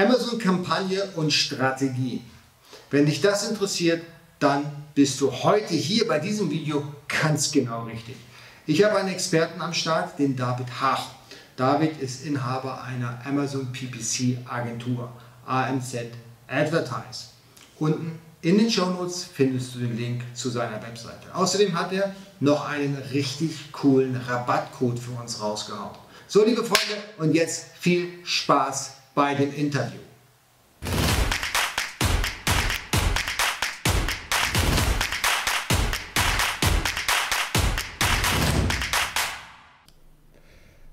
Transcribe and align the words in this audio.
Amazon-Kampagne 0.00 1.10
und 1.16 1.30
Strategie. 1.30 2.22
Wenn 2.90 3.04
dich 3.04 3.20
das 3.20 3.50
interessiert, 3.50 4.02
dann 4.38 4.64
bist 4.94 5.20
du 5.20 5.30
heute 5.30 5.74
hier 5.74 6.08
bei 6.08 6.18
diesem 6.18 6.50
Video 6.50 6.82
ganz 7.06 7.52
genau 7.52 7.82
richtig. 7.82 8.16
Ich 8.66 8.82
habe 8.82 8.96
einen 8.96 9.10
Experten 9.10 9.60
am 9.60 9.74
Start, 9.74 10.18
den 10.18 10.36
David 10.36 10.68
Hach. 10.80 11.08
David 11.54 12.00
ist 12.00 12.24
Inhaber 12.24 12.82
einer 12.82 13.20
Amazon 13.26 13.70
PPC 13.72 14.38
Agentur, 14.48 15.12
AMZ 15.44 15.96
Advertise. 16.48 17.26
Unten 17.78 18.18
in 18.40 18.56
den 18.56 18.70
Show 18.70 18.86
Notes 18.86 19.24
findest 19.24 19.74
du 19.74 19.80
den 19.80 19.98
Link 19.98 20.22
zu 20.32 20.48
seiner 20.48 20.82
Webseite. 20.82 21.34
Außerdem 21.34 21.78
hat 21.78 21.92
er 21.92 22.14
noch 22.40 22.66
einen 22.66 22.96
richtig 23.12 23.70
coolen 23.72 24.16
Rabattcode 24.16 24.98
für 24.98 25.20
uns 25.20 25.42
rausgehauen. 25.42 25.94
So, 26.26 26.42
liebe 26.42 26.64
Freunde, 26.64 26.96
und 27.18 27.34
jetzt 27.34 27.66
viel 27.78 28.08
Spaß 28.24 28.99
bei 29.14 29.34
dem 29.34 29.52
Interview. 29.54 29.98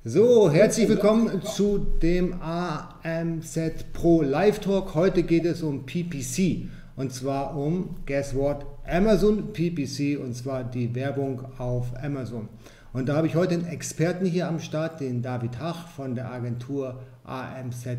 So, 0.04 0.50
herzlich 0.50 0.88
willkommen 0.88 1.42
zu 1.44 1.80
dem 1.80 2.42
AMZ 2.42 3.92
Pro 3.92 4.22
Live 4.22 4.60
Talk. 4.60 4.96
Heute 4.96 5.24
geht 5.24 5.44
es 5.46 5.62
um 5.62 5.86
PPC 5.86 6.70
und 6.96 7.12
zwar 7.12 7.58
um, 7.58 7.98
guess 8.06 8.34
what, 8.34 8.66
Amazon 8.88 9.52
PPC 9.52 10.18
und 10.18 10.34
zwar 10.34 10.64
die 10.64 10.96
Werbung 10.96 11.44
auf 11.58 11.88
Amazon. 12.02 12.48
Und 12.94 13.10
da 13.10 13.18
habe 13.18 13.28
ich 13.28 13.36
heute 13.36 13.54
einen 13.54 13.68
Experten 13.68 14.26
hier 14.26 14.48
am 14.48 14.60
Start, 14.60 15.02
den 15.02 15.22
David 15.22 15.60
Hach 15.60 15.90
von 15.90 16.16
der 16.16 16.32
Agentur 16.32 17.02
AMZ 17.28 17.98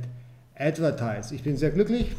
Advertise. 0.56 1.34
Ich 1.34 1.42
bin 1.42 1.56
sehr 1.56 1.70
glücklich, 1.70 2.16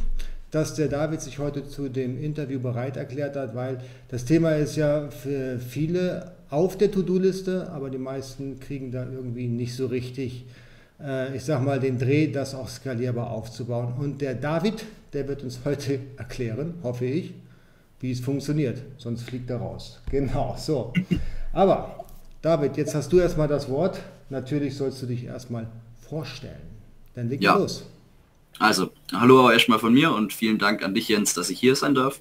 dass 0.52 0.76
der 0.76 0.88
David 0.88 1.22
sich 1.22 1.40
heute 1.40 1.68
zu 1.68 1.90
dem 1.90 2.22
Interview 2.22 2.60
bereit 2.60 2.98
erklärt 2.98 3.36
hat, 3.36 3.56
weil 3.56 3.80
das 4.08 4.26
Thema 4.26 4.52
ist 4.52 4.76
ja 4.76 5.10
für 5.10 5.60
viele 5.60 6.32
auf 6.50 6.78
der 6.78 6.92
To-Do-Liste, 6.92 7.70
aber 7.72 7.90
die 7.90 7.98
meisten 7.98 8.60
kriegen 8.60 8.92
da 8.92 9.04
irgendwie 9.04 9.48
nicht 9.48 9.76
so 9.76 9.88
richtig, 9.88 10.46
äh, 11.02 11.36
ich 11.36 11.44
sag 11.44 11.64
mal, 11.64 11.80
den 11.80 12.00
Dreh, 12.00 12.32
das 12.32 12.56
auch 12.56 12.70
skalierbar 12.70 13.30
aufzubauen. 13.30 13.94
Und 14.00 14.22
der 14.22 14.34
David, 14.36 14.86
der 15.14 15.28
wird 15.28 15.44
uns 15.44 15.60
heute 15.66 16.00
erklären, 16.18 16.76
hoffe 16.82 17.06
ich, 17.06 17.34
wie 18.00 18.12
es 18.12 18.20
funktioniert. 18.20 18.82
Sonst 18.98 19.24
fliegt 19.24 19.50
er 19.50 19.58
raus. 19.58 20.02
Genau, 20.10 20.56
so. 20.58 20.94
Aber 21.54 22.06
David, 22.42 22.78
jetzt 22.78 22.96
hast 22.96 23.12
du 23.12 23.20
erstmal 23.20 23.48
das 23.48 23.70
Wort. 23.70 24.00
Natürlich 24.30 24.76
sollst 24.76 25.02
du 25.02 25.06
dich 25.06 25.26
erstmal 25.26 25.68
vorstellen. 26.00 26.79
Dann 27.16 27.30
leg 27.30 27.42
ja. 27.42 27.56
los. 27.56 27.86
Also, 28.60 28.92
hallo 29.14 29.46
auch 29.46 29.52
erstmal 29.52 29.80
von 29.80 29.94
mir 29.94 30.14
und 30.14 30.34
vielen 30.34 30.58
Dank 30.58 30.84
an 30.84 30.94
dich, 30.94 31.08
Jens, 31.08 31.34
dass 31.34 31.50
ich 31.50 31.60
hier 31.60 31.76
sein 31.76 31.96
darf. 31.96 32.20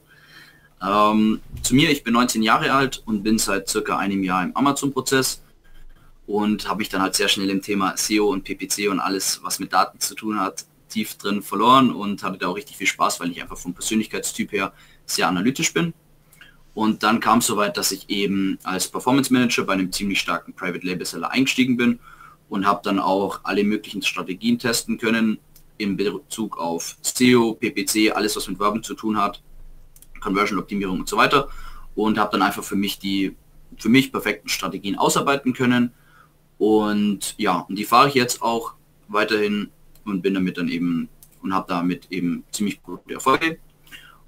Ähm, 0.81 1.41
zu 1.63 1.75
mir, 1.75 1.91
ich 1.91 2.05
bin 2.05 2.15
19 2.15 2.43
Jahre 2.43 2.73
alt 2.73 3.03
und 3.07 3.25
bin 3.25 3.39
seit 3.39 3.69
circa 3.69 3.99
einem 3.99 4.23
Jahr 4.23 4.45
im 4.45 4.57
Amazon-Prozess 4.57 5.43
und 6.27 6.69
habe 6.69 6.79
mich 6.79 6.89
dann 6.89 7.03
halt 7.03 7.17
sehr 7.17 7.27
schnell 7.27 7.51
im 7.51 7.61
Thema 7.61 7.97
SEO 7.97 8.31
und 8.31 8.45
PPC 8.45 8.89
und 8.89 9.01
alles, 9.01 9.41
was 9.43 9.59
mit 9.59 9.73
Daten 9.73 9.99
zu 9.99 10.15
tun 10.15 10.39
hat, 10.39 10.65
tief 10.89 11.17
drin 11.17 11.43
verloren 11.43 11.91
und 11.91 12.23
hatte 12.23 12.39
da 12.39 12.47
auch 12.49 12.57
richtig 12.57 12.77
viel 12.77 12.87
Spaß, 12.87 13.19
weil 13.19 13.33
ich 13.33 13.43
einfach 13.43 13.59
vom 13.59 13.75
Persönlichkeitstyp 13.75 14.53
her 14.53 14.73
sehr 15.07 15.27
analytisch 15.27 15.75
bin. 15.75 15.93
Und 16.75 17.03
dann 17.03 17.19
kam 17.19 17.41
es 17.41 17.47
soweit, 17.47 17.77
dass 17.77 17.91
ich 17.91 18.09
eben 18.09 18.59
als 18.63 18.87
Performance 18.87 19.33
Manager 19.33 19.65
bei 19.65 19.73
einem 19.73 19.91
ziemlich 19.91 20.21
starken 20.21 20.53
Private 20.53 20.87
Label 20.87 21.05
Seller 21.05 21.33
eingestiegen 21.33 21.77
bin 21.77 21.99
und 22.49 22.67
habe 22.67 22.81
dann 22.83 22.99
auch 22.99 23.41
alle 23.45 23.65
möglichen 23.65 24.03
Strategien 24.03 24.59
testen 24.59 24.99
können 24.99 25.39
in 25.77 25.97
Bezug 25.97 26.59
auf 26.59 26.97
SEO, 27.03 27.55
PPC, 27.55 28.15
alles 28.15 28.37
was 28.37 28.49
mit 28.49 28.59
Werbung 28.59 28.83
zu 28.83 28.95
tun 28.95 29.17
hat 29.17 29.43
Conversion-Optimierung 30.21 31.01
und 31.01 31.09
so 31.09 31.17
weiter 31.17 31.49
und 31.95 32.19
habe 32.19 32.33
dann 32.33 32.43
einfach 32.43 32.65
für 32.65 32.77
mich 32.77 32.99
die 32.99 33.37
für 33.77 33.89
mich 33.89 34.11
perfekten 34.11 34.49
Strategien 34.49 34.97
ausarbeiten 34.97 35.53
können. 35.53 35.93
Und 36.57 37.35
ja, 37.37 37.67
und 37.69 37.77
die 37.77 37.85
fahre 37.85 38.09
ich 38.09 38.15
jetzt 38.15 38.43
auch 38.43 38.75
weiterhin 39.09 39.71
und 40.05 40.23
bin 40.23 40.35
damit 40.35 40.59
dann 40.59 40.69
eben 40.69 41.09
und 41.43 41.55
habe 41.55 41.67
damit 41.69 42.07
eben 42.11 42.45
ziemlich 42.51 42.83
gute 42.83 43.15
Erfolge. 43.15 43.59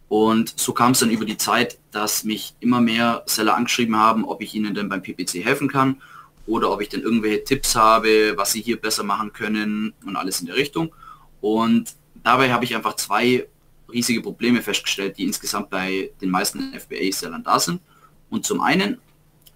Und 0.08 0.58
so 0.58 0.72
kam 0.72 0.92
es 0.92 1.00
dann 1.00 1.10
über 1.10 1.24
die 1.24 1.36
Zeit, 1.36 1.78
dass 1.90 2.24
mich 2.24 2.54
immer 2.60 2.80
mehr 2.80 3.22
Seller 3.26 3.56
angeschrieben 3.56 3.96
haben, 3.96 4.24
ob 4.24 4.42
ich 4.42 4.54
ihnen 4.54 4.74
denn 4.74 4.88
beim 4.88 5.02
PPC 5.02 5.44
helfen 5.44 5.68
kann 5.68 6.00
oder 6.46 6.70
ob 6.70 6.80
ich 6.80 6.88
denn 6.88 7.02
irgendwelche 7.02 7.44
Tipps 7.44 7.74
habe, 7.76 8.36
was 8.36 8.52
sie 8.52 8.60
hier 8.60 8.80
besser 8.80 9.02
machen 9.02 9.32
können 9.32 9.92
und 10.04 10.16
alles 10.16 10.40
in 10.40 10.46
der 10.46 10.56
Richtung. 10.56 10.94
Und 11.40 11.94
dabei 12.22 12.52
habe 12.52 12.64
ich 12.64 12.74
einfach 12.74 12.96
zwei 12.96 13.46
riesige 13.92 14.20
Probleme 14.20 14.62
festgestellt, 14.62 15.18
die 15.18 15.24
insgesamt 15.24 15.70
bei 15.70 16.10
den 16.20 16.30
meisten 16.30 16.72
FBA-Sellern 16.78 17.44
da 17.44 17.58
sind. 17.58 17.80
Und 18.28 18.46
zum 18.46 18.60
einen 18.60 18.98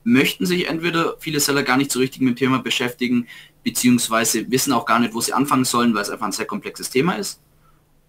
möchten 0.02 0.46
sich 0.46 0.68
entweder 0.68 1.16
viele 1.18 1.40
Seller 1.40 1.62
gar 1.62 1.76
nicht 1.76 1.90
so 1.90 1.98
richtig 1.98 2.20
mit 2.20 2.34
dem 2.34 2.36
Thema 2.36 2.58
beschäftigen, 2.58 3.26
beziehungsweise 3.62 4.50
wissen 4.50 4.72
auch 4.72 4.84
gar 4.84 4.98
nicht, 4.98 5.14
wo 5.14 5.20
sie 5.20 5.32
anfangen 5.32 5.64
sollen, 5.64 5.94
weil 5.94 6.02
es 6.02 6.10
einfach 6.10 6.26
ein 6.26 6.32
sehr 6.32 6.46
komplexes 6.46 6.90
Thema 6.90 7.14
ist. 7.14 7.40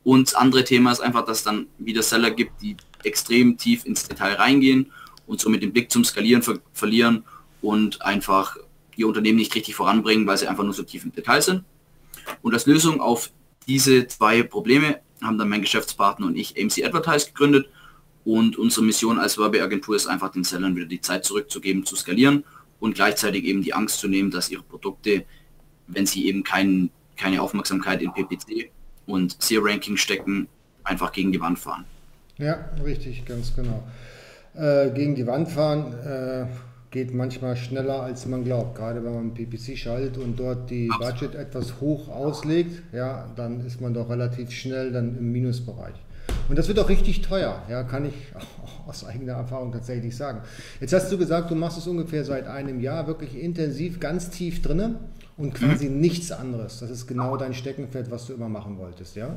Und 0.03 0.27
das 0.27 0.35
andere 0.35 0.63
Thema 0.63 0.91
ist 0.91 0.99
einfach, 0.99 1.25
dass 1.25 1.39
es 1.39 1.43
dann 1.43 1.67
wieder 1.79 2.03
Seller 2.03 2.31
gibt, 2.31 2.61
die 2.61 2.75
extrem 3.03 3.57
tief 3.57 3.85
ins 3.85 4.07
Detail 4.07 4.33
reingehen 4.33 4.91
und 5.25 5.39
somit 5.39 5.63
den 5.63 5.73
Blick 5.73 5.91
zum 5.91 6.03
Skalieren 6.03 6.43
ver 6.43 6.59
verlieren 6.73 7.23
und 7.61 8.01
einfach 8.01 8.57
ihr 8.97 9.07
Unternehmen 9.07 9.37
nicht 9.37 9.53
richtig 9.55 9.75
voranbringen, 9.75 10.27
weil 10.27 10.37
sie 10.37 10.47
einfach 10.47 10.63
nur 10.63 10.73
so 10.73 10.83
tief 10.83 11.03
im 11.03 11.11
Detail 11.11 11.41
sind. 11.41 11.63
Und 12.41 12.53
als 12.53 12.65
Lösung 12.65 13.01
auf 13.01 13.31
diese 13.67 14.07
zwei 14.07 14.43
Probleme 14.43 14.99
haben 15.21 15.37
dann 15.37 15.49
mein 15.49 15.61
Geschäftspartner 15.61 16.27
und 16.27 16.35
ich 16.35 16.55
AMC 16.57 16.85
Advertise 16.85 17.27
gegründet 17.27 17.69
und 18.23 18.57
unsere 18.57 18.85
Mission 18.85 19.19
als 19.19 19.37
Werbeagentur 19.37 19.95
ist 19.95 20.07
einfach 20.07 20.31
den 20.31 20.43
Sellern 20.43 20.75
wieder 20.75 20.87
die 20.87 21.01
Zeit 21.01 21.25
zurückzugeben, 21.25 21.85
zu 21.85 21.95
skalieren 21.95 22.43
und 22.79 22.95
gleichzeitig 22.95 23.45
eben 23.45 23.61
die 23.61 23.73
Angst 23.73 23.99
zu 23.99 24.07
nehmen, 24.07 24.31
dass 24.31 24.49
ihre 24.49 24.63
Produkte, 24.63 25.25
wenn 25.87 26.05
sie 26.05 26.27
eben 26.27 26.43
kein, 26.43 26.89
keine 27.15 27.41
Aufmerksamkeit 27.41 28.01
in 28.01 28.11
PPC 28.13 28.71
und 29.05 29.41
SEO-Ranking 29.41 29.97
stecken, 29.97 30.47
einfach 30.83 31.11
gegen 31.11 31.31
die 31.31 31.39
Wand 31.39 31.59
fahren. 31.59 31.85
Ja, 32.37 32.69
richtig, 32.83 33.25
ganz 33.25 33.55
genau. 33.55 33.87
Äh, 34.55 34.91
gegen 34.91 35.15
die 35.15 35.25
Wand 35.27 35.49
fahren, 35.49 35.93
äh, 35.93 36.45
geht 36.95 37.13
manchmal 37.13 37.57
schneller, 37.57 38.03
als 38.03 38.25
man 38.25 38.45
glaubt. 38.45 38.77
Gerade 38.77 39.03
wenn 39.03 39.13
man 39.13 39.33
PPC 39.33 39.77
schaltet 39.77 40.17
und 40.17 40.39
dort 40.39 40.69
die 40.69 40.89
Budget 40.97 41.35
etwas 41.35 41.81
hoch 41.81 42.07
auslegt, 42.07 42.83
ja, 42.93 43.29
dann 43.35 43.65
ist 43.65 43.81
man 43.81 43.93
doch 43.93 44.09
relativ 44.09 44.49
schnell 44.51 44.93
dann 44.93 45.17
im 45.17 45.33
Minusbereich. 45.33 45.95
Und 46.47 46.57
das 46.57 46.69
wird 46.69 46.79
auch 46.79 46.87
richtig 46.87 47.21
teuer, 47.21 47.61
ja, 47.69 47.83
kann 47.83 48.05
ich 48.05 48.13
aus 48.87 49.03
eigener 49.03 49.33
Erfahrung 49.33 49.73
tatsächlich 49.73 50.15
sagen. 50.15 50.39
Jetzt 50.79 50.93
hast 50.93 51.11
du 51.11 51.17
gesagt, 51.17 51.51
du 51.51 51.55
machst 51.55 51.77
es 51.77 51.85
ungefähr 51.85 52.23
seit 52.23 52.47
einem 52.47 52.79
Jahr 52.79 53.07
wirklich 53.07 53.35
intensiv, 53.35 53.99
ganz 53.99 54.29
tief 54.29 54.61
drinne 54.61 55.01
und 55.35 55.53
quasi 55.53 55.89
mhm. 55.89 55.99
nichts 55.99 56.31
anderes. 56.31 56.79
Das 56.79 56.89
ist 56.89 57.07
genau 57.07 57.35
dein 57.35 57.53
Steckenpferd, 57.53 58.09
was 58.09 58.27
du 58.27 58.33
immer 58.33 58.47
machen 58.47 58.77
wolltest, 58.77 59.17
ja? 59.17 59.35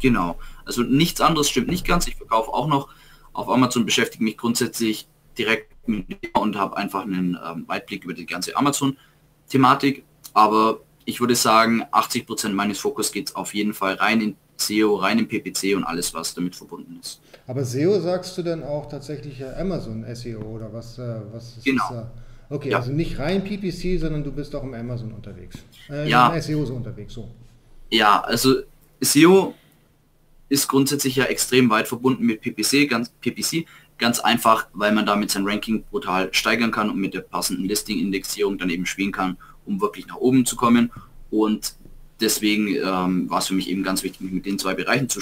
Genau. 0.00 0.36
Also 0.64 0.82
nichts 0.84 1.20
anderes 1.20 1.50
stimmt 1.50 1.68
nicht 1.68 1.86
ganz. 1.86 2.08
Ich 2.08 2.16
verkaufe 2.16 2.50
auch 2.50 2.66
noch 2.66 2.88
auf 3.34 3.50
Amazon, 3.50 3.84
beschäftige 3.84 4.24
mich 4.24 4.38
grundsätzlich 4.38 5.06
direkt 5.38 5.72
und 6.34 6.56
habe 6.56 6.76
einfach 6.76 7.02
einen 7.02 7.38
ähm, 7.44 7.64
Weitblick 7.66 8.04
über 8.04 8.14
die 8.14 8.26
ganze 8.26 8.56
Amazon-Thematik. 8.56 10.04
Aber 10.34 10.80
ich 11.04 11.20
würde 11.20 11.34
sagen, 11.34 11.84
80 11.90 12.26
Prozent 12.26 12.54
meines 12.54 12.78
Fokus 12.78 13.12
geht 13.12 13.34
auf 13.34 13.54
jeden 13.54 13.72
Fall 13.72 13.94
rein 13.94 14.20
in 14.20 14.36
SEO, 14.56 14.96
rein 14.96 15.18
in 15.18 15.28
PPC 15.28 15.76
und 15.76 15.84
alles, 15.84 16.12
was 16.12 16.34
damit 16.34 16.54
verbunden 16.54 16.98
ist. 17.00 17.20
Aber 17.46 17.64
SEO 17.64 17.98
sagst 18.00 18.36
du 18.36 18.42
dann 18.42 18.62
auch 18.62 18.88
tatsächlich 18.88 19.42
Amazon 19.56 20.04
SEO 20.14 20.42
oder 20.42 20.72
was, 20.72 20.98
äh, 20.98 21.20
was 21.32 21.56
ist 21.56 21.64
genau. 21.64 21.84
das? 21.90 22.06
Okay, 22.50 22.70
ja. 22.70 22.78
also 22.78 22.92
nicht 22.92 23.18
rein 23.18 23.44
PPC, 23.44 24.00
sondern 24.00 24.24
du 24.24 24.32
bist 24.32 24.54
auch 24.54 24.62
im 24.62 24.74
Amazon 24.74 25.12
unterwegs. 25.12 25.58
Äh, 25.90 26.08
ja. 26.08 26.38
SEO 26.40 26.64
so 26.64 26.74
unterwegs, 26.74 27.14
so. 27.14 27.28
Ja, 27.90 28.20
also 28.20 28.56
SEO 29.00 29.54
ist 30.48 30.68
grundsätzlich 30.68 31.16
ja 31.16 31.24
extrem 31.24 31.70
weit 31.70 31.88
verbunden 31.88 32.24
mit 32.24 32.40
PPC, 32.40 32.88
ganz 32.88 33.10
PPC, 33.20 33.66
Ganz 33.98 34.20
einfach, 34.20 34.68
weil 34.72 34.92
man 34.92 35.06
damit 35.06 35.30
sein 35.30 35.44
Ranking 35.44 35.84
brutal 35.90 36.32
steigern 36.32 36.70
kann 36.70 36.88
und 36.88 36.98
mit 36.98 37.14
der 37.14 37.20
passenden 37.20 37.66
Listing-Indexierung 37.66 38.56
dann 38.56 38.70
eben 38.70 38.86
spielen 38.86 39.12
kann, 39.12 39.36
um 39.66 39.80
wirklich 39.80 40.06
nach 40.06 40.16
oben 40.16 40.46
zu 40.46 40.56
kommen. 40.56 40.92
Und 41.30 41.74
deswegen 42.20 42.68
ähm, 42.68 43.28
war 43.28 43.40
es 43.40 43.48
für 43.48 43.54
mich 43.54 43.68
eben 43.68 43.82
ganz 43.82 44.02
wichtig, 44.02 44.20
mich 44.20 44.32
mit 44.32 44.46
den 44.46 44.58
zwei 44.58 44.74
Bereichen 44.74 45.08
zu, 45.08 45.20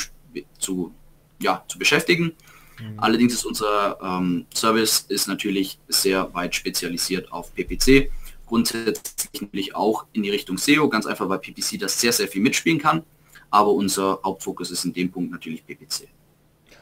zu, 0.59 0.93
ja, 1.41 1.65
zu 1.69 1.79
beschäftigen. 1.79 2.35
Mhm. 2.79 2.95
Allerdings 2.99 3.35
ist 3.35 3.47
unser 3.47 3.99
ähm, 4.03 4.47
Service 4.55 5.07
ist 5.09 5.27
natürlich 5.27 5.79
sehr 5.89 6.33
weit 6.35 6.55
spezialisiert 6.55 7.33
auf 7.33 7.55
PPC. 7.55 8.11
Grundsätzlich 8.47 9.43
natürlich 9.43 9.75
auch 9.75 10.07
in 10.13 10.23
die 10.23 10.31
Richtung 10.31 10.59
SEO, 10.59 10.89
ganz 10.89 11.07
einfach, 11.07 11.29
weil 11.29 11.39
PPC 11.39 11.81
das 11.81 12.01
sehr, 12.01 12.13
sehr 12.13 12.29
viel 12.29 12.43
mitspielen 12.43 12.79
kann. 12.79 13.03
Aber 13.51 13.71
unser 13.71 14.21
Hauptfokus 14.25 14.71
ist 14.71 14.85
in 14.85 14.93
dem 14.93 15.11
Punkt 15.11 15.33
natürlich 15.33 15.65
PPC. 15.65 16.09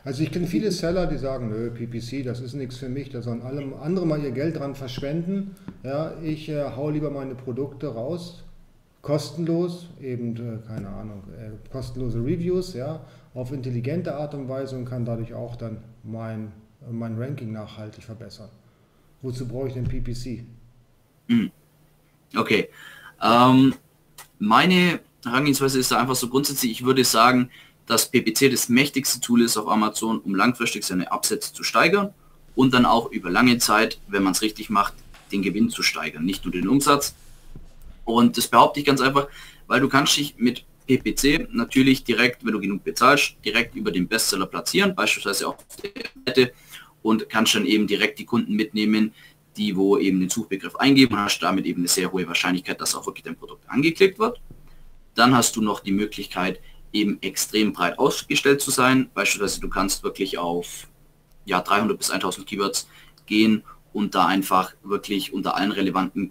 Also 0.04 0.22
ich 0.22 0.30
kenne 0.30 0.46
viele 0.46 0.70
Seller, 0.70 1.06
die 1.06 1.16
sagen, 1.16 1.48
nö, 1.48 1.70
PPC, 1.70 2.24
das 2.24 2.40
ist 2.40 2.54
nichts 2.54 2.76
für 2.76 2.90
mich, 2.90 3.10
da 3.10 3.22
sollen 3.22 3.42
alle 3.42 3.64
andere 3.80 4.06
mal 4.06 4.22
ihr 4.22 4.32
Geld 4.32 4.58
dran 4.58 4.74
verschwenden. 4.74 5.56
Ja, 5.82 6.12
ich 6.22 6.48
äh, 6.48 6.62
hau 6.76 6.90
lieber 6.90 7.10
meine 7.10 7.34
Produkte 7.34 7.88
raus 7.88 8.44
kostenlos, 9.04 9.90
eben, 10.00 10.34
äh, 10.36 10.66
keine 10.66 10.88
Ahnung, 10.88 11.22
äh, 11.38 11.50
kostenlose 11.70 12.18
Reviews, 12.18 12.72
ja, 12.74 13.04
auf 13.34 13.52
intelligente 13.52 14.16
Art 14.16 14.34
und 14.34 14.48
Weise 14.48 14.76
und 14.76 14.86
kann 14.86 15.04
dadurch 15.04 15.34
auch 15.34 15.56
dann 15.56 15.78
mein, 16.02 16.50
mein 16.90 17.16
Ranking 17.18 17.52
nachhaltig 17.52 18.02
verbessern. 18.02 18.48
Wozu 19.22 19.46
brauche 19.46 19.68
ich 19.68 19.74
denn 19.74 19.84
PPC? 19.84 20.44
Hm. 21.28 21.50
Okay. 22.34 22.68
Ähm, 23.22 23.74
meine 24.38 25.00
Herangehensweise 25.22 25.78
ist 25.78 25.92
da 25.92 26.00
einfach 26.00 26.16
so 26.16 26.28
grundsätzlich, 26.28 26.72
ich 26.72 26.84
würde 26.84 27.04
sagen, 27.04 27.50
dass 27.86 28.10
PPC 28.10 28.50
das 28.50 28.68
mächtigste 28.68 29.20
Tool 29.20 29.42
ist 29.42 29.56
auf 29.56 29.68
Amazon, 29.68 30.18
um 30.20 30.34
langfristig 30.34 30.84
seine 30.84 31.10
Absätze 31.12 31.52
zu 31.52 31.62
steigern 31.62 32.14
und 32.54 32.72
dann 32.72 32.86
auch 32.86 33.10
über 33.10 33.30
lange 33.30 33.58
Zeit, 33.58 34.00
wenn 34.08 34.22
man 34.22 34.32
es 34.32 34.42
richtig 34.42 34.70
macht, 34.70 34.94
den 35.32 35.42
Gewinn 35.42 35.70
zu 35.70 35.82
steigern, 35.82 36.24
nicht 36.24 36.44
nur 36.44 36.52
den 36.52 36.68
Umsatz. 36.68 37.14
Und 38.04 38.36
das 38.36 38.48
behaupte 38.48 38.80
ich 38.80 38.86
ganz 38.86 39.00
einfach, 39.00 39.28
weil 39.66 39.80
du 39.80 39.88
kannst 39.88 40.16
dich 40.16 40.34
mit 40.38 40.64
PPC 40.86 41.48
natürlich 41.52 42.04
direkt, 42.04 42.44
wenn 42.44 42.52
du 42.52 42.60
genug 42.60 42.84
bezahlst, 42.84 43.36
direkt 43.44 43.74
über 43.74 43.90
den 43.90 44.06
Bestseller 44.06 44.46
platzieren, 44.46 44.94
beispielsweise 44.94 45.48
auf 45.48 45.56
der 45.82 46.04
Seite 46.26 46.52
und 47.02 47.28
kannst 47.28 47.54
dann 47.54 47.66
eben 47.66 47.86
direkt 47.86 48.18
die 48.18 48.26
Kunden 48.26 48.54
mitnehmen, 48.54 49.14
die 49.56 49.76
wo 49.76 49.98
eben 49.98 50.20
den 50.20 50.28
Suchbegriff 50.28 50.76
eingeben 50.76 51.16
hast 51.16 51.38
damit 51.38 51.64
eben 51.64 51.82
eine 51.82 51.88
sehr 51.88 52.12
hohe 52.12 52.26
Wahrscheinlichkeit, 52.26 52.80
dass 52.80 52.94
auch 52.94 53.06
wirklich 53.06 53.24
dein 53.24 53.36
Produkt 53.36 53.68
angeklickt 53.68 54.18
wird. 54.18 54.40
Dann 55.14 55.34
hast 55.34 55.56
du 55.56 55.62
noch 55.62 55.80
die 55.80 55.92
Möglichkeit, 55.92 56.60
eben 56.94 57.20
extrem 57.20 57.72
breit 57.72 57.98
ausgestellt 57.98 58.62
zu 58.62 58.70
sein. 58.70 59.10
Beispielsweise 59.12 59.60
du 59.60 59.68
kannst 59.68 60.02
wirklich 60.02 60.38
auf 60.38 60.86
ja, 61.44 61.60
300 61.60 61.98
bis 61.98 62.10
1000 62.10 62.46
Keywords 62.46 62.88
gehen 63.26 63.64
und 63.92 64.14
da 64.14 64.26
einfach 64.26 64.72
wirklich 64.82 65.34
unter 65.34 65.56
allen 65.56 65.72
relevanten 65.72 66.30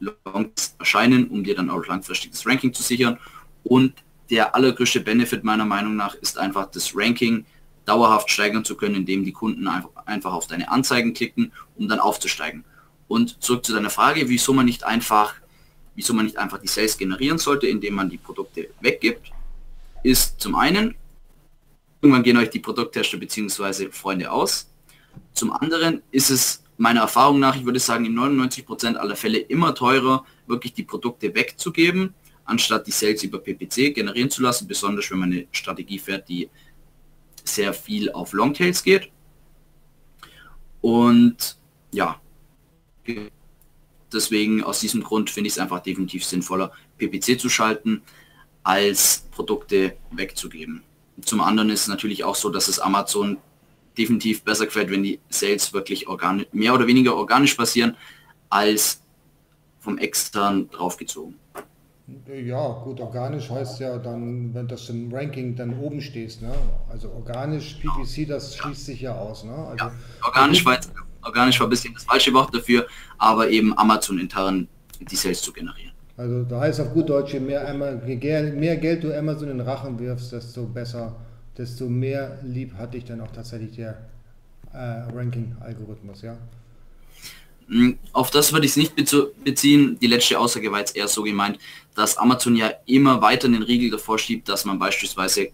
Longs 0.00 0.74
erscheinen, 0.78 1.28
um 1.28 1.44
dir 1.44 1.54
dann 1.54 1.70
auch 1.70 1.86
langfristiges 1.86 2.46
Ranking 2.46 2.72
zu 2.72 2.82
sichern. 2.82 3.18
Und 3.62 3.94
der 4.30 4.54
allergrößte 4.54 5.00
Benefit 5.00 5.44
meiner 5.44 5.64
Meinung 5.64 5.96
nach 5.96 6.14
ist 6.14 6.38
einfach 6.38 6.70
das 6.70 6.92
Ranking 6.94 7.44
dauerhaft 7.84 8.30
steigern 8.30 8.64
zu 8.64 8.76
können, 8.76 8.96
indem 8.96 9.24
die 9.24 9.32
Kunden 9.32 9.68
einfach, 9.68 9.90
einfach 10.06 10.32
auf 10.32 10.46
deine 10.46 10.70
Anzeigen 10.70 11.14
klicken, 11.14 11.52
um 11.76 11.88
dann 11.88 12.00
aufzusteigen. 12.00 12.64
Und 13.08 13.42
zurück 13.42 13.64
zu 13.64 13.72
deiner 13.72 13.90
Frage, 13.90 14.28
wieso 14.28 14.52
man 14.52 14.66
nicht 14.66 14.84
einfach, 14.84 15.34
wieso 15.94 16.14
man 16.14 16.26
nicht 16.26 16.38
einfach 16.38 16.58
die 16.58 16.68
Sales 16.68 16.96
generieren 16.96 17.38
sollte, 17.38 17.66
indem 17.66 17.94
man 17.94 18.08
die 18.08 18.18
Produkte 18.18 18.70
weggibt, 18.80 19.32
ist 20.02 20.40
zum 20.40 20.54
einen, 20.54 20.94
irgendwann 22.00 22.22
gehen 22.22 22.36
euch 22.36 22.50
die 22.50 22.60
Produkttester 22.60 23.18
bzw. 23.18 23.90
Freunde 23.90 24.30
aus. 24.30 24.70
Zum 25.34 25.52
anderen 25.52 26.02
ist 26.10 26.30
es 26.30 26.62
meiner 26.76 27.02
Erfahrung 27.02 27.40
nach, 27.40 27.56
ich 27.56 27.64
würde 27.64 27.78
sagen, 27.78 28.06
in 28.06 28.18
99% 28.18 28.96
aller 28.96 29.16
Fälle 29.16 29.38
immer 29.38 29.74
teurer, 29.74 30.24
wirklich 30.46 30.72
die 30.72 30.82
Produkte 30.82 31.34
wegzugeben, 31.34 32.14
anstatt 32.44 32.86
die 32.86 32.90
Sales 32.90 33.22
über 33.22 33.38
PPC 33.38 33.94
generieren 33.94 34.30
zu 34.30 34.42
lassen, 34.42 34.66
besonders 34.66 35.10
wenn 35.10 35.18
man 35.18 35.32
eine 35.32 35.46
Strategie 35.52 35.98
fährt, 35.98 36.28
die 36.28 36.48
sehr 37.44 37.74
viel 37.74 38.10
auf 38.12 38.32
Longtails 38.32 38.82
geht. 38.82 39.10
Und 40.80 41.58
ja, 41.92 42.20
deswegen 44.12 44.62
aus 44.62 44.80
diesem 44.80 45.02
Grund 45.02 45.30
finde 45.30 45.48
ich 45.48 45.54
es 45.54 45.58
einfach 45.58 45.80
definitiv 45.80 46.24
sinnvoller, 46.24 46.72
PPC 46.98 47.38
zu 47.38 47.48
schalten, 47.48 48.02
als 48.62 49.26
Produkte 49.30 49.96
wegzugeben. 50.10 50.82
Zum 51.22 51.40
anderen 51.40 51.70
ist 51.70 51.82
es 51.82 51.88
natürlich 51.88 52.24
auch 52.24 52.34
so, 52.34 52.50
dass 52.50 52.68
es 52.68 52.78
Amazon 52.78 53.38
definitiv 53.96 54.42
besser 54.42 54.66
gefällt, 54.66 54.90
wenn 54.90 55.02
die 55.02 55.20
Sales 55.28 55.72
wirklich 55.72 56.08
organisch, 56.08 56.46
mehr 56.52 56.74
oder 56.74 56.86
weniger 56.86 57.14
organisch 57.16 57.54
passieren, 57.54 57.96
als 58.48 59.02
vom 59.80 59.98
extern 59.98 60.68
draufgezogen. 60.70 61.34
Ja, 62.26 62.68
gut, 62.84 63.00
organisch 63.00 63.50
heißt 63.50 63.80
ja 63.80 63.96
dann, 63.98 64.52
wenn 64.52 64.66
das 64.66 64.88
im 64.88 65.12
Ranking 65.12 65.54
dann 65.54 65.78
oben 65.78 66.00
stehst, 66.00 66.42
ne? 66.42 66.52
Also 66.88 67.08
organisch, 67.10 67.74
PPC, 67.74 68.28
das 68.28 68.56
schließt 68.56 68.86
sich 68.86 69.00
ja 69.02 69.14
aus, 69.14 69.44
ne? 69.44 69.54
Also 69.54 69.84
ja, 69.84 69.92
organisch, 70.24 70.64
war, 70.64 70.78
organisch 71.22 71.60
war 71.60 71.68
ein 71.68 71.70
bisschen 71.70 71.94
das 71.94 72.04
falsche 72.04 72.32
Wort 72.32 72.52
dafür, 72.54 72.86
aber 73.18 73.48
eben 73.48 73.76
Amazon 73.78 74.18
intern 74.18 74.68
die 75.00 75.16
Sales 75.16 75.40
zu 75.40 75.52
generieren. 75.52 75.89
Also 76.20 76.42
da 76.42 76.60
heißt 76.60 76.80
auf 76.80 76.92
gut 76.92 77.08
Deutsch, 77.08 77.32
je 77.32 77.40
mehr, 77.40 77.72
mehr 77.72 78.76
Geld 78.76 79.02
du 79.02 79.16
Amazon 79.16 79.48
in 79.48 79.56
den 79.56 79.66
Rachen 79.66 79.98
wirfst, 79.98 80.32
desto 80.32 80.66
besser 80.66 81.16
desto 81.56 81.88
mehr 81.88 82.38
lieb 82.42 82.74
hatte 82.74 82.98
ich 82.98 83.04
dann 83.06 83.20
auch 83.22 83.32
tatsächlich 83.32 83.76
der 83.76 83.98
äh, 84.72 84.76
Ranking-Algorithmus, 85.14 86.22
ja. 86.22 86.36
Auf 88.12 88.30
das 88.30 88.52
würde 88.52 88.66
ich 88.66 88.72
es 88.72 88.76
nicht 88.76 88.96
beziehen. 88.96 89.98
Die 90.00 90.08
letzte 90.08 90.38
Aussage 90.38 90.70
war 90.70 90.80
jetzt 90.80 90.94
eher 90.94 91.08
so 91.08 91.22
gemeint, 91.22 91.58
dass 91.94 92.18
Amazon 92.18 92.54
ja 92.54 92.70
immer 92.84 93.22
weiter 93.22 93.48
den 93.48 93.62
Riegel 93.62 93.90
davor 93.90 94.18
schiebt, 94.18 94.48
dass 94.48 94.64
man 94.64 94.78
beispielsweise 94.78 95.48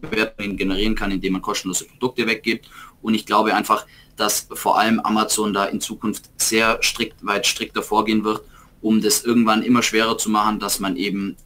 Bewertungen 0.00 0.56
generieren 0.56 0.94
kann, 0.94 1.10
indem 1.10 1.34
man 1.34 1.42
kostenlose 1.42 1.86
Produkte 1.86 2.26
weggibt. 2.26 2.68
Und 3.00 3.14
ich 3.14 3.24
glaube 3.24 3.54
einfach, 3.54 3.86
dass 4.16 4.48
vor 4.52 4.78
allem 4.78 5.00
Amazon 5.00 5.54
da 5.54 5.66
in 5.66 5.80
Zukunft 5.80 6.30
sehr 6.36 6.82
strikt, 6.82 7.24
weit 7.24 7.46
strikter 7.46 7.82
vorgehen 7.82 8.24
wird, 8.24 8.42
um 8.80 9.00
das 9.00 9.24
irgendwann 9.24 9.62
immer 9.62 9.82
schwerer 9.82 10.18
zu 10.18 10.30
machen, 10.30 10.60
dass 10.60 10.80
man 10.80 10.96
eben 10.96 11.36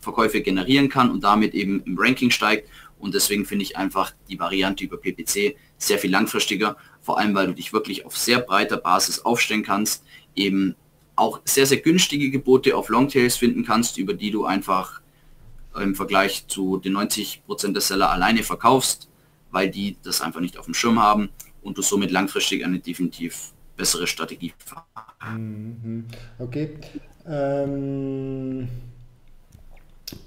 Verkäufe 0.00 0.40
generieren 0.42 0.88
kann 0.88 1.10
und 1.10 1.22
damit 1.24 1.54
eben 1.54 1.82
im 1.84 1.96
Ranking 1.98 2.30
steigt 2.30 2.68
und 3.02 3.14
deswegen 3.14 3.44
finde 3.44 3.64
ich 3.64 3.76
einfach 3.76 4.12
die 4.28 4.38
Variante 4.38 4.84
über 4.84 4.96
PPC 4.96 5.56
sehr 5.76 5.98
viel 5.98 6.12
langfristiger, 6.12 6.76
vor 7.00 7.18
allem 7.18 7.34
weil 7.34 7.48
du 7.48 7.54
dich 7.54 7.72
wirklich 7.72 8.06
auf 8.06 8.16
sehr 8.16 8.38
breiter 8.38 8.76
Basis 8.76 9.24
aufstellen 9.24 9.64
kannst, 9.64 10.04
eben 10.36 10.76
auch 11.16 11.40
sehr, 11.44 11.66
sehr 11.66 11.78
günstige 11.78 12.30
Gebote 12.30 12.76
auf 12.76 12.88
Longtails 12.88 13.36
finden 13.36 13.64
kannst, 13.64 13.98
über 13.98 14.14
die 14.14 14.30
du 14.30 14.44
einfach 14.44 15.00
im 15.76 15.96
Vergleich 15.96 16.46
zu 16.46 16.76
den 16.76 16.96
90% 16.96 17.72
der 17.72 17.82
Seller 17.82 18.10
alleine 18.10 18.44
verkaufst, 18.44 19.08
weil 19.50 19.68
die 19.68 19.96
das 20.04 20.20
einfach 20.20 20.40
nicht 20.40 20.56
auf 20.56 20.66
dem 20.66 20.74
Schirm 20.74 21.00
haben 21.00 21.30
und 21.62 21.78
du 21.78 21.82
somit 21.82 22.12
langfristig 22.12 22.64
eine 22.64 22.78
definitiv 22.78 23.52
bessere 23.76 24.06
Strategie 24.06 24.54
mhm. 24.56 25.11
Okay. 26.38 26.70
Ähm 27.26 28.68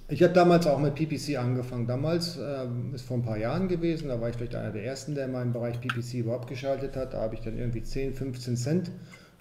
ich 0.07 0.21
habe 0.21 0.33
damals 0.33 0.68
auch 0.68 0.80
mit 0.80 0.95
PPC 0.95 1.38
angefangen. 1.38 1.88
Damals 1.88 2.38
ähm, 2.38 2.94
ist 2.94 3.06
vor 3.06 3.18
ein 3.18 3.24
paar 3.24 3.38
Jahren 3.38 3.68
gewesen, 3.68 4.09
da 4.09 4.21
war 4.21 4.30
ich 4.30 4.36
vielleicht 4.36 4.56
einer 4.56 4.71
der 4.71 4.86
ersten, 4.86 5.15
der 5.15 5.25
in 5.25 5.31
meinem 5.31 5.51
Bereich 5.51 5.80
PPC 5.81 6.15
überhaupt 6.15 6.47
geschaltet 6.47 6.95
hat. 6.95 7.13
Da 7.13 7.21
habe 7.21 7.36
ich 7.36 7.42
dann 7.42 7.57
irgendwie 7.57 7.81
10, 7.81 8.13
15 8.13 8.56
Cent 8.56 8.92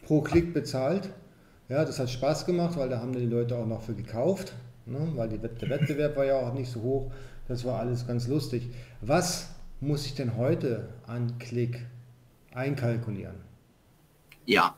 pro 0.07 0.23
Klick 0.23 0.55
bezahlt. 0.55 1.11
Ja, 1.69 1.85
das 1.85 1.99
hat 1.99 2.11
Spaß 2.11 2.47
gemacht, 2.47 2.77
weil 2.77 2.89
da 2.89 3.01
haben 3.01 3.13
die 3.13 3.27
Leute 3.27 3.57
auch 3.57 3.67
noch 3.67 3.83
für 3.83 3.95
gekauft, 3.95 4.53
ne? 4.87 4.99
weil 5.15 5.29
die, 5.31 5.39
der 5.39 5.69
Wettbewerb 5.69 6.17
war 6.17 6.25
ja 6.25 6.37
auch 6.37 6.53
nicht 6.53 6.71
so 6.71 6.83
hoch. 6.83 7.13
Das 7.49 7.65
war 7.65 7.79
alles 7.79 8.07
ganz 8.07 8.27
lustig. 8.29 8.71
Was 9.01 9.51
muss 9.81 10.07
ich 10.07 10.15
denn 10.15 10.37
heute 10.37 10.89
an 11.07 11.39
Klick 11.39 11.87
einkalkulieren? 12.55 13.37
Ja, 14.47 14.75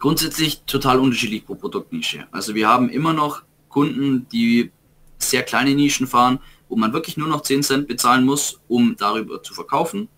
grundsätzlich 0.00 0.62
total 0.62 0.98
unterschiedlich 0.98 1.46
pro 1.46 1.54
Produktnische. 1.54 2.26
Also 2.32 2.56
wir 2.56 2.68
haben 2.68 2.88
immer 2.88 3.12
noch 3.12 3.42
Kunden, 3.68 4.26
die 4.32 4.72
sehr 5.18 5.44
kleine 5.44 5.74
Nischen 5.74 6.08
fahren, 6.08 6.40
wo 6.68 6.76
man 6.76 6.92
wirklich 6.92 7.16
nur 7.16 7.28
noch 7.28 7.42
10 7.42 7.62
Cent 7.62 7.86
bezahlen 7.86 8.24
muss, 8.24 8.60
um 8.66 8.96
darüber 8.96 9.42
zu 9.42 9.54
verkaufen. 9.54 10.08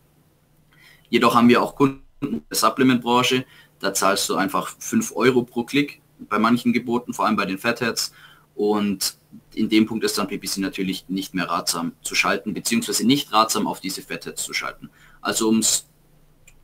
Jedoch 1.11 1.35
haben 1.35 1.49
wir 1.49 1.61
auch 1.61 1.75
Kunden 1.75 2.01
der 2.23 2.57
Supplement-Branche, 2.57 3.45
da 3.81 3.93
zahlst 3.93 4.29
du 4.31 4.37
einfach 4.37 4.75
5 4.79 5.13
Euro 5.17 5.43
pro 5.43 5.65
Klick 5.65 6.01
bei 6.29 6.39
manchen 6.39 6.73
Geboten, 6.73 7.13
vor 7.13 7.27
allem 7.27 7.37
bei 7.37 7.45
den 7.45 7.59
Fatheads. 7.59 8.13
Und 8.55 9.19
in 9.55 9.69
dem 9.69 9.87
Punkt 9.87 10.05
ist 10.05 10.17
dann 10.17 10.29
PPC 10.29 10.59
natürlich 10.59 11.09
nicht 11.09 11.35
mehr 11.35 11.49
ratsam 11.49 11.93
zu 12.03 12.15
schalten, 12.15 12.55
beziehungsweise 12.55 13.05
nicht 13.05 13.33
ratsam 13.33 13.67
auf 13.67 13.81
diese 13.81 14.03
Fatheads 14.03 14.45
zu 14.45 14.53
schalten. 14.53 14.89
Also 15.21 15.49
um 15.49 15.59
es 15.59 15.87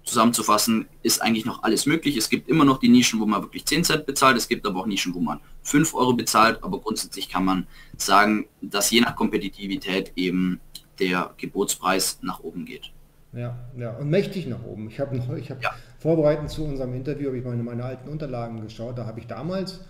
zusammenzufassen, 0.09 0.87
ist 1.03 1.23
eigentlich 1.23 1.45
noch 1.45 1.62
alles 1.62 1.87
möglich. 1.87 2.17
Es 2.17 2.29
gibt 2.29 2.49
immer 2.49 2.65
noch 2.65 2.79
die 2.79 2.88
Nischen, 2.88 3.21
wo 3.21 3.27
man 3.27 3.43
wirklich 3.43 3.65
10 3.65 3.85
Cent 3.85 4.07
bezahlt. 4.07 4.37
Es 4.37 4.49
gibt 4.49 4.67
aber 4.67 4.81
auch 4.81 4.87
Nischen, 4.87 5.15
wo 5.15 5.21
man 5.21 5.41
5 5.62 5.95
Euro 5.95 6.15
bezahlt. 6.15 6.62
Aber 6.62 6.81
grundsätzlich 6.81 7.29
kann 7.29 7.45
man 7.45 7.67
sagen, 7.97 8.47
dass 8.61 8.91
je 8.91 9.00
nach 9.00 9.15
Kompetitivität 9.15 10.12
eben 10.17 10.61
der 10.99 11.35
Gebotspreis 11.37 12.19
nach 12.23 12.41
oben 12.41 12.65
geht. 12.65 12.91
Ja, 13.33 13.57
ja, 13.77 13.91
und 13.97 14.09
mächtig 14.09 14.47
nach 14.47 14.62
oben. 14.65 14.88
Ich 14.88 14.99
habe 15.00 15.17
ich 15.38 15.50
hab 15.50 15.62
ja. 15.62 15.71
vorbereitend 15.99 16.50
zu 16.50 16.65
unserem 16.65 16.95
Interview, 16.95 17.29
habe 17.29 17.38
ich 17.38 17.45
meine, 17.45 17.62
meine 17.62 17.85
alten 17.85 18.09
Unterlagen 18.09 18.62
geschaut. 18.62 18.97
Da 18.99 19.07
habe 19.07 19.21
ich 19.21 19.27
damals, 19.27 19.81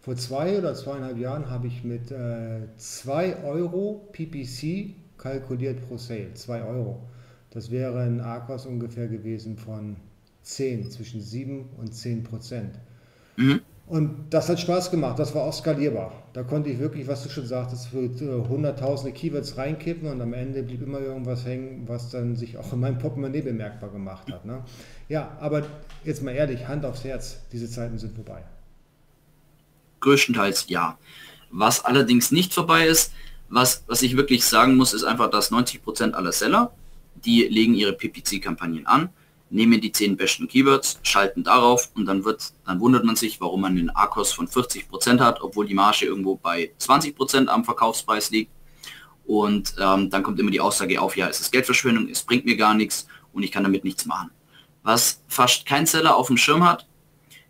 vor 0.00 0.16
zwei 0.16 0.58
oder 0.58 0.74
zweieinhalb 0.74 1.16
Jahren, 1.16 1.48
habe 1.48 1.68
ich 1.68 1.84
mit 1.84 2.08
2 2.08 3.26
äh, 3.26 3.34
Euro 3.44 4.08
PPC 4.12 4.94
kalkuliert 5.16 5.86
pro 5.86 5.96
Sale. 5.96 6.34
2 6.34 6.62
Euro. 6.62 7.02
Das 7.58 7.72
wäre 7.72 7.98
ein 7.98 8.20
Aquas 8.20 8.66
ungefähr 8.66 9.08
gewesen 9.08 9.56
von 9.56 9.96
10, 10.42 10.92
zwischen 10.92 11.20
7 11.20 11.70
und 11.76 11.92
10 11.92 12.22
Prozent. 12.22 12.76
Mhm. 13.34 13.62
Und 13.88 14.26
das 14.30 14.48
hat 14.48 14.60
Spaß 14.60 14.92
gemacht, 14.92 15.18
das 15.18 15.34
war 15.34 15.42
auch 15.42 15.52
skalierbar. 15.52 16.12
Da 16.34 16.44
konnte 16.44 16.70
ich 16.70 16.78
wirklich, 16.78 17.08
was 17.08 17.24
du 17.24 17.30
schon 17.30 17.46
sagtest, 17.46 17.88
für 17.88 18.04
äh, 18.04 18.48
hunderttausende 18.48 19.10
Keywords 19.10 19.56
reinkippen 19.56 20.08
und 20.08 20.20
am 20.20 20.34
Ende 20.34 20.62
blieb 20.62 20.82
immer 20.82 21.00
irgendwas 21.00 21.44
hängen, 21.44 21.82
was 21.88 22.10
dann 22.10 22.36
sich 22.36 22.56
auch 22.58 22.72
in 22.72 22.78
meinem 22.78 22.98
Portemonnaie 22.98 23.42
bemerkbar 23.42 23.90
gemacht 23.90 24.30
hat. 24.30 24.44
Ne? 24.44 24.62
Ja, 25.08 25.36
aber 25.40 25.66
jetzt 26.04 26.22
mal 26.22 26.36
ehrlich, 26.36 26.68
Hand 26.68 26.84
aufs 26.84 27.02
Herz, 27.02 27.40
diese 27.50 27.68
Zeiten 27.68 27.98
sind 27.98 28.14
vorbei. 28.14 28.44
größtenteils 29.98 30.66
ja. 30.68 30.96
Was 31.50 31.84
allerdings 31.84 32.30
nicht 32.30 32.54
vorbei 32.54 32.86
ist, 32.86 33.12
was, 33.48 33.82
was 33.88 34.02
ich 34.02 34.16
wirklich 34.16 34.44
sagen 34.44 34.76
muss, 34.76 34.94
ist 34.94 35.02
einfach, 35.02 35.28
dass 35.28 35.50
90% 35.50 36.12
aller 36.12 36.30
Seller, 36.30 36.72
die 37.24 37.44
legen 37.44 37.74
ihre 37.74 37.92
PPC-Kampagnen 37.92 38.86
an, 38.86 39.10
nehmen 39.50 39.80
die 39.80 39.92
10 39.92 40.16
besten 40.16 40.48
Keywords, 40.48 40.98
schalten 41.02 41.42
darauf 41.44 41.90
und 41.94 42.06
dann 42.06 42.24
wird, 42.24 42.52
dann 42.66 42.80
wundert 42.80 43.04
man 43.04 43.16
sich, 43.16 43.40
warum 43.40 43.62
man 43.62 43.72
einen 43.72 43.90
ARKOS 43.90 44.32
von 44.32 44.48
40% 44.48 45.20
hat, 45.20 45.40
obwohl 45.40 45.66
die 45.66 45.74
Marge 45.74 46.06
irgendwo 46.06 46.36
bei 46.36 46.72
20% 46.80 47.46
am 47.46 47.64
Verkaufspreis 47.64 48.30
liegt. 48.30 48.52
Und 49.26 49.74
ähm, 49.78 50.08
dann 50.10 50.22
kommt 50.22 50.40
immer 50.40 50.50
die 50.50 50.60
Aussage 50.60 51.00
auf, 51.00 51.16
ja, 51.16 51.28
es 51.28 51.40
ist 51.40 51.52
Geldverschwendung, 51.52 52.08
es 52.08 52.22
bringt 52.22 52.46
mir 52.46 52.56
gar 52.56 52.74
nichts 52.74 53.06
und 53.32 53.42
ich 53.42 53.52
kann 53.52 53.62
damit 53.62 53.84
nichts 53.84 54.06
machen. 54.06 54.30
Was 54.82 55.22
fast 55.28 55.66
kein 55.66 55.86
Seller 55.86 56.16
auf 56.16 56.28
dem 56.28 56.38
Schirm 56.38 56.64
hat, 56.64 56.86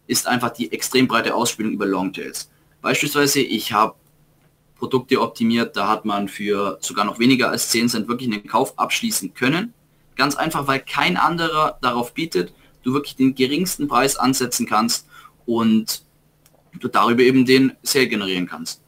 ist 0.09 0.27
einfach 0.27 0.51
die 0.51 0.73
extrem 0.73 1.07
breite 1.07 1.35
Ausspielung 1.35 1.73
über 1.73 1.87
Longtails. 1.87 2.51
Beispielsweise, 2.81 3.41
ich 3.41 3.73
habe 3.73 3.95
Produkte 4.79 5.21
optimiert, 5.21 5.77
da 5.77 5.89
hat 5.89 6.05
man 6.05 6.29
für 6.29 6.79
sogar 6.81 7.05
noch 7.05 7.19
weniger 7.19 7.51
als 7.51 7.69
10 7.71 7.89
Cent 7.89 8.09
wirklich 8.09 8.33
einen 8.33 8.47
Kauf 8.47 8.79
abschließen 8.79 9.35
können. 9.35 9.75
Ganz 10.17 10.37
einfach, 10.37 10.67
weil 10.67 10.81
kein 10.81 11.17
anderer 11.17 11.79
darauf 11.83 12.15
bietet, 12.15 12.55
du 12.83 12.95
wirklich 12.95 13.17
den 13.17 13.35
geringsten 13.35 13.89
Preis 13.89 14.17
ansetzen 14.17 14.67
kannst 14.67 15.07
und 15.47 16.03
du 16.79 16.89
darüber 16.89 17.23
eben 17.23 17.45
den 17.45 17.73
Sale 17.83 18.09
generieren 18.09 18.47
kannst. 18.47 18.83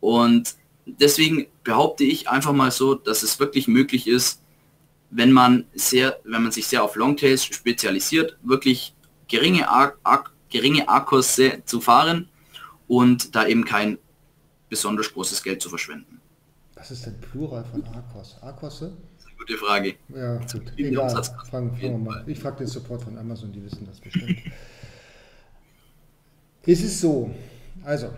Und 0.00 0.54
deswegen 0.86 1.46
behaupte 1.62 2.04
ich 2.04 2.28
einfach 2.28 2.52
mal 2.52 2.70
so, 2.70 2.94
dass 2.94 3.22
es 3.22 3.40
wirklich 3.40 3.66
möglich 3.66 4.06
ist, 4.06 4.42
wenn 5.10 5.32
man 5.32 5.64
sehr, 5.74 6.18
wenn 6.24 6.42
man 6.42 6.52
sich 6.52 6.66
sehr 6.66 6.82
auf 6.82 6.96
Longtails 6.96 7.44
spezialisiert, 7.44 8.36
wirklich 8.42 8.94
geringe, 9.28 9.68
Ar 9.68 9.94
Ar 10.02 10.24
geringe 10.50 10.88
Akkus 10.88 11.40
zu 11.64 11.80
fahren 11.80 12.28
und 12.86 13.34
da 13.34 13.46
eben 13.46 13.64
kein 13.64 13.98
besonders 14.68 15.12
großes 15.12 15.42
Geld 15.42 15.60
zu 15.62 15.68
verschwenden. 15.68 16.20
Was 16.74 16.90
ist 16.90 17.06
denn 17.06 17.20
Plural 17.20 17.64
von 17.64 17.84
Akos? 17.94 18.36
Akosse? 18.42 18.96
Gute 19.38 19.58
Frage. 19.58 19.94
Ja, 20.14 20.36
gut. 20.36 20.72
Egal. 20.76 21.10
Fragen, 21.50 21.76
fragen 21.76 22.04
mal. 22.04 22.24
Ich 22.26 22.38
frage 22.38 22.58
den 22.58 22.66
Support 22.66 23.02
von 23.02 23.18
Amazon, 23.18 23.52
die 23.52 23.62
wissen 23.62 23.86
das 23.86 24.00
bestimmt. 24.00 24.38
ist 26.66 26.84
es 26.84 27.00
so, 27.00 27.30
also, 27.84 28.08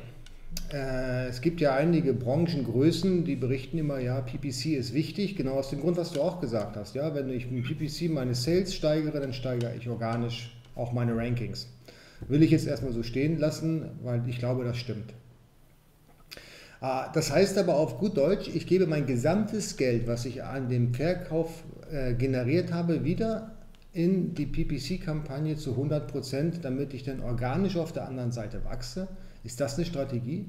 äh, 0.72 1.26
es 1.26 1.40
gibt 1.40 1.60
ja 1.60 1.74
einige 1.74 2.12
Branchengrößen, 2.12 3.24
die 3.24 3.36
berichten 3.36 3.78
immer, 3.78 3.98
ja, 3.98 4.20
PPC 4.20 4.76
ist 4.76 4.94
wichtig, 4.94 5.36
genau 5.36 5.54
aus 5.54 5.70
dem 5.70 5.80
Grund, 5.80 5.96
was 5.96 6.12
du 6.12 6.20
auch 6.20 6.40
gesagt 6.40 6.76
hast. 6.76 6.94
Ja, 6.94 7.14
wenn 7.14 7.30
ich 7.30 7.50
mit 7.50 7.64
PPC 7.64 8.10
meine 8.10 8.34
Sales 8.34 8.74
steigere, 8.74 9.20
dann 9.20 9.32
steigere 9.32 9.74
ich 9.74 9.88
organisch 9.88 10.56
auch 10.74 10.92
meine 10.92 11.16
Rankings. 11.16 11.68
Will 12.28 12.42
ich 12.42 12.50
jetzt 12.50 12.66
erstmal 12.66 12.92
so 12.92 13.02
stehen 13.02 13.38
lassen, 13.38 13.90
weil 14.02 14.22
ich 14.28 14.38
glaube, 14.38 14.64
das 14.64 14.76
stimmt. 14.76 15.12
Ah, 16.88 17.10
das 17.12 17.32
heißt 17.32 17.58
aber 17.58 17.74
auf 17.74 17.98
gut 17.98 18.16
Deutsch, 18.16 18.46
ich 18.46 18.64
gebe 18.64 18.86
mein 18.86 19.06
gesamtes 19.06 19.76
Geld, 19.76 20.06
was 20.06 20.24
ich 20.24 20.44
an 20.44 20.68
dem 20.68 20.94
Verkauf 20.94 21.64
äh, 21.90 22.14
generiert 22.14 22.72
habe, 22.72 23.02
wieder 23.02 23.56
in 23.92 24.34
die 24.34 24.46
PPC-Kampagne 24.46 25.56
zu 25.56 25.72
100 25.72 26.06
Prozent, 26.06 26.64
damit 26.64 26.94
ich 26.94 27.02
dann 27.02 27.20
organisch 27.22 27.76
auf 27.76 27.92
der 27.92 28.06
anderen 28.06 28.30
Seite 28.30 28.64
wachse. 28.64 29.08
Ist 29.42 29.58
das 29.58 29.74
eine 29.74 29.84
Strategie? 29.84 30.44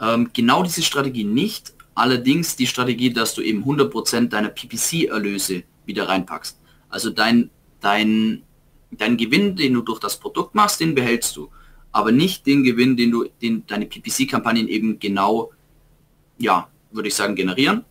Ähm, 0.00 0.30
genau 0.32 0.62
diese 0.62 0.82
Strategie 0.82 1.24
nicht. 1.24 1.74
Allerdings 1.96 2.54
die 2.54 2.68
Strategie, 2.68 3.12
dass 3.12 3.34
du 3.34 3.42
eben 3.42 3.62
100 3.62 3.90
Prozent 3.90 4.32
deiner 4.32 4.50
PPC-Erlöse 4.50 5.64
wieder 5.86 6.08
reinpackst. 6.08 6.56
Also 6.88 7.10
dein, 7.10 7.50
dein, 7.80 8.42
dein 8.92 9.16
Gewinn, 9.16 9.56
den 9.56 9.74
du 9.74 9.82
durch 9.82 9.98
das 9.98 10.20
Produkt 10.20 10.54
machst, 10.54 10.78
den 10.78 10.94
behältst 10.94 11.34
du 11.34 11.50
aber 11.92 12.12
nicht 12.12 12.46
den 12.46 12.62
Gewinn, 12.62 12.96
den 12.96 13.10
du, 13.10 13.24
den 13.42 13.66
deine 13.66 13.86
PPC-Kampagnen 13.86 14.68
eben 14.68 14.98
genau, 14.98 15.50
ja, 16.38 16.68
würde 16.90 17.08
ich 17.08 17.14
sagen, 17.14 17.34
generieren. 17.34 17.84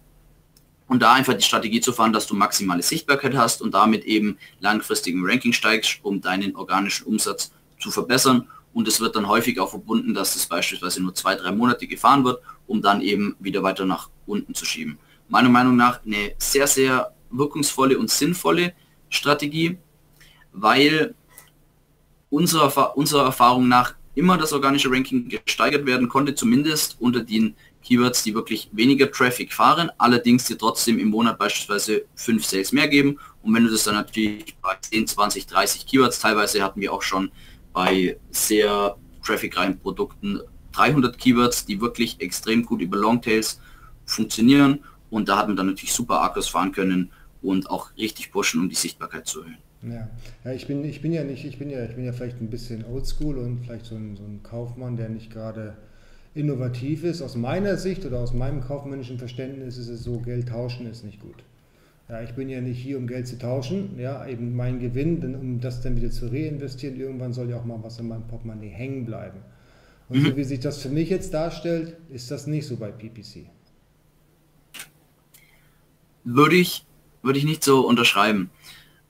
Und 0.87 1.03
da 1.03 1.13
einfach 1.13 1.35
die 1.35 1.43
Strategie 1.43 1.81
zu 1.81 1.93
fahren, 1.93 2.13
dass 2.13 2.25
du 2.25 2.35
maximale 2.35 2.81
Sichtbarkeit 2.81 3.35
hast 3.35 3.61
und 3.61 3.73
damit 3.73 4.05
eben 4.05 4.37
langfristigen 4.59 5.23
Ranking 5.23 5.53
steigst, 5.53 5.99
um 6.01 6.19
deinen 6.19 6.55
organischen 6.55 7.05
Umsatz 7.05 7.51
zu 7.79 7.91
verbessern. 7.91 8.47
Und 8.73 8.87
es 8.87 8.99
wird 8.99 9.15
dann 9.15 9.27
häufig 9.27 9.59
auch 9.59 9.69
verbunden, 9.69 10.13
dass 10.13 10.35
es 10.35 10.47
beispielsweise 10.47 11.01
nur 11.01 11.13
zwei, 11.13 11.35
drei 11.35 11.51
Monate 11.51 11.85
gefahren 11.85 12.23
wird, 12.23 12.41
um 12.65 12.81
dann 12.81 13.01
eben 13.01 13.35
wieder 13.39 13.61
weiter 13.61 13.85
nach 13.85 14.09
unten 14.25 14.55
zu 14.55 14.65
schieben. 14.65 14.97
Meiner 15.27 15.49
Meinung 15.49 15.75
nach 15.75 16.03
eine 16.05 16.33
sehr, 16.39 16.65
sehr 16.65 17.13
wirkungsvolle 17.29 17.99
und 17.99 18.09
sinnvolle 18.09 18.73
Strategie, 19.09 19.77
weil 20.53 21.13
unserer, 22.29 22.97
unserer 22.97 23.25
Erfahrung 23.25 23.67
nach 23.67 23.95
immer 24.15 24.37
das 24.37 24.53
organische 24.53 24.91
Ranking 24.91 25.29
gesteigert 25.29 25.85
werden 25.85 26.09
konnte, 26.09 26.35
zumindest 26.35 26.97
unter 26.99 27.21
den 27.21 27.55
Keywords, 27.81 28.23
die 28.23 28.33
wirklich 28.33 28.69
weniger 28.73 29.09
Traffic 29.09 29.53
fahren, 29.53 29.89
allerdings 29.97 30.45
dir 30.45 30.57
trotzdem 30.57 30.99
im 30.99 31.09
Monat 31.09 31.39
beispielsweise 31.39 32.05
5 32.15 32.45
Sales 32.45 32.71
mehr 32.71 32.87
geben. 32.87 33.17
Und 33.41 33.53
wenn 33.53 33.63
du 33.63 33.71
das 33.71 33.83
dann 33.83 33.95
natürlich 33.95 34.57
bei 34.61 34.75
10, 34.79 35.07
20, 35.07 35.47
30 35.47 35.85
Keywords, 35.85 36.19
teilweise 36.19 36.61
hatten 36.61 36.81
wir 36.81 36.91
auch 36.91 37.01
schon 37.01 37.31
bei 37.71 38.17
sehr 38.31 38.97
trafficreichen 39.23 39.79
Produkten 39.79 40.41
300 40.73 41.17
Keywords, 41.17 41.65
die 41.65 41.79
wirklich 41.79 42.19
extrem 42.19 42.65
gut 42.65 42.81
über 42.81 42.97
Longtails 42.97 43.61
funktionieren. 44.05 44.83
Und 45.09 45.29
da 45.29 45.37
hat 45.37 45.47
man 45.47 45.55
dann 45.55 45.67
natürlich 45.67 45.93
super 45.93 46.21
Akkus 46.21 46.49
fahren 46.49 46.71
können 46.71 47.11
und 47.41 47.69
auch 47.69 47.95
richtig 47.97 48.31
pushen, 48.31 48.59
um 48.59 48.69
die 48.69 48.75
Sichtbarkeit 48.75 49.27
zu 49.27 49.41
erhöhen. 49.41 49.68
Ja, 49.81 50.09
ja 50.43 50.51
ich, 50.51 50.67
bin, 50.67 50.83
ich 50.83 51.01
bin 51.01 51.13
ja 51.13 51.23
nicht, 51.23 51.45
ich 51.45 51.57
bin 51.57 51.69
ja, 51.69 51.83
ich 51.85 51.95
bin 51.95 52.05
ja 52.05 52.11
vielleicht 52.11 52.41
ein 52.41 52.49
bisschen 52.49 52.85
oldschool 52.85 53.37
und 53.37 53.63
vielleicht 53.63 53.85
so 53.85 53.95
ein, 53.95 54.15
so 54.17 54.23
ein 54.23 54.41
Kaufmann, 54.43 54.97
der 54.97 55.09
nicht 55.09 55.31
gerade 55.31 55.75
innovativ 56.35 57.03
ist. 57.03 57.21
Aus 57.21 57.35
meiner 57.35 57.77
Sicht 57.77 58.05
oder 58.05 58.19
aus 58.19 58.33
meinem 58.33 58.61
kaufmännischen 58.61 59.17
Verständnis 59.17 59.77
ist 59.77 59.89
es 59.89 60.03
so, 60.03 60.19
Geld 60.19 60.49
tauschen 60.49 60.87
ist 60.87 61.03
nicht 61.03 61.19
gut. 61.19 61.43
Ja, 62.09 62.23
ich 62.23 62.31
bin 62.31 62.49
ja 62.49 62.59
nicht 62.59 62.79
hier, 62.79 62.97
um 62.97 63.05
Geld 63.05 63.27
zu 63.27 63.37
tauschen, 63.37 63.99
ja, 63.99 64.27
eben 64.27 64.55
mein 64.55 64.79
Gewinn, 64.79 65.21
denn, 65.21 65.35
um 65.35 65.61
das 65.61 65.81
dann 65.81 65.95
wieder 65.95 66.09
zu 66.09 66.27
reinvestieren, 66.27 66.99
irgendwann 66.99 67.33
soll 67.33 67.51
ja 67.51 67.57
auch 67.57 67.65
mal 67.65 67.77
was 67.83 67.99
in 67.99 68.07
meinem 68.07 68.27
Portemonnaie 68.27 68.69
hängen 68.69 69.05
bleiben. 69.05 69.39
Und 70.09 70.21
mhm. 70.21 70.25
so 70.25 70.37
wie 70.37 70.43
sich 70.43 70.59
das 70.59 70.81
für 70.81 70.89
mich 70.89 71.09
jetzt 71.09 71.33
darstellt, 71.35 71.97
ist 72.09 72.31
das 72.31 72.47
nicht 72.47 72.65
so 72.65 72.77
bei 72.77 72.89
PPC. 72.89 73.45
Würde 76.23 76.55
ich, 76.55 76.83
würde 77.21 77.37
ich 77.37 77.45
nicht 77.45 77.63
so 77.63 77.87
unterschreiben. 77.87 78.49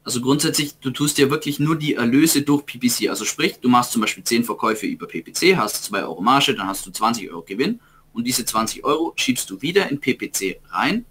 Also 0.09 0.21
grundsätzlich, 0.21 0.73
du 0.79 0.89
tust 0.89 1.19
ja 1.19 1.29
wirklich 1.29 1.59
nur 1.59 1.75
die 1.75 1.93
Erlöse 1.93 2.41
durch 2.41 2.65
PPC. 2.65 3.09
Also 3.09 3.25
sprich, 3.25 3.59
du 3.61 3.69
machst 3.69 3.91
zum 3.91 4.01
Beispiel 4.01 4.23
10 4.23 4.43
Verkäufe 4.43 4.87
über 4.87 5.05
PPC, 5.05 5.55
hast 5.55 5.83
2 5.83 6.01
Euro 6.01 6.19
Marge, 6.19 6.55
dann 6.55 6.65
hast 6.65 6.83
du 6.87 6.89
20 6.89 7.29
Euro 7.29 7.43
Gewinn 7.43 7.79
und 8.11 8.25
diese 8.25 8.43
20 8.43 8.83
Euro 8.85 9.13
schiebst 9.17 9.47
du 9.51 9.61
wieder 9.61 9.87
in 9.91 9.99
PPC 9.99 10.61
rein, 10.71 11.05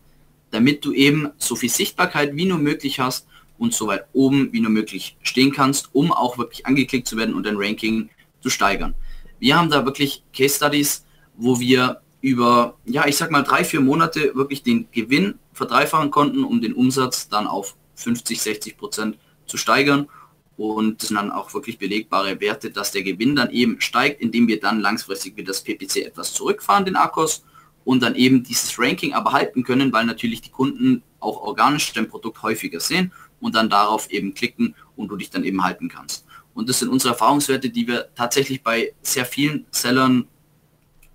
damit 0.50 0.84
du 0.84 0.92
eben 0.92 1.28
so 1.38 1.54
viel 1.54 1.68
Sichtbarkeit 1.68 2.34
wie 2.34 2.46
nur 2.46 2.58
möglich 2.58 2.98
hast 2.98 3.28
und 3.56 3.72
so 3.72 3.86
weit 3.86 4.04
oben 4.14 4.52
wie 4.52 4.58
nur 4.58 4.72
möglich 4.72 5.16
stehen 5.22 5.52
kannst, 5.52 5.90
um 5.92 6.10
auch 6.10 6.36
wirklich 6.36 6.66
angeklickt 6.66 7.06
zu 7.06 7.16
werden 7.16 7.36
und 7.36 7.46
dein 7.46 7.56
Ranking 7.56 8.10
zu 8.40 8.50
steigern. 8.50 8.96
Wir 9.38 9.56
haben 9.56 9.70
da 9.70 9.84
wirklich 9.84 10.24
Case 10.36 10.56
Studies, 10.56 11.04
wo 11.36 11.60
wir 11.60 12.00
über, 12.20 12.76
ja, 12.84 13.06
ich 13.06 13.16
sag 13.16 13.30
mal 13.30 13.44
drei, 13.44 13.62
vier 13.62 13.80
Monate 13.80 14.34
wirklich 14.34 14.64
den 14.64 14.88
Gewinn 14.90 15.38
verdreifachen 15.52 16.10
konnten, 16.10 16.42
um 16.42 16.60
den 16.60 16.72
Umsatz 16.72 17.28
dann 17.28 17.46
auf 17.46 17.76
50, 17.98 18.40
60 18.40 18.76
Prozent 18.76 19.18
zu 19.46 19.56
steigern. 19.56 20.08
Und 20.56 21.00
das 21.00 21.08
sind 21.08 21.16
dann 21.16 21.30
auch 21.30 21.54
wirklich 21.54 21.78
belegbare 21.78 22.40
Werte, 22.40 22.70
dass 22.70 22.90
der 22.90 23.02
Gewinn 23.02 23.36
dann 23.36 23.50
eben 23.50 23.80
steigt, 23.80 24.20
indem 24.20 24.48
wir 24.48 24.58
dann 24.58 24.80
langfristig 24.80 25.36
wieder 25.36 25.48
das 25.48 25.62
PPC 25.62 26.06
etwas 26.06 26.34
zurückfahren, 26.34 26.84
den 26.84 26.96
Akkus, 26.96 27.44
und 27.88 28.02
dann 28.02 28.16
eben 28.16 28.42
dieses 28.42 28.78
Ranking 28.78 29.14
aber 29.14 29.32
halten 29.32 29.62
können, 29.62 29.94
weil 29.94 30.04
natürlich 30.04 30.42
die 30.42 30.50
Kunden 30.50 31.02
auch 31.20 31.40
organisch 31.40 31.90
dein 31.94 32.06
Produkt 32.06 32.42
häufiger 32.42 32.80
sehen 32.80 33.12
und 33.40 33.54
dann 33.54 33.70
darauf 33.70 34.10
eben 34.10 34.34
klicken 34.34 34.74
und 34.94 35.08
du 35.08 35.16
dich 35.16 35.30
dann 35.30 35.42
eben 35.42 35.64
halten 35.64 35.88
kannst. 35.88 36.26
Und 36.52 36.68
das 36.68 36.80
sind 36.80 36.90
unsere 36.90 37.14
Erfahrungswerte, 37.14 37.70
die 37.70 37.88
wir 37.88 38.10
tatsächlich 38.14 38.62
bei 38.62 38.92
sehr 39.00 39.24
vielen 39.24 39.64
Sellern 39.70 40.28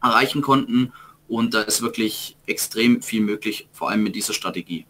erreichen 0.01 0.41
konnten. 0.41 0.93
Und 1.27 1.53
da 1.53 1.61
ist 1.61 1.83
wirklich 1.83 2.37
extrem 2.47 3.03
viel 3.03 3.21
möglich, 3.21 3.67
vor 3.71 3.91
allem 3.91 4.01
mit 4.01 4.15
dieser 4.15 4.33
Strategie. 4.33 4.87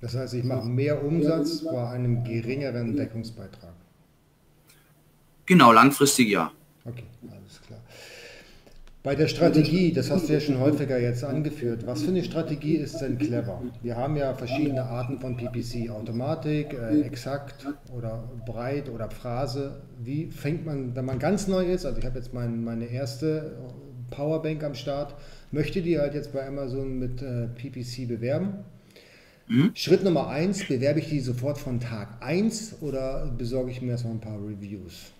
Das 0.00 0.14
heißt, 0.14 0.34
ich 0.34 0.44
mache 0.44 0.68
mehr 0.68 1.02
Umsatz 1.02 1.64
bei 1.64 1.88
einem 1.88 2.22
geringeren 2.22 2.96
Deckungsbeitrag. 2.96 3.72
Genau, 5.46 5.72
langfristig 5.72 6.28
ja. 6.28 6.52
Okay, 6.84 7.04
alles 7.30 7.62
klar. 7.62 7.80
Bei 9.02 9.14
der 9.14 9.28
Strategie, 9.28 9.92
das 9.92 10.10
hast 10.10 10.28
du 10.28 10.32
ja 10.32 10.40
schon 10.40 10.58
häufiger 10.58 10.98
jetzt 10.98 11.22
angeführt, 11.22 11.86
was 11.86 12.02
für 12.02 12.08
eine 12.08 12.24
Strategie 12.24 12.74
ist 12.74 12.98
denn 12.98 13.16
clever? 13.18 13.62
Wir 13.80 13.96
haben 13.96 14.16
ja 14.16 14.34
verschiedene 14.34 14.82
Arten 14.82 15.20
von 15.20 15.36
PPC, 15.36 15.90
Automatik, 15.90 16.72
äh, 16.72 17.02
exakt 17.02 17.68
oder 17.96 18.28
breit 18.44 18.88
oder 18.88 19.08
Phrase. 19.08 19.80
Wie 20.02 20.26
fängt 20.26 20.66
man, 20.66 20.96
wenn 20.96 21.04
man 21.04 21.20
ganz 21.20 21.46
neu 21.46 21.64
ist, 21.64 21.86
also 21.86 22.00
ich 22.00 22.04
habe 22.04 22.18
jetzt 22.18 22.34
mein, 22.34 22.64
meine 22.64 22.86
erste 22.86 23.56
Powerbank 24.10 24.64
am 24.64 24.74
Start, 24.74 25.14
möchte 25.52 25.82
die 25.82 26.00
halt 26.00 26.14
jetzt 26.14 26.32
bei 26.32 26.44
Amazon 26.44 26.98
mit 26.98 27.22
äh, 27.22 27.46
PPC 27.46 28.08
bewerben? 28.08 28.64
Mhm. 29.48 29.70
Schritt 29.74 30.02
Nummer 30.02 30.28
eins, 30.28 30.64
bewerbe 30.66 31.00
ich 31.00 31.08
die 31.08 31.20
sofort 31.20 31.58
von 31.58 31.80
Tag 31.80 32.22
1 32.22 32.78
oder 32.80 33.26
besorge 33.26 33.70
ich 33.70 33.80
mir 33.80 33.92
erstmal 33.92 34.14
ein 34.14 34.20
paar 34.20 34.38
Reviews? 34.38 35.12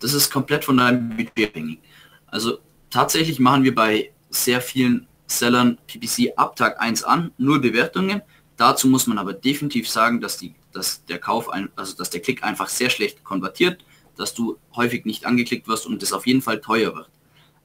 das 0.00 0.14
ist 0.14 0.30
komplett 0.30 0.64
von 0.64 0.78
deinem 0.78 1.10
Budget 1.10 1.50
abhängig. 1.50 1.78
Also 2.26 2.58
tatsächlich 2.88 3.38
machen 3.38 3.62
wir 3.62 3.74
bei 3.74 4.12
sehr 4.30 4.60
vielen 4.60 5.06
Sellern 5.26 5.78
PPC 5.86 6.32
ab 6.36 6.56
Tag 6.56 6.80
1 6.80 7.04
an, 7.04 7.30
nur 7.38 7.60
Bewertungen. 7.60 8.22
Dazu 8.56 8.88
muss 8.88 9.06
man 9.06 9.18
aber 9.18 9.32
definitiv 9.32 9.88
sagen, 9.88 10.20
dass, 10.20 10.38
die, 10.38 10.54
dass 10.72 11.04
der 11.04 11.18
Kauf, 11.18 11.48
ein, 11.50 11.68
also 11.76 11.96
dass 11.96 12.10
der 12.10 12.20
Klick 12.20 12.42
einfach 12.42 12.68
sehr 12.68 12.90
schlecht 12.90 13.22
konvertiert, 13.22 13.84
dass 14.16 14.34
du 14.34 14.58
häufig 14.74 15.04
nicht 15.04 15.24
angeklickt 15.24 15.68
wirst 15.68 15.86
und 15.86 16.02
es 16.02 16.12
auf 16.12 16.26
jeden 16.26 16.42
Fall 16.42 16.60
teuer 16.60 16.94
wird. 16.94 17.10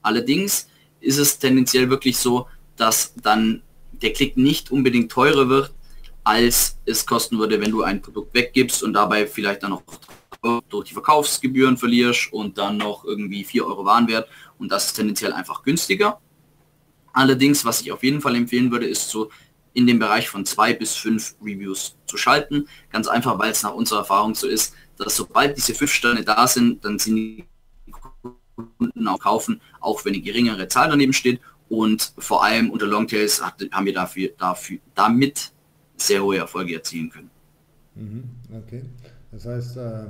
Allerdings 0.02 0.68
ist 1.00 1.18
es 1.18 1.38
tendenziell 1.38 1.90
wirklich 1.90 2.18
so, 2.18 2.46
dass 2.76 3.14
dann 3.14 3.62
der 4.02 4.12
Klick 4.12 4.36
nicht 4.36 4.70
unbedingt 4.70 5.10
teurer 5.10 5.48
wird, 5.48 5.72
als 6.24 6.78
es 6.84 7.06
kosten 7.06 7.38
würde, 7.38 7.60
wenn 7.60 7.70
du 7.70 7.82
ein 7.82 8.02
Produkt 8.02 8.34
weggibst 8.34 8.82
und 8.82 8.92
dabei 8.92 9.26
vielleicht 9.26 9.62
dann 9.62 9.70
noch 9.70 9.82
durch 10.68 10.88
die 10.88 10.94
Verkaufsgebühren 10.94 11.76
verlierst 11.76 12.32
und 12.32 12.58
dann 12.58 12.76
noch 12.76 13.04
irgendwie 13.04 13.44
4 13.44 13.66
Euro 13.66 13.84
Warenwert 13.84 14.28
und 14.58 14.70
das 14.70 14.86
ist 14.86 14.94
tendenziell 14.94 15.32
einfach 15.32 15.62
günstiger. 15.62 16.20
Allerdings, 17.12 17.64
was 17.64 17.80
ich 17.80 17.92
auf 17.92 18.02
jeden 18.02 18.20
Fall 18.20 18.36
empfehlen 18.36 18.70
würde, 18.70 18.86
ist 18.86 19.08
so 19.08 19.30
in 19.72 19.86
dem 19.86 19.98
Bereich 19.98 20.28
von 20.28 20.44
zwei 20.44 20.72
bis 20.72 20.94
fünf 20.94 21.34
Reviews 21.40 21.96
zu 22.06 22.16
schalten. 22.16 22.66
Ganz 22.90 23.08
einfach, 23.08 23.38
weil 23.38 23.52
es 23.52 23.62
nach 23.62 23.74
unserer 23.74 24.00
Erfahrung 24.00 24.34
so 24.34 24.46
ist, 24.46 24.74
dass 24.96 25.16
sobald 25.16 25.56
diese 25.56 25.74
fünf 25.74 25.92
Sterne 25.92 26.24
da 26.24 26.46
sind, 26.46 26.84
dann 26.84 26.98
sind 26.98 27.16
die 27.16 27.44
Kunden 28.78 29.08
auch 29.08 29.18
kaufen, 29.18 29.60
auch 29.80 30.04
wenn 30.04 30.14
eine 30.14 30.22
geringere 30.22 30.68
Zahl 30.68 30.88
daneben 30.88 31.12
steht. 31.12 31.40
Und 31.68 32.12
vor 32.18 32.44
allem 32.44 32.70
unter 32.70 32.86
Longtails 32.86 33.42
haben 33.42 33.86
wir 33.86 33.94
dafür, 33.94 34.30
dafür, 34.38 34.78
damit 34.94 35.52
sehr 35.96 36.22
hohe 36.22 36.38
Erfolge 36.38 36.74
erzielen 36.74 37.10
können. 37.10 37.30
Mhm, 37.94 38.24
okay. 38.56 38.82
Das 39.32 39.46
heißt, 39.46 39.76
äh, 39.78 40.04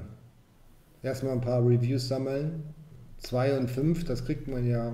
erstmal 1.03 1.33
ein 1.33 1.41
paar 1.41 1.65
Reviews 1.65 2.09
sammeln. 2.09 2.63
Zwei 3.19 3.57
und 3.57 3.71
fünf, 3.71 4.05
das 4.05 4.25
kriegt 4.25 4.47
man 4.49 4.67
ja 4.67 4.93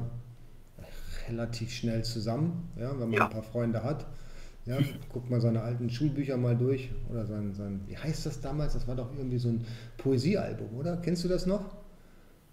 relativ 1.28 1.72
schnell 1.72 2.04
zusammen, 2.04 2.68
ja, 2.76 2.90
wenn 2.92 3.10
man 3.10 3.12
ja. 3.12 3.24
ein 3.24 3.30
paar 3.30 3.42
Freunde 3.42 3.82
hat. 3.82 4.06
Ja, 4.64 4.78
guckt 5.12 5.28
mal 5.28 5.40
seine 5.40 5.62
alten 5.62 5.90
Schulbücher 5.90 6.36
mal 6.36 6.56
durch 6.56 6.90
oder 7.10 7.26
sein, 7.26 7.52
sein, 7.52 7.80
wie 7.88 7.96
heißt 7.96 8.26
das 8.26 8.40
damals? 8.40 8.74
Das 8.74 8.86
war 8.86 8.94
doch 8.94 9.12
irgendwie 9.16 9.38
so 9.38 9.48
ein 9.48 9.66
Poesiealbum, 9.96 10.76
oder? 10.78 10.98
Kennst 10.98 11.24
du 11.24 11.28
das 11.28 11.46
noch? 11.46 11.64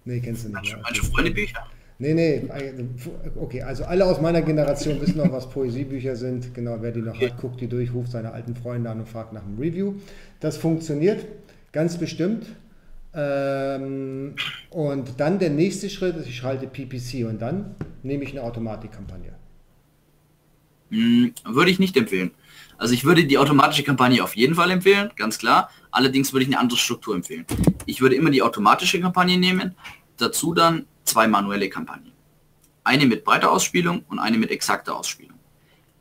Nee, 0.05 0.19
kennst 0.19 0.45
du 0.45 0.47
nicht. 0.47 0.55
Manche, 0.55 0.77
manche 0.77 1.03
Freundebücher? 1.03 1.67
Nee, 2.01 2.13
nee, 2.13 2.43
okay, 3.37 3.61
also 3.61 3.83
alle 3.83 4.05
aus 4.05 4.21
meiner 4.21 4.41
Generation 4.41 5.01
wissen 5.01 5.17
noch, 5.17 5.33
was 5.33 5.49
Poesiebücher 5.49 6.15
sind. 6.15 6.53
Genau, 6.53 6.77
wer 6.79 6.91
die 6.91 7.01
noch 7.01 7.19
hat, 7.19 7.37
guckt 7.41 7.59
die 7.59 7.67
durch, 7.67 7.93
ruft 7.93 8.11
seine 8.11 8.31
alten 8.31 8.55
Freunde 8.55 8.89
an 8.89 9.01
und 9.01 9.09
fragt 9.09 9.33
nach 9.33 9.43
einem 9.43 9.59
Review. 9.59 9.95
Das 10.39 10.55
funktioniert 10.55 11.25
ganz 11.73 11.97
bestimmt. 11.97 12.45
Ähm, 13.13 14.35
und 14.69 15.19
dann 15.19 15.39
der 15.39 15.49
nächste 15.49 15.89
Schritt 15.89 16.15
ist, 16.15 16.29
ich 16.29 16.37
schalte 16.37 16.67
PPC 16.67 17.27
und 17.27 17.41
dann 17.41 17.75
nehme 18.01 18.23
ich 18.23 18.31
eine 18.31 18.43
Automatikkampagne. 18.43 19.33
Hm, 20.91 21.33
würde 21.45 21.69
ich 21.69 21.79
nicht 21.79 21.97
empfehlen. 21.97 22.31
Also 22.77 22.93
ich 22.93 23.03
würde 23.03 23.25
die 23.25 23.37
automatische 23.37 23.83
Kampagne 23.83 24.23
auf 24.23 24.37
jeden 24.37 24.55
Fall 24.55 24.71
empfehlen, 24.71 25.11
ganz 25.17 25.37
klar. 25.37 25.69
Allerdings 25.91 26.31
würde 26.31 26.43
ich 26.43 26.49
eine 26.49 26.59
andere 26.59 26.79
Struktur 26.79 27.13
empfehlen. 27.13 27.45
Ich 27.85 27.99
würde 27.99 28.15
immer 28.15 28.29
die 28.29 28.41
automatische 28.41 29.01
Kampagne 29.01 29.37
nehmen, 29.37 29.75
dazu 30.15 30.53
dann 30.53 30.85
zwei 31.09 31.27
manuelle 31.27 31.69
Kampagnen. 31.69 32.13
Eine 32.83 33.05
mit 33.05 33.23
breiter 33.23 33.51
Ausspielung 33.51 34.05
und 34.09 34.19
eine 34.19 34.37
mit 34.37 34.51
exakter 34.51 34.95
Ausspielung. 34.95 35.37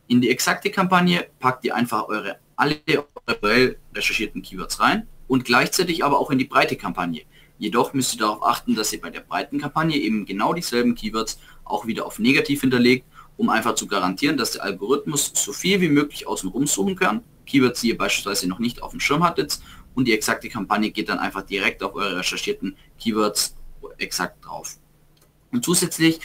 In 0.07 0.21
die 0.21 0.31
exakte 0.31 0.71
Kampagne 0.71 1.27
packt 1.38 1.65
ihr 1.65 1.75
einfach 1.75 2.09
eure 2.09 2.38
alle 2.57 2.81
eure 3.27 3.77
recherchierten 3.95 4.43
Keywords 4.43 4.81
rein 4.81 5.07
und 5.29 5.45
gleichzeitig 5.45 6.05
aber 6.05 6.19
auch 6.19 6.31
in 6.31 6.38
die 6.38 6.45
breite 6.45 6.77
Kampagne. 6.77 7.23
Jedoch 7.59 7.93
müsst 7.93 8.15
ihr 8.15 8.21
darauf 8.21 8.43
achten, 8.43 8.75
dass 8.75 8.93
ihr 8.93 9.00
bei 9.00 9.11
der 9.11 9.21
breiten 9.21 9.59
Kampagne 9.59 9.97
eben 9.97 10.27
genau 10.27 10.53
dieselben 10.55 10.95
Keywords 10.95 11.38
auch 11.65 11.87
wieder 11.87 12.07
auf 12.07 12.19
negativ 12.19 12.61
hinterlegt, 12.62 13.07
um 13.37 13.49
einfach 13.49 13.75
zu 13.75 13.87
garantieren, 13.87 14.37
dass 14.37 14.53
der 14.53 14.65
Algorithmus 14.65 15.33
so 15.35 15.53
viel 15.53 15.81
wie 15.81 15.88
möglich 15.88 16.27
außen 16.27 16.49
rum 16.49 16.67
suchen 16.67 16.97
kann. 16.97 17.23
Keywords, 17.47 17.81
die 17.81 17.88
ihr 17.88 17.99
beispielsweise 17.99 18.49
noch 18.49 18.59
nicht 18.59 18.83
auf 18.83 18.90
dem 18.90 19.01
Schirm 19.01 19.25
hattet 19.25 19.61
und 19.94 20.07
die 20.07 20.12
exakte 20.12 20.49
Kampagne 20.49 20.90
geht 20.90 21.09
dann 21.09 21.18
einfach 21.18 21.42
direkt 21.42 21.83
auf 21.83 21.94
eure 21.94 22.18
recherchierten 22.18 22.77
Keywords 22.99 23.57
exakt 23.99 24.44
drauf. 24.44 24.79
Und 25.52 25.64
zusätzlich 25.64 26.20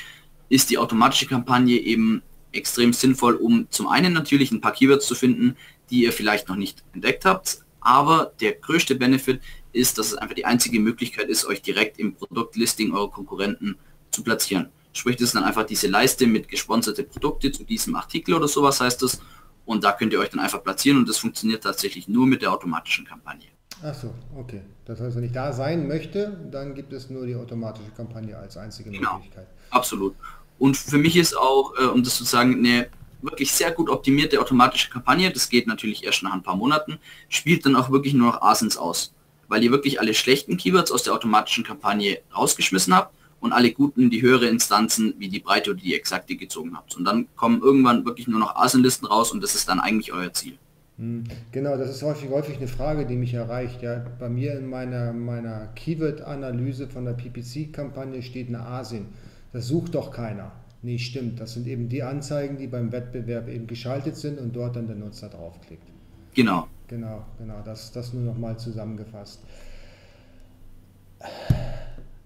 ist 0.50 0.70
die 0.70 0.78
automatische 0.78 1.28
Kampagne 1.28 1.78
eben 1.78 2.22
extrem 2.52 2.94
sinnvoll, 2.94 3.36
um 3.36 3.68
zum 3.72 3.88
einen 3.88 4.14
natürlich 4.14 4.52
ein 4.52 4.62
paar 4.62 4.74
Keywords 4.74 5.08
zu 5.08 5.16
finden, 5.16 5.58
die 5.90 6.04
ihr 6.04 6.14
vielleicht 6.14 6.48
noch 6.48 6.56
nicht 6.56 6.84
entdeckt 6.94 7.26
habt, 7.26 7.60
aber 7.82 8.34
der 8.40 8.54
größte 8.54 8.96
Benefit 8.96 9.42
ist, 9.74 9.98
dass 9.98 10.08
es 10.08 10.16
einfach 10.16 10.36
die 10.36 10.46
einzige 10.46 10.80
Möglichkeit 10.80 11.28
ist, 11.28 11.46
euch 11.46 11.62
direkt 11.62 12.00
im 12.00 12.16
Produktlisting 12.16 12.94
eurer 12.94 13.12
Konkurrenten 13.12 13.78
zu 14.12 14.24
platzieren. 14.24 14.70
Sprich, 14.94 15.16
das 15.16 15.30
ist 15.30 15.36
dann 15.36 15.44
einfach 15.44 15.66
diese 15.66 15.88
Leiste 15.88 16.28
mit 16.28 16.48
gesponserte 16.48 17.04
Produkte 17.04 17.52
zu 17.52 17.64
diesem 17.64 17.96
Artikel 17.96 18.36
oder 18.36 18.48
sowas 18.48 18.80
heißt 18.80 19.02
es. 19.04 19.20
Und 19.66 19.84
da 19.84 19.92
könnt 19.92 20.14
ihr 20.14 20.20
euch 20.20 20.30
dann 20.30 20.40
einfach 20.40 20.64
platzieren 20.64 21.00
und 21.00 21.10
das 21.10 21.18
funktioniert 21.18 21.64
tatsächlich 21.64 22.08
nur 22.08 22.28
mit 22.28 22.42
der 22.42 22.52
automatischen 22.52 23.06
Kampagne. 23.06 23.48
Ach 23.84 23.94
so, 23.94 24.14
okay. 24.38 24.62
Das 24.86 25.00
heißt, 25.00 25.16
wenn 25.16 25.24
ich 25.24 25.34
da 25.34 25.52
sein 25.52 25.88
möchte, 25.88 26.38
dann 26.52 26.74
gibt 26.74 26.94
es 26.94 27.10
nur 27.10 27.26
die 27.26 27.36
automatische 27.36 27.92
Kampagne 27.92 28.38
als 28.38 28.56
einzige 28.56 28.92
genau, 28.92 29.16
Möglichkeit. 29.16 29.48
Absolut. 29.72 30.16
Und 30.58 30.78
für 30.78 30.98
mich 30.98 31.18
ist 31.18 31.38
auch, 31.38 31.74
äh, 31.78 31.86
um 31.86 32.04
das 32.04 32.16
zu 32.16 32.24
sagen, 32.24 32.56
eine 32.58 32.88
wirklich 33.22 33.52
sehr 33.52 33.72
gut 33.72 33.90
optimierte 33.90 34.40
automatische 34.40 34.90
Kampagne, 34.90 35.32
das 35.32 35.50
geht 35.50 35.68
natürlich 35.68 36.04
erst 36.04 36.24
nach 36.24 36.34
ein 36.34 36.44
paar 36.44 36.56
Monaten, 36.56 36.98
spielt 37.30 37.66
dann 37.66 37.76
auch 37.76 37.90
wirklich 37.90 38.14
nur 38.14 38.28
noch 38.28 38.42
Asens 38.42 38.78
aus, 38.78 39.14
weil 39.48 39.64
ihr 39.64 39.72
wirklich 39.72 40.00
alle 40.00 40.14
schlechten 40.14 40.58
Keywords 40.58 40.92
aus 40.92 41.04
der 41.04 41.14
automatischen 41.14 41.64
Kampagne 41.64 42.20
rausgeschmissen 42.36 42.94
habt 42.94 43.14
und 43.40 43.52
alle 43.52 43.72
guten 43.72 44.10
die 44.10 44.22
höhere 44.22 44.48
Instanzen 44.48 45.16
wie 45.18 45.28
die 45.28 45.40
Breite 45.40 45.72
oder 45.72 45.82
die 45.82 45.96
Exakte 45.96 46.36
gezogen 46.36 46.76
habt. 46.76 46.96
Und 46.96 47.06
dann 47.06 47.28
kommen 47.36 47.62
irgendwann 47.62 48.06
wirklich 48.06 48.28
nur 48.28 48.40
noch 48.40 48.56
Asenlisten 48.56 49.08
raus 49.08 49.32
und 49.32 49.42
das 49.42 49.56
ist 49.56 49.68
dann 49.68 49.80
eigentlich 49.80 50.14
euer 50.14 50.32
Ziel. 50.32 50.58
Hm, 50.98 51.24
genau, 51.52 51.76
das 51.78 51.90
ist 51.90 52.04
häufig, 52.04 52.30
häufig 52.30 52.58
eine 52.58 52.68
Frage, 52.68 53.06
die 53.06 53.16
mich 53.16 53.34
erreicht. 53.34 53.82
Ja, 53.82 54.06
bei 54.20 54.30
mir 54.30 54.58
in 54.58 54.68
meiner, 54.68 55.12
meiner 55.14 55.68
Keyword-Analyse 55.76 56.88
von 56.88 57.06
der 57.06 57.14
PPC-Kampagne 57.14 58.22
steht 58.22 58.50
eine 58.50 58.62
ASIN. 58.62 59.08
Das 59.52 59.68
sucht 59.68 59.96
doch 59.96 60.12
keiner. 60.12 60.52
Nee, 60.82 60.98
stimmt. 60.98 61.40
Das 61.40 61.54
sind 61.54 61.68
eben 61.68 61.90
die 61.90 62.04
Anzeigen, 62.04 62.58
die 62.58 62.68
beim 62.68 62.92
Wettbewerb 62.92 63.48
eben 63.48 63.68
geschaltet 63.68 64.18
sind 64.18 64.40
und 64.40 64.56
dort 64.56 64.76
dann 64.76 64.88
der 64.88 64.96
Nutzer 64.96 65.30
draufklickt. 65.30 65.88
Genau. 66.36 66.68
Genau, 66.88 67.24
genau. 67.40 67.62
Das, 67.64 67.92
das 67.92 68.14
nur 68.14 68.24
noch 68.24 68.38
mal 68.38 68.58
zusammengefasst. 68.58 69.40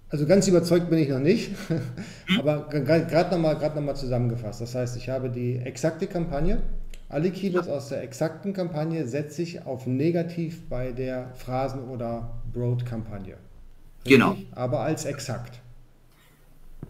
Also 0.10 0.26
ganz 0.26 0.48
überzeugt 0.48 0.90
bin 0.90 1.00
ich 1.00 1.10
noch 1.10 1.20
nicht, 1.20 1.52
aber 2.40 2.68
gerade 2.70 3.30
nochmal 3.36 3.56
noch 3.56 3.82
mal 3.82 3.96
zusammengefasst. 3.96 4.62
Das 4.62 4.74
heißt, 4.74 4.98
ich 4.98 5.10
habe 5.10 5.30
die 5.30 5.58
exakte 5.58 6.08
Kampagne. 6.08 6.62
Alle 7.10 7.32
Keywords 7.32 7.70
aus 7.70 7.90
der 7.90 8.04
exakten 8.04 8.52
Kampagne 8.54 9.08
setze 9.08 9.42
ich 9.42 9.66
auf 9.66 9.88
negativ 9.88 10.68
bei 10.68 10.92
der 10.92 11.34
Phrasen- 11.36 11.88
oder 11.88 12.42
Broad-Kampagne. 12.54 13.38
Genau. 14.04 14.36
Aber 14.52 14.82
als 14.82 15.06
exakt. 15.06 15.60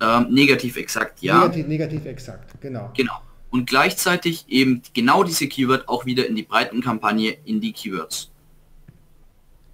Ähm, 0.01 0.33
negativ 0.33 0.77
exakt, 0.77 1.21
ja. 1.21 1.39
Negativ, 1.39 1.67
negativ 1.67 2.05
exakt, 2.05 2.59
genau. 2.61 2.91
Genau. 2.95 3.13
Und 3.49 3.67
gleichzeitig 3.67 4.45
eben 4.49 4.81
genau 4.93 5.23
diese 5.23 5.47
Keyword 5.47 5.87
auch 5.87 6.05
wieder 6.05 6.27
in 6.27 6.35
die 6.35 6.43
Breitenkampagne 6.43 7.37
in 7.45 7.61
die 7.61 7.71
Keywords. 7.71 8.29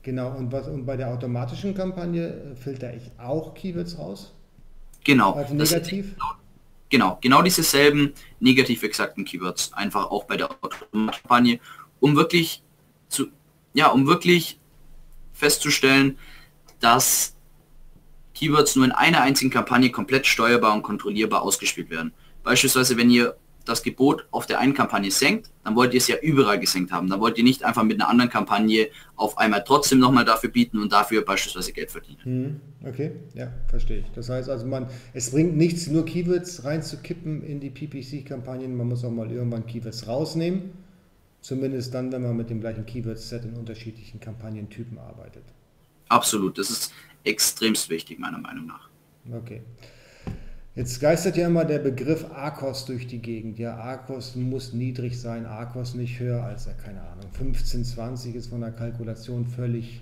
Genau, 0.03 0.36
und, 0.36 0.51
was, 0.51 0.67
und 0.67 0.86
bei 0.86 0.97
der 0.97 1.10
automatischen 1.10 1.73
Kampagne 1.73 2.27
äh, 2.27 2.56
filter 2.56 2.93
ich 2.93 3.12
auch 3.17 3.53
Keywords 3.53 3.97
raus? 3.97 4.34
Genau. 5.06 5.32
Auf 5.32 5.51
negativ? 5.51 6.13
Genau, 6.13 6.32
genau, 6.93 7.17
genau 7.21 7.41
diese 7.41 7.63
selben 7.63 8.13
negativ 8.39 8.84
exakten 8.84 9.25
Keywords, 9.25 9.73
einfach 9.73 10.12
auch 10.12 10.25
bei 10.25 10.38
der 10.38 10.51
automatischen 10.51 11.10
Kampagne, 11.10 11.60
um 11.99 12.15
wirklich 12.15 12.62
zu, 13.10 13.29
ja, 13.73 13.88
um 13.88 14.06
wirklich 14.06 14.60
festzustellen, 15.34 16.19
dass 16.79 17.36
Keywords 18.36 18.75
nur 18.75 18.86
in 18.86 18.91
einer 18.91 19.21
einzigen 19.21 19.49
Kampagne 19.49 19.89
komplett 19.89 20.27
steuerbar 20.27 20.75
und 20.75 20.84
kontrollierbar 20.84 21.41
ausgespielt 21.41 21.89
werden. 21.89 22.13
Beispielsweise, 22.43 22.95
wenn 22.95 23.10
ihr 23.10 23.36
das 23.65 23.84
Gebot 23.84 24.26
auf 24.32 24.45
der 24.45 24.60
einen 24.60 24.73
Kampagne 24.73 25.10
senkt, 25.12 25.49
dann 25.63 25.76
wollt 25.76 25.93
ihr 25.93 25.99
es 25.99 26.08
ja 26.08 26.17
überall 26.21 26.60
gesenkt 26.60 26.91
haben. 26.91 27.10
Dann 27.10 27.19
wollt 27.19 27.38
ihr 27.38 27.43
nicht 27.43 27.63
einfach 27.63 27.84
mit 27.84 27.99
einer 27.99 28.10
anderen 28.10 28.30
Kampagne 28.30 28.89
auf 29.15 29.38
einmal 29.38 29.63
trotzdem 29.63 29.99
nochmal 29.99 30.26
dafür 30.26 30.49
bieten 30.49 30.80
und 30.80 30.91
dafür 30.91 31.23
beispielsweise 31.23 31.71
Geld 31.71 31.91
verdienen. 31.91 32.19
Hm, 32.23 32.62
okay, 32.88 33.12
ja, 33.34 33.52
verstehe 33.67 33.99
ich. 33.99 34.12
Das 34.13 34.30
heißt 34.30 34.49
also, 34.49 34.65
man, 34.65 34.88
es 35.13 35.32
bringt 35.32 35.56
nichts, 35.56 35.88
nur 35.88 36.06
Keywords 36.06 36.65
reinzukippen 36.65 37.43
in 37.43 37.60
die 37.60 37.69
PPC-Kampagnen. 37.69 38.76
Man 38.76 38.89
muss 38.89 39.04
auch 39.06 39.12
mal 39.12 39.32
irgendwann 39.32 39.65
Keywords 39.65 40.08
rausnehmen. 40.08 40.71
Zumindest 41.41 41.93
dann, 41.93 42.12
wenn 42.12 42.21
man 42.21 42.38
mit 42.38 42.49
dem 42.49 42.62
gleichen 42.62 42.86
Keyword-Set 42.86 43.43
in 43.43 43.56
unterschiedlichen 43.56 44.19
Kampagnentypen 44.19 44.97
arbeitet. 44.97 45.43
Absolut. 46.08 46.58
Das 46.58 46.69
ist 46.69 46.93
extremst 47.26 47.89
wichtig, 47.89 48.17
meiner 48.17 48.38
Meinung 48.38 48.65
nach. 48.65 48.89
Okay. 49.30 49.62
Jetzt 50.75 50.99
geistert 50.99 51.38
ja 51.38 51.45
immer 51.47 51.65
der 51.65 51.77
Begriff 51.77 52.25
ARKOS 52.31 52.86
durch 52.86 53.05
die 53.05 53.19
Gegend. 53.19 53.59
Ja, 53.59 53.75
ARKOS 53.75 54.36
muss 54.36 54.73
niedrig 54.73 55.21
sein, 55.21 55.45
ARKOS 55.45 55.93
nicht 55.93 56.19
höher 56.19 56.43
als, 56.43 56.67
keine 56.83 57.01
Ahnung, 57.01 57.29
15, 57.33 57.86
20 57.86 58.36
ist 58.36 58.47
von 58.47 58.62
der 58.62 58.71
Kalkulation 58.71 59.45
völlig 59.45 60.01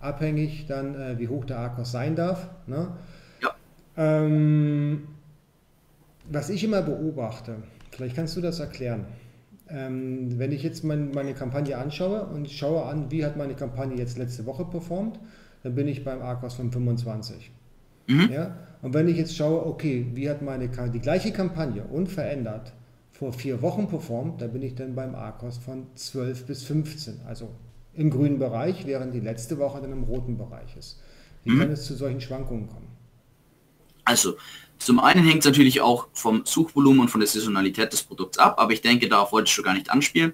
abhängig 0.00 0.66
dann, 0.66 0.94
äh, 0.96 1.18
wie 1.18 1.28
hoch 1.28 1.46
der 1.46 1.58
ARKOS 1.60 1.92
sein 1.92 2.14
darf. 2.14 2.50
Ne? 2.66 2.88
Ja. 3.40 3.50
Ähm, 3.96 5.08
was 6.30 6.50
ich 6.50 6.62
immer 6.62 6.82
beobachte, 6.82 7.56
vielleicht 7.90 8.14
kannst 8.14 8.36
du 8.36 8.42
das 8.42 8.60
erklären. 8.60 9.06
Ähm, 9.70 10.38
wenn 10.38 10.52
ich 10.52 10.62
jetzt 10.62 10.84
mein, 10.84 11.12
meine 11.12 11.32
Kampagne 11.32 11.78
anschaue 11.78 12.26
und 12.26 12.50
schaue 12.50 12.84
an, 12.84 13.10
wie 13.10 13.24
hat 13.24 13.38
meine 13.38 13.54
Kampagne 13.54 13.96
jetzt 13.96 14.18
letzte 14.18 14.44
Woche 14.44 14.66
performt, 14.66 15.18
dann 15.62 15.74
bin 15.74 15.88
ich 15.88 16.04
beim 16.04 16.20
ARKOS 16.20 16.52
von 16.54 16.70
25. 16.70 17.50
Mhm. 18.08 18.30
Ja? 18.30 18.56
Und 18.82 18.94
wenn 18.94 19.08
ich 19.08 19.16
jetzt 19.16 19.36
schaue, 19.36 19.64
okay, 19.64 20.06
wie 20.12 20.28
hat 20.28 20.42
meine 20.42 20.68
die 20.68 21.00
gleiche 21.00 21.32
Kampagne 21.32 21.84
unverändert 21.84 22.72
vor 23.12 23.32
vier 23.32 23.62
Wochen 23.62 23.88
performt, 23.88 24.42
dann 24.42 24.52
bin 24.52 24.62
ich 24.62 24.74
dann 24.74 24.96
beim 24.96 25.14
ARKOS 25.14 25.58
von 25.58 25.86
12 25.94 26.46
bis 26.46 26.64
15, 26.64 27.20
also 27.26 27.48
im 27.94 28.10
grünen 28.10 28.40
Bereich, 28.40 28.84
während 28.84 29.14
die 29.14 29.20
letzte 29.20 29.58
Woche 29.58 29.80
dann 29.80 29.92
im 29.92 30.02
roten 30.02 30.36
Bereich 30.36 30.76
ist. 30.76 31.00
Wie 31.44 31.52
mhm. 31.52 31.60
kann 31.60 31.70
es 31.70 31.86
zu 31.86 31.94
solchen 31.94 32.20
Schwankungen 32.20 32.68
kommen? 32.68 32.88
Also, 34.04 34.34
zum 34.78 34.98
einen 34.98 35.24
hängt 35.24 35.40
es 35.40 35.44
natürlich 35.44 35.80
auch 35.80 36.08
vom 36.12 36.44
Suchvolumen 36.44 37.02
und 37.02 37.08
von 37.08 37.20
der 37.20 37.28
Saisonalität 37.28 37.92
des 37.92 38.02
Produkts 38.02 38.38
ab, 38.38 38.56
aber 38.58 38.72
ich 38.72 38.80
denke, 38.80 39.08
darauf 39.08 39.30
wolltest 39.30 39.56
du 39.56 39.62
gar 39.62 39.74
nicht 39.74 39.90
anspielen. 39.90 40.32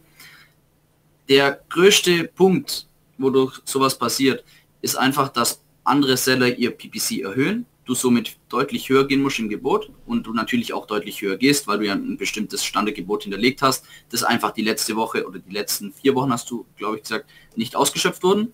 Der 1.28 1.60
größte 1.68 2.24
Punkt, 2.24 2.86
wodurch 3.18 3.60
sowas 3.66 3.98
passiert, 3.98 4.42
ist 4.80 4.96
einfach, 4.96 5.28
dass 5.28 5.60
andere 5.84 6.16
Seller 6.16 6.56
ihr 6.56 6.70
PPC 6.70 7.20
erhöhen, 7.22 7.66
du 7.88 7.94
somit 7.94 8.36
deutlich 8.50 8.90
höher 8.90 9.06
gehen 9.08 9.22
musst 9.22 9.38
im 9.38 9.48
Gebot 9.48 9.90
und 10.04 10.26
du 10.26 10.34
natürlich 10.34 10.74
auch 10.74 10.86
deutlich 10.86 11.22
höher 11.22 11.38
gehst, 11.38 11.66
weil 11.66 11.78
du 11.78 11.86
ja 11.86 11.94
ein 11.94 12.18
bestimmtes 12.18 12.62
Standardgebot 12.62 13.22
hinterlegt 13.22 13.62
hast, 13.62 13.86
das 14.10 14.22
einfach 14.22 14.50
die 14.50 14.62
letzte 14.62 14.94
Woche 14.94 15.26
oder 15.26 15.38
die 15.38 15.52
letzten 15.52 15.94
vier 15.94 16.14
Wochen 16.14 16.30
hast 16.30 16.50
du, 16.50 16.66
glaube 16.76 16.96
ich, 16.96 17.02
gesagt, 17.02 17.30
nicht 17.56 17.74
ausgeschöpft 17.76 18.22
wurden. 18.22 18.52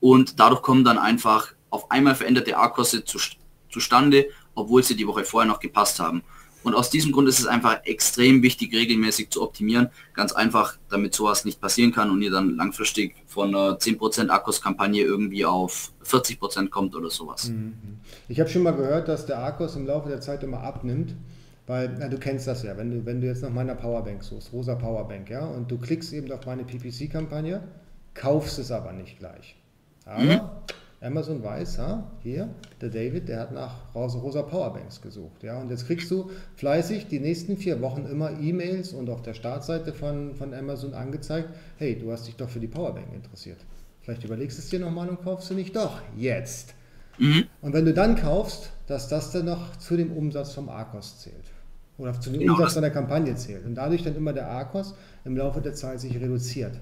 Und 0.00 0.40
dadurch 0.40 0.62
kommen 0.62 0.84
dann 0.84 0.96
einfach 0.96 1.52
auf 1.68 1.90
einmal 1.90 2.14
veränderte 2.14 2.56
A-Kurse 2.56 3.04
zu, 3.04 3.18
zustande 3.70 4.26
obwohl 4.54 4.82
sie 4.82 4.96
die 4.96 5.06
Woche 5.06 5.24
vorher 5.24 5.50
noch 5.50 5.60
gepasst 5.60 6.00
haben. 6.00 6.22
Und 6.62 6.74
aus 6.74 6.90
diesem 6.90 7.12
Grund 7.12 7.28
ist 7.28 7.40
es 7.40 7.46
einfach 7.46 7.84
extrem 7.84 8.42
wichtig, 8.42 8.74
regelmäßig 8.74 9.30
zu 9.30 9.42
optimieren. 9.42 9.90
Ganz 10.14 10.32
einfach, 10.32 10.76
damit 10.88 11.14
sowas 11.14 11.44
nicht 11.44 11.60
passieren 11.60 11.92
kann 11.92 12.10
und 12.10 12.22
ihr 12.22 12.30
dann 12.30 12.56
langfristig 12.56 13.14
von 13.26 13.48
einer 13.48 13.78
10% 13.78 14.28
Akkus-Kampagne 14.28 15.02
irgendwie 15.02 15.44
auf 15.44 15.92
40% 16.04 16.68
kommt 16.68 16.94
oder 16.94 17.10
sowas. 17.10 17.48
Mhm. 17.48 17.74
Ich 18.28 18.40
habe 18.40 18.48
schon 18.48 18.62
mal 18.62 18.74
gehört, 18.74 19.08
dass 19.08 19.26
der 19.26 19.42
Akkus 19.42 19.76
im 19.76 19.86
Laufe 19.86 20.08
der 20.08 20.20
Zeit 20.20 20.42
immer 20.42 20.60
abnimmt. 20.62 21.14
Weil, 21.68 21.94
na, 21.96 22.08
du 22.08 22.18
kennst 22.18 22.48
das 22.48 22.64
ja, 22.64 22.76
wenn 22.76 22.90
du, 22.90 23.06
wenn 23.06 23.20
du 23.20 23.28
jetzt 23.28 23.42
nach 23.42 23.50
meiner 23.50 23.76
Powerbank 23.76 24.24
suchst, 24.24 24.52
rosa 24.52 24.74
Powerbank, 24.74 25.30
ja, 25.30 25.44
und 25.44 25.70
du 25.70 25.78
klickst 25.78 26.12
eben 26.12 26.30
auf 26.32 26.44
meine 26.44 26.64
PPC-Kampagne, 26.64 27.62
kaufst 28.14 28.58
es 28.58 28.72
aber 28.72 28.92
nicht 28.92 29.20
gleich. 29.20 29.54
Aber 30.04 30.22
mhm 30.22 30.40
Amazon 31.02 31.42
weiß, 31.42 31.78
ha, 31.78 32.10
hier, 32.22 32.48
der 32.80 32.88
David, 32.90 33.28
der 33.28 33.40
hat 33.40 33.52
nach 33.52 33.94
rosa, 33.94 34.42
Powerbanks 34.42 35.00
gesucht. 35.00 35.42
Ja, 35.42 35.60
und 35.60 35.70
jetzt 35.70 35.86
kriegst 35.86 36.10
du 36.10 36.30
fleißig 36.56 37.08
die 37.08 37.18
nächsten 37.18 37.56
vier 37.56 37.80
Wochen 37.80 38.06
immer 38.06 38.38
E-Mails 38.38 38.92
und 38.92 39.10
auf 39.10 39.22
der 39.22 39.34
Startseite 39.34 39.92
von, 39.92 40.36
von 40.36 40.54
Amazon 40.54 40.94
angezeigt, 40.94 41.48
hey, 41.76 41.98
du 41.98 42.12
hast 42.12 42.28
dich 42.28 42.36
doch 42.36 42.48
für 42.48 42.60
die 42.60 42.68
Powerbank 42.68 43.12
interessiert. 43.12 43.58
Vielleicht 44.02 44.24
überlegst 44.24 44.58
du 44.58 44.62
es 44.62 44.68
dir 44.68 44.78
nochmal 44.78 45.08
und 45.08 45.22
kaufst 45.22 45.50
du 45.50 45.54
nicht 45.54 45.74
doch 45.74 46.00
jetzt. 46.16 46.74
Mhm. 47.18 47.44
Und 47.60 47.72
wenn 47.72 47.84
du 47.84 47.92
dann 47.92 48.16
kaufst, 48.16 48.70
dass 48.86 49.08
das 49.08 49.32
dann 49.32 49.46
noch 49.46 49.76
zu 49.76 49.96
dem 49.96 50.12
Umsatz 50.12 50.54
vom 50.54 50.68
Arcos 50.68 51.20
zählt. 51.20 51.50
Oder 51.98 52.18
zu 52.20 52.30
dem 52.30 52.40
genau, 52.40 52.54
Umsatz 52.54 52.74
von 52.74 52.82
der 52.82 52.90
Kampagne 52.90 53.34
zählt. 53.34 53.64
Und 53.64 53.74
dadurch 53.74 54.02
dann 54.02 54.16
immer 54.16 54.32
der 54.32 54.48
Arcos 54.48 54.94
im 55.24 55.36
Laufe 55.36 55.60
der 55.60 55.74
Zeit 55.74 56.00
sich 56.00 56.14
reduziert. 56.14 56.78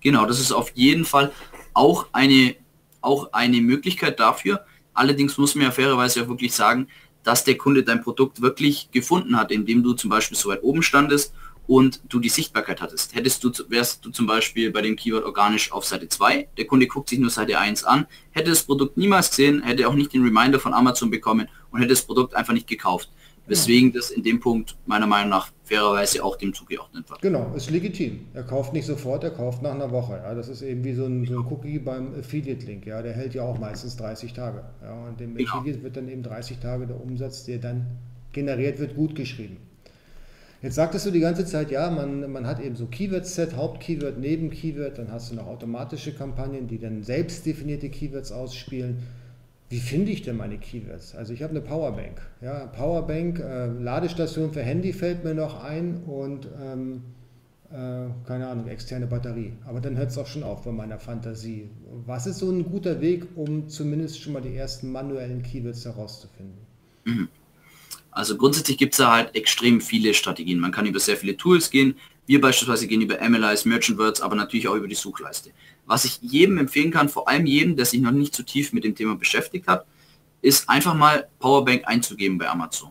Genau, 0.00 0.26
das 0.26 0.40
ist 0.40 0.52
auf 0.52 0.70
jeden 0.74 1.04
Fall 1.04 1.30
auch 1.74 2.06
eine 2.12 2.54
auch 3.00 3.32
eine 3.32 3.60
Möglichkeit 3.60 4.20
dafür. 4.20 4.64
Allerdings 4.94 5.38
muss 5.38 5.54
man 5.54 5.64
ja 5.64 5.70
fairerweise 5.70 6.22
auch 6.22 6.28
wirklich 6.28 6.54
sagen, 6.54 6.88
dass 7.22 7.44
der 7.44 7.56
Kunde 7.56 7.82
dein 7.82 8.02
Produkt 8.02 8.40
wirklich 8.40 8.90
gefunden 8.92 9.36
hat, 9.36 9.50
indem 9.50 9.82
du 9.82 9.92
zum 9.92 10.10
Beispiel 10.10 10.36
so 10.36 10.48
weit 10.48 10.62
oben 10.62 10.82
standest 10.82 11.34
und 11.66 12.00
du 12.08 12.18
die 12.18 12.28
Sichtbarkeit 12.28 12.80
hattest. 12.80 13.14
Hättest 13.14 13.44
du, 13.44 13.52
wärst 13.68 14.04
du 14.04 14.10
zum 14.10 14.26
Beispiel 14.26 14.72
bei 14.72 14.82
dem 14.82 14.96
Keyword 14.96 15.24
organisch 15.24 15.70
auf 15.70 15.84
Seite 15.84 16.08
2, 16.08 16.48
der 16.56 16.66
Kunde 16.66 16.86
guckt 16.86 17.08
sich 17.08 17.18
nur 17.18 17.30
Seite 17.30 17.58
1 17.58 17.84
an, 17.84 18.06
hätte 18.32 18.50
das 18.50 18.64
Produkt 18.64 18.96
niemals 18.96 19.30
gesehen, 19.30 19.62
hätte 19.62 19.86
auch 19.86 19.94
nicht 19.94 20.12
den 20.12 20.24
Reminder 20.24 20.58
von 20.58 20.74
Amazon 20.74 21.10
bekommen 21.10 21.48
und 21.70 21.78
hätte 21.78 21.90
das 21.90 22.02
Produkt 22.02 22.34
einfach 22.34 22.54
nicht 22.54 22.66
gekauft. 22.66 23.10
Weswegen 23.46 23.92
das 23.92 24.10
in 24.10 24.22
dem 24.22 24.38
Punkt 24.38 24.76
meiner 24.86 25.06
Meinung 25.06 25.30
nach 25.30 25.50
fairerweise 25.64 26.22
auch 26.22 26.36
dem 26.36 26.54
zugeordnet 26.54 27.08
wird. 27.10 27.20
Genau, 27.20 27.52
ist 27.54 27.70
legitim. 27.70 28.26
Er 28.32 28.44
kauft 28.44 28.72
nicht 28.72 28.86
sofort, 28.86 29.24
er 29.24 29.30
kauft 29.30 29.62
nach 29.62 29.74
einer 29.74 29.90
Woche. 29.90 30.20
Ja. 30.22 30.34
Das 30.34 30.48
ist 30.48 30.62
eben 30.62 30.84
wie 30.84 30.94
so 30.94 31.04
ein, 31.04 31.24
so 31.24 31.40
ein 31.40 31.46
Cookie 31.46 31.78
beim 31.78 32.14
Affiliate-Link. 32.14 32.86
Ja. 32.86 33.02
Der 33.02 33.12
hält 33.12 33.34
ja 33.34 33.42
auch 33.42 33.58
meistens 33.58 33.96
30 33.96 34.32
Tage. 34.32 34.62
Ja. 34.82 35.06
Und 35.08 35.18
dem 35.18 35.34
genau. 35.34 35.50
Affiliate 35.50 35.82
wird 35.82 35.96
dann 35.96 36.08
eben 36.08 36.22
30 36.22 36.58
Tage 36.58 36.86
der 36.86 37.00
Umsatz, 37.00 37.44
der 37.44 37.58
dann 37.58 37.86
generiert 38.32 38.78
wird, 38.78 38.94
gut 38.94 39.14
geschrieben. 39.14 39.56
Jetzt 40.62 40.74
sagtest 40.74 41.06
du 41.06 41.10
die 41.10 41.20
ganze 41.20 41.46
Zeit, 41.46 41.70
ja, 41.70 41.90
man, 41.90 42.30
man 42.30 42.46
hat 42.46 42.60
eben 42.60 42.76
so 42.76 42.86
Keyword-Set, 42.86 43.56
Hauptkeyword, 43.56 44.18
Nebenkeyword, 44.18 44.98
dann 44.98 45.10
hast 45.10 45.30
du 45.32 45.36
noch 45.36 45.46
automatische 45.46 46.12
Kampagnen, 46.12 46.68
die 46.68 46.78
dann 46.78 47.02
selbst 47.02 47.46
definierte 47.46 47.88
Keywords 47.88 48.30
ausspielen 48.30 48.98
wie 49.70 49.78
finde 49.78 50.10
ich 50.10 50.22
denn 50.22 50.36
meine 50.36 50.58
Keywords? 50.58 51.14
Also 51.14 51.32
ich 51.32 51.42
habe 51.42 51.52
eine 51.52 51.60
Powerbank. 51.60 52.20
Ja, 52.42 52.66
Powerbank, 52.66 53.38
äh, 53.38 53.66
Ladestation 53.66 54.52
für 54.52 54.62
Handy 54.62 54.92
fällt 54.92 55.22
mir 55.22 55.32
noch 55.32 55.62
ein 55.62 56.02
und 56.04 56.48
ähm, 56.60 57.02
äh, 57.70 58.08
keine 58.26 58.48
Ahnung, 58.48 58.66
externe 58.66 59.06
Batterie. 59.06 59.52
Aber 59.64 59.80
dann 59.80 59.96
hört 59.96 60.10
es 60.10 60.18
auch 60.18 60.26
schon 60.26 60.42
auf 60.42 60.64
bei 60.64 60.72
meiner 60.72 60.98
Fantasie. 60.98 61.70
Was 62.04 62.26
ist 62.26 62.40
so 62.40 62.50
ein 62.50 62.64
guter 62.64 63.00
Weg, 63.00 63.28
um 63.36 63.68
zumindest 63.68 64.20
schon 64.20 64.32
mal 64.32 64.42
die 64.42 64.56
ersten 64.56 64.90
manuellen 64.90 65.40
Keywords 65.44 65.84
herauszufinden? 65.84 66.58
Mhm. 67.04 67.28
Also 68.10 68.36
grundsätzlich 68.36 68.76
gibt 68.76 68.94
es 68.94 68.98
da 68.98 69.12
halt 69.12 69.36
extrem 69.36 69.80
viele 69.80 70.14
Strategien. 70.14 70.58
Man 70.58 70.72
kann 70.72 70.84
über 70.84 70.98
sehr 70.98 71.16
viele 71.16 71.36
Tools 71.36 71.70
gehen. 71.70 71.94
Wir 72.26 72.40
beispielsweise 72.40 72.86
gehen 72.86 73.00
über 73.00 73.18
MLIs, 73.28 73.64
Merchant 73.64 73.98
Words, 73.98 74.20
aber 74.20 74.36
natürlich 74.36 74.68
auch 74.68 74.74
über 74.74 74.88
die 74.88 74.94
Suchleiste. 74.94 75.50
Was 75.86 76.04
ich 76.04 76.18
jedem 76.22 76.58
empfehlen 76.58 76.90
kann, 76.90 77.08
vor 77.08 77.28
allem 77.28 77.46
jedem, 77.46 77.76
der 77.76 77.86
sich 77.86 78.00
noch 78.00 78.12
nicht 78.12 78.34
so 78.34 78.42
tief 78.42 78.72
mit 78.72 78.84
dem 78.84 78.94
Thema 78.94 79.16
beschäftigt 79.16 79.66
hat, 79.66 79.84
ist 80.42 80.68
einfach 80.68 80.94
mal 80.94 81.28
Powerbank 81.38 81.82
einzugeben 81.86 82.38
bei 82.38 82.48
Amazon. 82.48 82.90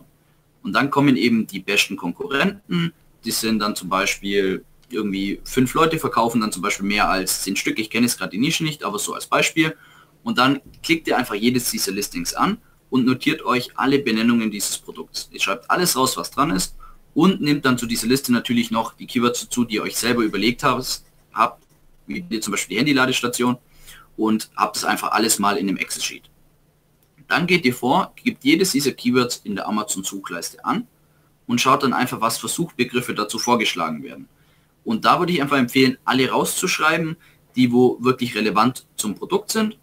Und 0.62 0.74
dann 0.74 0.90
kommen 0.90 1.16
eben 1.16 1.46
die 1.46 1.60
besten 1.60 1.96
Konkurrenten. 1.96 2.92
Die 3.24 3.30
sind 3.30 3.60
dann 3.60 3.74
zum 3.74 3.88
Beispiel 3.88 4.64
irgendwie 4.90 5.40
fünf 5.44 5.72
Leute 5.74 5.98
verkaufen 5.98 6.40
dann 6.40 6.52
zum 6.52 6.62
Beispiel 6.62 6.86
mehr 6.86 7.08
als 7.08 7.42
zehn 7.42 7.56
Stück. 7.56 7.78
Ich 7.78 7.90
kenne 7.90 8.06
jetzt 8.06 8.18
gerade 8.18 8.32
die 8.32 8.38
Nische 8.38 8.64
nicht, 8.64 8.84
aber 8.84 8.98
so 8.98 9.14
als 9.14 9.26
Beispiel. 9.26 9.76
Und 10.22 10.38
dann 10.38 10.60
klickt 10.82 11.08
ihr 11.08 11.16
einfach 11.16 11.34
jedes 11.34 11.70
dieser 11.70 11.92
Listings 11.92 12.34
an 12.34 12.58
und 12.90 13.06
notiert 13.06 13.42
euch 13.44 13.70
alle 13.76 14.00
Benennungen 14.00 14.50
dieses 14.50 14.76
Produkts. 14.76 15.30
Ihr 15.32 15.40
schreibt 15.40 15.70
alles 15.70 15.96
raus, 15.96 16.16
was 16.16 16.30
dran 16.30 16.50
ist 16.50 16.74
und 17.20 17.42
nehmt 17.42 17.66
dann 17.66 17.76
zu 17.76 17.84
dieser 17.84 18.06
Liste 18.06 18.32
natürlich 18.32 18.70
noch 18.70 18.94
die 18.94 19.06
Keywords 19.06 19.40
dazu, 19.42 19.66
die 19.66 19.74
ihr 19.74 19.82
euch 19.82 19.98
selber 19.98 20.22
überlegt 20.22 20.64
habt, 20.64 21.02
wie 22.06 22.40
zum 22.40 22.50
Beispiel 22.50 22.76
die 22.76 22.78
Handy-Ladestation 22.78 23.58
und 24.16 24.50
habt 24.56 24.78
es 24.78 24.86
einfach 24.86 25.12
alles 25.12 25.38
mal 25.38 25.58
in 25.58 25.66
dem 25.66 25.76
Excel-Sheet. 25.76 26.30
Dann 27.28 27.46
geht 27.46 27.66
ihr 27.66 27.74
vor, 27.74 28.14
gebt 28.24 28.42
jedes 28.42 28.72
dieser 28.72 28.92
Keywords 28.92 29.42
in 29.44 29.54
der 29.54 29.68
Amazon-Suchleiste 29.68 30.64
an 30.64 30.86
und 31.46 31.60
schaut 31.60 31.82
dann 31.82 31.92
einfach, 31.92 32.22
was 32.22 32.38
für 32.38 32.48
Suchbegriffe 32.48 33.12
dazu 33.12 33.38
vorgeschlagen 33.38 34.02
werden. 34.02 34.26
Und 34.84 35.04
da 35.04 35.18
würde 35.18 35.34
ich 35.34 35.42
einfach 35.42 35.58
empfehlen, 35.58 35.98
alle 36.06 36.30
rauszuschreiben, 36.30 37.18
die 37.54 37.70
wo 37.70 37.98
wirklich 38.00 38.34
relevant 38.34 38.86
zum 38.96 39.14
Produkt 39.14 39.50
sind. 39.50 39.76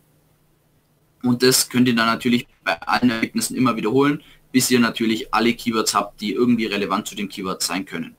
Und 1.21 1.43
das 1.43 1.69
könnt 1.69 1.87
ihr 1.87 1.95
dann 1.95 2.07
natürlich 2.07 2.47
bei 2.63 2.81
allen 2.81 3.11
Ergebnissen 3.11 3.55
immer 3.55 3.75
wiederholen, 3.75 4.23
bis 4.57 4.71
ihr 4.71 4.79
natürlich 4.79 5.31
alle 5.35 5.53
Keywords 5.53 5.93
habt, 5.93 6.19
die 6.19 6.33
irgendwie 6.33 6.65
relevant 6.65 7.07
zu 7.07 7.13
dem 7.13 7.29
Keyword 7.29 7.61
sein 7.61 7.85
können. 7.85 8.15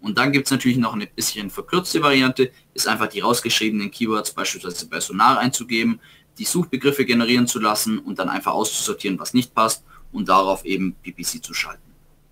Und 0.00 0.16
dann 0.16 0.30
gibt 0.30 0.46
es 0.46 0.52
natürlich 0.52 0.78
noch 0.78 0.94
eine 0.94 1.08
bisschen 1.08 1.50
verkürzte 1.50 2.00
Variante, 2.00 2.52
ist 2.72 2.86
einfach 2.86 3.08
die 3.08 3.18
rausgeschriebenen 3.18 3.90
Keywords 3.90 4.30
beispielsweise 4.30 4.86
bei 4.86 5.00
Sonar 5.00 5.40
einzugeben, 5.40 5.98
die 6.38 6.44
Suchbegriffe 6.44 7.04
generieren 7.04 7.48
zu 7.48 7.58
lassen 7.58 7.98
und 7.98 8.20
dann 8.20 8.28
einfach 8.28 8.52
auszusortieren, 8.52 9.18
was 9.18 9.34
nicht 9.34 9.56
passt 9.56 9.82
und 10.12 10.28
darauf 10.28 10.64
eben 10.64 10.94
PPC 11.02 11.42
zu 11.42 11.52
schalten. 11.52 11.82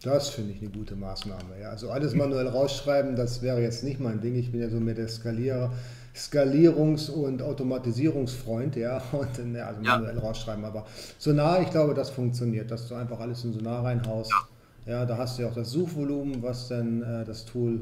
Das 0.01 0.29
finde 0.29 0.53
ich 0.53 0.61
eine 0.61 0.71
gute 0.71 0.95
Maßnahme. 0.95 1.61
Ja. 1.61 1.71
Also 1.71 1.91
alles 1.91 2.15
manuell 2.15 2.47
rausschreiben, 2.47 3.17
das 3.17 3.43
wäre 3.43 3.61
jetzt 3.61 3.83
nicht 3.83 3.99
mein 3.99 4.21
Ding. 4.21 4.37
Ich 4.37 4.53
bin 4.53 4.61
ja 4.61 4.71
so 4.71 4.79
mehr 4.79 4.95
der 4.95 5.09
Skalierer, 5.09 5.73
Skalierungs- 6.15 7.11
und 7.11 7.43
Automatisierungsfreund, 7.43 8.77
ja, 8.77 9.03
und 9.13 9.53
ne, 9.53 9.65
also 9.65 9.81
manuell 9.81 10.17
ja. 10.17 10.23
rausschreiben. 10.23 10.65
Aber 10.65 10.87
Sonar, 11.19 11.63
ich 11.63 11.71
glaube, 11.71 11.95
das 11.95 12.11
funktioniert, 12.11 12.71
dass 12.71 12.89
du 12.89 12.95
einfach 12.95 13.21
alles 13.21 13.45
in 13.45 13.53
Sonar 13.53 13.85
reinhaust. 13.85 14.31
Ja 14.31 14.49
ja, 14.87 15.05
da 15.05 15.19
hast 15.19 15.39
du 15.39 15.43
ja 15.43 15.49
auch 15.49 15.55
das 15.55 15.71
Suchvolumen, 15.71 16.43
was 16.43 16.69
dann 16.69 17.03
äh, 17.03 17.25
das 17.25 17.45
Tool 17.45 17.81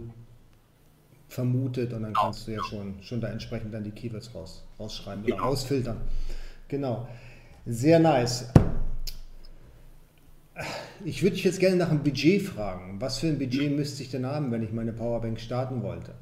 vermutet 1.29 1.93
und 1.93 2.03
dann 2.03 2.13
genau. 2.13 2.25
kannst 2.25 2.47
du 2.47 2.53
ja 2.53 2.65
schon, 2.65 3.03
schon 3.03 3.21
da 3.21 3.29
entsprechend 3.29 3.73
dann 3.73 3.85
die 3.85 3.91
Keywords 3.91 4.35
raus, 4.35 4.65
rausschreiben 4.79 5.25
oder 5.25 5.35
genau. 5.35 5.49
rausfiltern. 5.49 5.97
Genau. 6.69 7.09
Sehr 7.67 7.99
nice. 7.99 8.51
Ich 11.05 11.23
würde 11.23 11.37
dich 11.37 11.45
jetzt 11.45 11.61
gerne 11.61 11.77
nach 11.77 11.91
einem 11.91 12.03
Budget 12.03 12.43
fragen. 12.43 13.01
Was 13.01 13.19
für 13.19 13.29
ein 13.29 13.39
Budget 13.39 13.75
müsste 13.77 14.03
ich 14.03 14.11
denn 14.11 14.27
haben, 14.27 14.51
wenn 14.51 14.63
ich 14.63 14.73
meine 14.73 14.93
Powerbank 14.93 15.39
starten 15.39 15.83
wollte? 15.83 16.13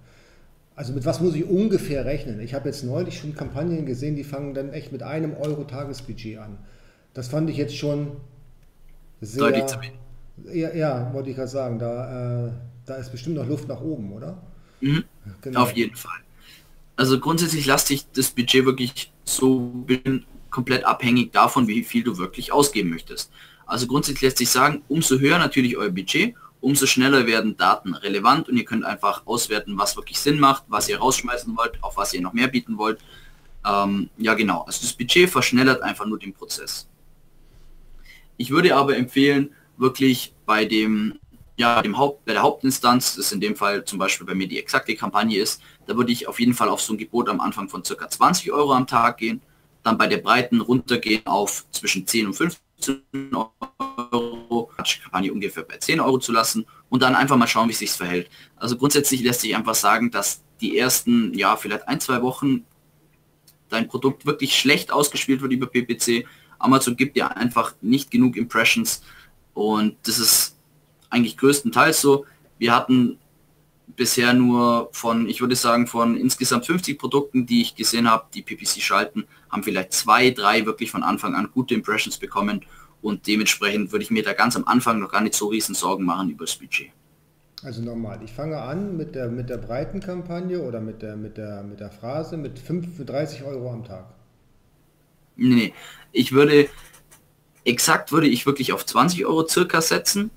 Also 0.77 0.93
mit 0.93 1.07
was 1.07 1.21
muss 1.21 1.35
ich 1.35 1.47
ungefähr 1.47 2.05
rechnen? 2.05 2.39
Ich 2.41 2.53
habe 2.53 2.69
jetzt 2.69 2.85
neulich 2.85 3.19
schon 3.19 3.35
Kampagnen 3.35 3.87
gesehen, 3.87 4.15
die 4.15 4.25
fangen 4.25 4.53
dann 4.53 4.73
echt 4.75 4.93
mit 4.93 5.03
einem 5.03 5.35
Euro 5.35 5.65
Tagesbudget 5.65 6.39
an. 6.39 6.59
Das 7.15 7.29
fand 7.29 7.49
ich 7.49 7.57
jetzt 7.57 7.75
schon 7.75 8.13
sehr... 9.23 9.41
Deutlich 9.41 9.67
zu. 9.67 9.79
Ja, 10.53 10.75
ja, 10.75 11.15
wollte 11.15 11.31
ich 11.31 11.37
gerade 11.37 11.49
sagen, 11.49 11.79
da, 11.79 12.49
äh, 12.49 12.51
da 12.85 12.97
ist 12.97 13.11
bestimmt 13.11 13.37
noch 13.37 13.47
Luft 13.47 13.67
nach 13.69 13.81
oben, 13.81 14.13
oder? 14.13 14.43
Mhm. 14.83 15.05
Genau. 15.41 15.63
Auf 15.63 15.73
jeden 15.73 15.97
Fall. 15.97 16.19
Also 16.97 17.19
grundsätzlich 17.19 17.65
lasse 17.65 17.95
ich 17.95 18.07
das 18.13 18.31
Budget 18.31 18.67
wirklich 18.67 19.11
so 19.25 19.73
komplett 20.51 20.85
abhängig 20.85 21.33
davon, 21.33 21.67
wie 21.69 21.85
viel 21.85 22.05
du 22.05 22.19
wirklich 22.19 22.53
ausgeben 22.53 22.91
möchtest. 22.91 23.31
Also 23.65 23.87
grundsätzlich 23.87 24.23
lässt 24.23 24.39
sich 24.39 24.51
sagen, 24.51 24.83
umso 24.89 25.19
höher 25.19 25.39
natürlich 25.39 25.79
euer 25.79 25.91
Budget, 25.91 26.35
umso 26.61 26.87
schneller 26.87 27.27
werden 27.27 27.57
Daten 27.57 27.95
relevant 27.95 28.49
und 28.49 28.57
ihr 28.57 28.65
könnt 28.65 28.85
einfach 28.85 29.27
auswerten, 29.27 29.79
was 29.79 29.97
wirklich 29.97 30.19
Sinn 30.19 30.41
macht, 30.41 30.65
was 30.69 30.89
ihr 30.89 30.99
rausschmeißen 30.99 31.57
wollt, 31.57 31.83
auf 31.83 31.97
was 31.97 32.13
ihr 32.15 32.21
noch 32.21 32.33
mehr 32.33 32.49
bieten 32.49 32.79
wollt. 32.79 33.01
Ähm, 33.67 34.11
ja 34.17 34.35
genau, 34.35 34.63
also 34.63 34.81
das 34.83 34.93
Budget 34.93 35.29
verschnellert 35.29 35.83
einfach 35.83 36.07
nur 36.07 36.19
den 36.19 36.33
Prozess. 36.33 36.89
Ich 38.37 38.51
würde 38.51 38.77
aber 38.77 38.97
empfehlen, 38.97 39.55
wirklich 39.77 40.35
bei 40.45 40.65
dem, 40.65 41.19
ja, 41.57 41.81
dem 41.83 41.99
Haupt, 41.99 42.25
bei 42.25 42.33
der 42.33 42.43
Hauptinstanz, 42.43 43.17
das 43.17 43.33
in 43.33 43.41
dem 43.41 43.57
Fall 43.57 43.85
zum 43.85 43.99
Beispiel 43.99 44.27
bei 44.27 44.35
mir 44.35 44.49
die 44.49 44.59
exakte 44.59 44.95
Kampagne 44.95 45.41
ist, 45.41 45.61
da 45.87 45.97
würde 45.97 46.13
ich 46.13 46.29
auf 46.29 46.39
jeden 46.39 46.55
Fall 46.55 46.69
auf 46.69 46.81
so 46.81 46.93
ein 46.93 46.99
Gebot 46.99 47.29
am 47.29 47.41
Anfang 47.41 47.69
von 47.69 47.85
circa 47.85 48.09
20 48.09 48.53
Euro 48.53 48.73
am 48.73 48.87
Tag 48.87 49.19
gehen, 49.19 49.41
dann 49.83 49.99
bei 49.99 50.07
der 50.07 50.19
Breiten 50.19 50.61
runtergehen 50.61 51.27
auf 51.27 51.65
zwischen 51.71 52.07
10 52.07 52.27
und 52.27 52.35
15 52.35 53.03
Euro, 53.33 54.26
Kampagne 54.65 55.33
ungefähr 55.33 55.63
bei 55.63 55.77
10 55.77 56.01
Euro 56.01 56.19
zu 56.19 56.33
lassen 56.33 56.67
und 56.89 57.03
dann 57.03 57.15
einfach 57.15 57.37
mal 57.37 57.47
schauen, 57.47 57.69
wie 57.69 57.75
sich 57.75 57.91
verhält. 57.91 58.31
Also 58.57 58.77
grundsätzlich 58.77 59.23
lässt 59.23 59.41
sich 59.41 59.57
einfach 59.57 59.75
sagen, 59.75 60.11
dass 60.11 60.43
die 60.61 60.79
ersten, 60.79 61.35
ja, 61.35 61.57
vielleicht 61.57 61.89
ein, 61.89 62.01
zwei 62.01 62.23
Wochen 62.23 62.65
dein 63.69 63.89
Produkt 63.89 64.27
wirklich 64.27 64.57
schlecht 64.57 64.93
ausgespielt 64.93 65.43
wird 65.43 65.53
über 65.53 65.67
PPC. 65.67 66.27
Amazon 66.59 66.97
gibt 66.97 67.17
dir 67.17 67.37
einfach 67.37 67.75
nicht 67.81 68.11
genug 68.11 68.37
Impressions 68.37 69.03
und 69.55 69.97
das 70.05 70.19
ist 70.19 70.57
eigentlich 71.11 71.37
größtenteils 71.37 72.01
so. 72.01 72.25
Wir 72.59 72.75
hatten 72.75 73.19
bisher 73.95 74.33
nur 74.35 74.89
von, 74.93 75.29
ich 75.29 75.41
würde 75.41 75.57
sagen, 75.57 75.87
von 75.87 76.17
insgesamt 76.17 76.67
50 76.67 76.99
Produkten, 76.99 77.47
die 77.47 77.63
ich 77.63 77.75
gesehen 77.75 78.11
habe, 78.11 78.27
die 78.35 78.43
PPC 78.43 78.83
schalten, 78.83 79.25
haben 79.51 79.63
vielleicht 79.63 79.93
zwei, 79.93 80.31
drei 80.31 80.67
wirklich 80.67 80.91
von 80.91 81.03
Anfang 81.03 81.35
an 81.35 81.51
gute 81.53 81.75
Impressions 81.75 82.19
bekommen 82.19 82.65
und 83.07 83.29
dementsprechend 83.29 83.93
würde 83.93 84.03
ich 84.03 84.11
mir 84.11 84.25
da 84.25 84.33
ganz 84.33 84.57
am 84.57 84.65
Anfang 84.65 84.99
noch 84.99 85.09
gar 85.09 85.21
nicht 85.21 85.35
so 85.35 85.47
riesen 85.47 85.77
Sorgen 85.77 86.05
machen 86.05 86.29
über 86.29 86.45
das 86.45 86.57
Budget. 86.57 86.91
Also 87.63 87.81
nochmal, 87.81 88.21
ich 88.25 88.33
fange 88.33 88.61
an 88.61 88.97
mit 88.97 89.15
der, 89.15 89.29
mit 89.29 89.49
der 89.49 89.59
breiten 89.59 90.01
Kampagne 90.01 90.61
oder 90.61 90.81
mit 90.81 91.03
der, 91.03 91.17
mit 91.17 91.37
der, 91.37 91.63
mit 91.63 91.79
der 91.79 91.91
Phrase 91.91 92.37
mit 92.37 92.59
5, 92.59 93.07
30 93.07 93.45
Euro 93.45 93.73
am 93.73 93.85
Tag. 93.85 94.07
Nee, 95.37 95.73
ich 96.11 96.33
würde, 96.33 96.69
exakt 97.65 98.11
würde 98.11 98.27
ich 98.27 98.45
wirklich 98.45 98.73
auf 98.73 98.85
20 98.85 99.25
Euro 99.25 99.47
circa 99.47 99.81
setzen. 99.81 100.33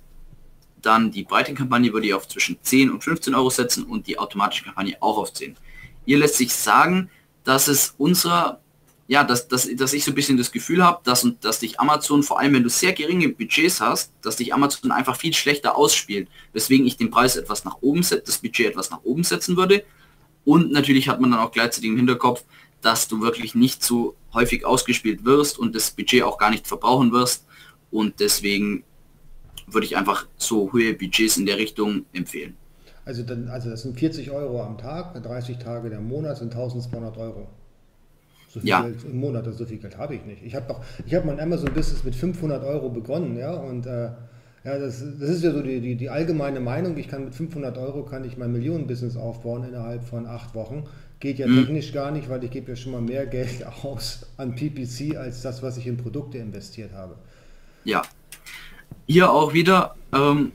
Dann 0.79 1.10
die 1.10 1.23
breite 1.23 1.55
Kampagne 1.55 1.91
würde 1.91 2.05
ich 2.05 2.13
auf 2.13 2.27
zwischen 2.27 2.60
10 2.62 2.91
und 2.91 3.03
15 3.03 3.34
Euro 3.34 3.49
setzen 3.49 3.84
und 3.84 4.05
die 4.05 4.19
automatische 4.19 4.65
Kampagne 4.65 4.95
auch 4.99 5.17
auf 5.17 5.34
10. 5.34 5.58
Hier 6.05 6.19
lässt 6.19 6.36
sich 6.36 6.53
sagen, 6.53 7.10
dass 7.43 7.67
es 7.67 7.95
unserer 7.97 8.62
ja, 9.10 9.24
dass, 9.24 9.48
dass, 9.48 9.67
dass 9.76 9.93
ich 9.93 10.06
so 10.06 10.12
ein 10.12 10.15
bisschen 10.15 10.38
das 10.38 10.52
Gefühl 10.52 10.86
habe, 10.86 11.00
dass, 11.04 11.28
dass 11.41 11.60
dich 11.60 11.80
Amazon, 11.80 12.22
vor 12.22 12.39
allem 12.39 12.54
wenn 12.54 12.62
du 12.62 12.69
sehr 12.69 12.93
geringe 12.93 13.28
Budgets 13.30 13.82
hast, 13.82 14.13
dass 14.22 14.36
dich 14.36 14.54
Amazon 14.54 14.91
einfach 14.91 15.15
viel 15.15 15.34
schlechter 15.34 15.76
ausspielt, 15.76 16.30
weswegen 16.54 16.86
ich 16.86 16.95
den 16.95 17.10
Preis 17.10 17.36
etwas 17.36 17.65
nach 17.65 17.78
oben 17.82 18.02
das 18.02 18.38
Budget 18.38 18.67
etwas 18.67 18.91
nach 18.91 19.00
oben 19.04 19.24
setzen 19.24 19.58
würde. 19.58 19.84
Und 20.45 20.72
natürlich 20.72 21.10
hat 21.10 21.19
man 21.19 21.32
dann 21.32 21.39
auch 21.39 21.52
gleichzeitig 21.52 21.89
im 21.89 21.98
Hinterkopf, 21.98 22.43
dass 22.82 23.08
du 23.08 23.19
wirklich 23.19 23.56
nicht 23.56 23.84
so 23.84 24.15
häufig 24.32 24.63
ausgespielt 24.63 25.26
wirst 25.26 25.58
und 25.58 25.74
das 25.74 25.89
Budget 25.89 26.22
auch 26.22 26.38
gar 26.38 26.52
nicht 26.52 26.67
verbrauchen 26.67 27.12
wirst. 27.12 27.48
Und 27.89 28.19
deswegen 28.19 28.84
würde 29.65 29.88
ich 29.88 29.98
einfach 29.98 30.28
so 30.38 30.72
hohe 30.72 30.93
Budgets 30.93 31.36
in 31.36 31.48
der 31.48 31.58
Richtung 31.58 32.06
empfehlen. 32.13 32.56
Also, 33.06 33.24
dann, 33.24 33.48
also 33.48 33.72
das 33.72 33.82
sind 33.82 34.00
40 34.00 34.30
Euro 34.30 34.62
am 34.62 34.78
Tag, 34.78 35.19
30 35.24 35.58
Tage 35.58 35.89
der 35.89 36.00
Monat 36.00 36.38
sind 36.38 36.54
1200 36.54 37.17
Euro. 37.17 37.48
So 38.49 38.59
viel 38.59 38.69
ja. 38.69 38.81
Geld 38.81 39.03
im 39.05 39.19
Monat, 39.19 39.45
also 39.45 39.59
so 39.59 39.65
viel 39.65 39.77
Geld 39.77 39.97
habe 39.97 40.15
ich 40.15 40.25
nicht. 40.25 40.43
Ich 40.43 40.55
habe 40.55 40.65
doch, 40.67 40.83
ich 41.05 41.13
habe 41.13 41.27
mein 41.27 41.39
Amazon-Business 41.39 42.03
mit 42.03 42.15
500 42.15 42.63
Euro 42.63 42.89
begonnen, 42.89 43.38
ja, 43.38 43.53
und 43.53 43.85
äh, 43.85 44.09
ja, 44.63 44.77
das, 44.77 45.03
das 45.19 45.29
ist 45.29 45.43
ja 45.43 45.51
so 45.53 45.62
die, 45.62 45.79
die, 45.79 45.95
die, 45.95 46.09
allgemeine 46.09 46.59
Meinung. 46.59 46.97
Ich 46.97 47.07
kann 47.07 47.25
mit 47.25 47.35
500 47.35 47.77
Euro 47.77 48.03
kann 48.03 48.25
ich 48.25 48.38
mein 48.38 48.51
Millionen-Business 48.51 49.15
aufbauen 49.15 49.63
innerhalb 49.63 50.03
von 50.03 50.25
acht 50.25 50.53
Wochen. 50.55 50.83
Geht 51.19 51.38
ja 51.38 51.47
mhm. 51.47 51.59
technisch 51.59 51.93
gar 51.93 52.12
nicht, 52.12 52.29
weil 52.29 52.43
ich 52.43 52.51
gebe 52.51 52.71
ja 52.71 52.75
schon 52.75 52.91
mal 52.91 53.01
mehr 53.01 53.25
Geld 53.25 53.65
aus 53.83 54.25
an 54.38 54.55
PPC 54.55 55.15
als 55.15 55.43
das, 55.43 55.62
was 55.62 55.77
ich 55.77 55.88
in 55.88 55.97
Produkte 55.97 56.39
investiert 56.39 56.91
habe. 56.93 57.15
Ja. 57.83 58.01
Hier 59.05 59.31
auch 59.31 59.53
wieder, 59.53 59.95
ähm, 60.13 60.51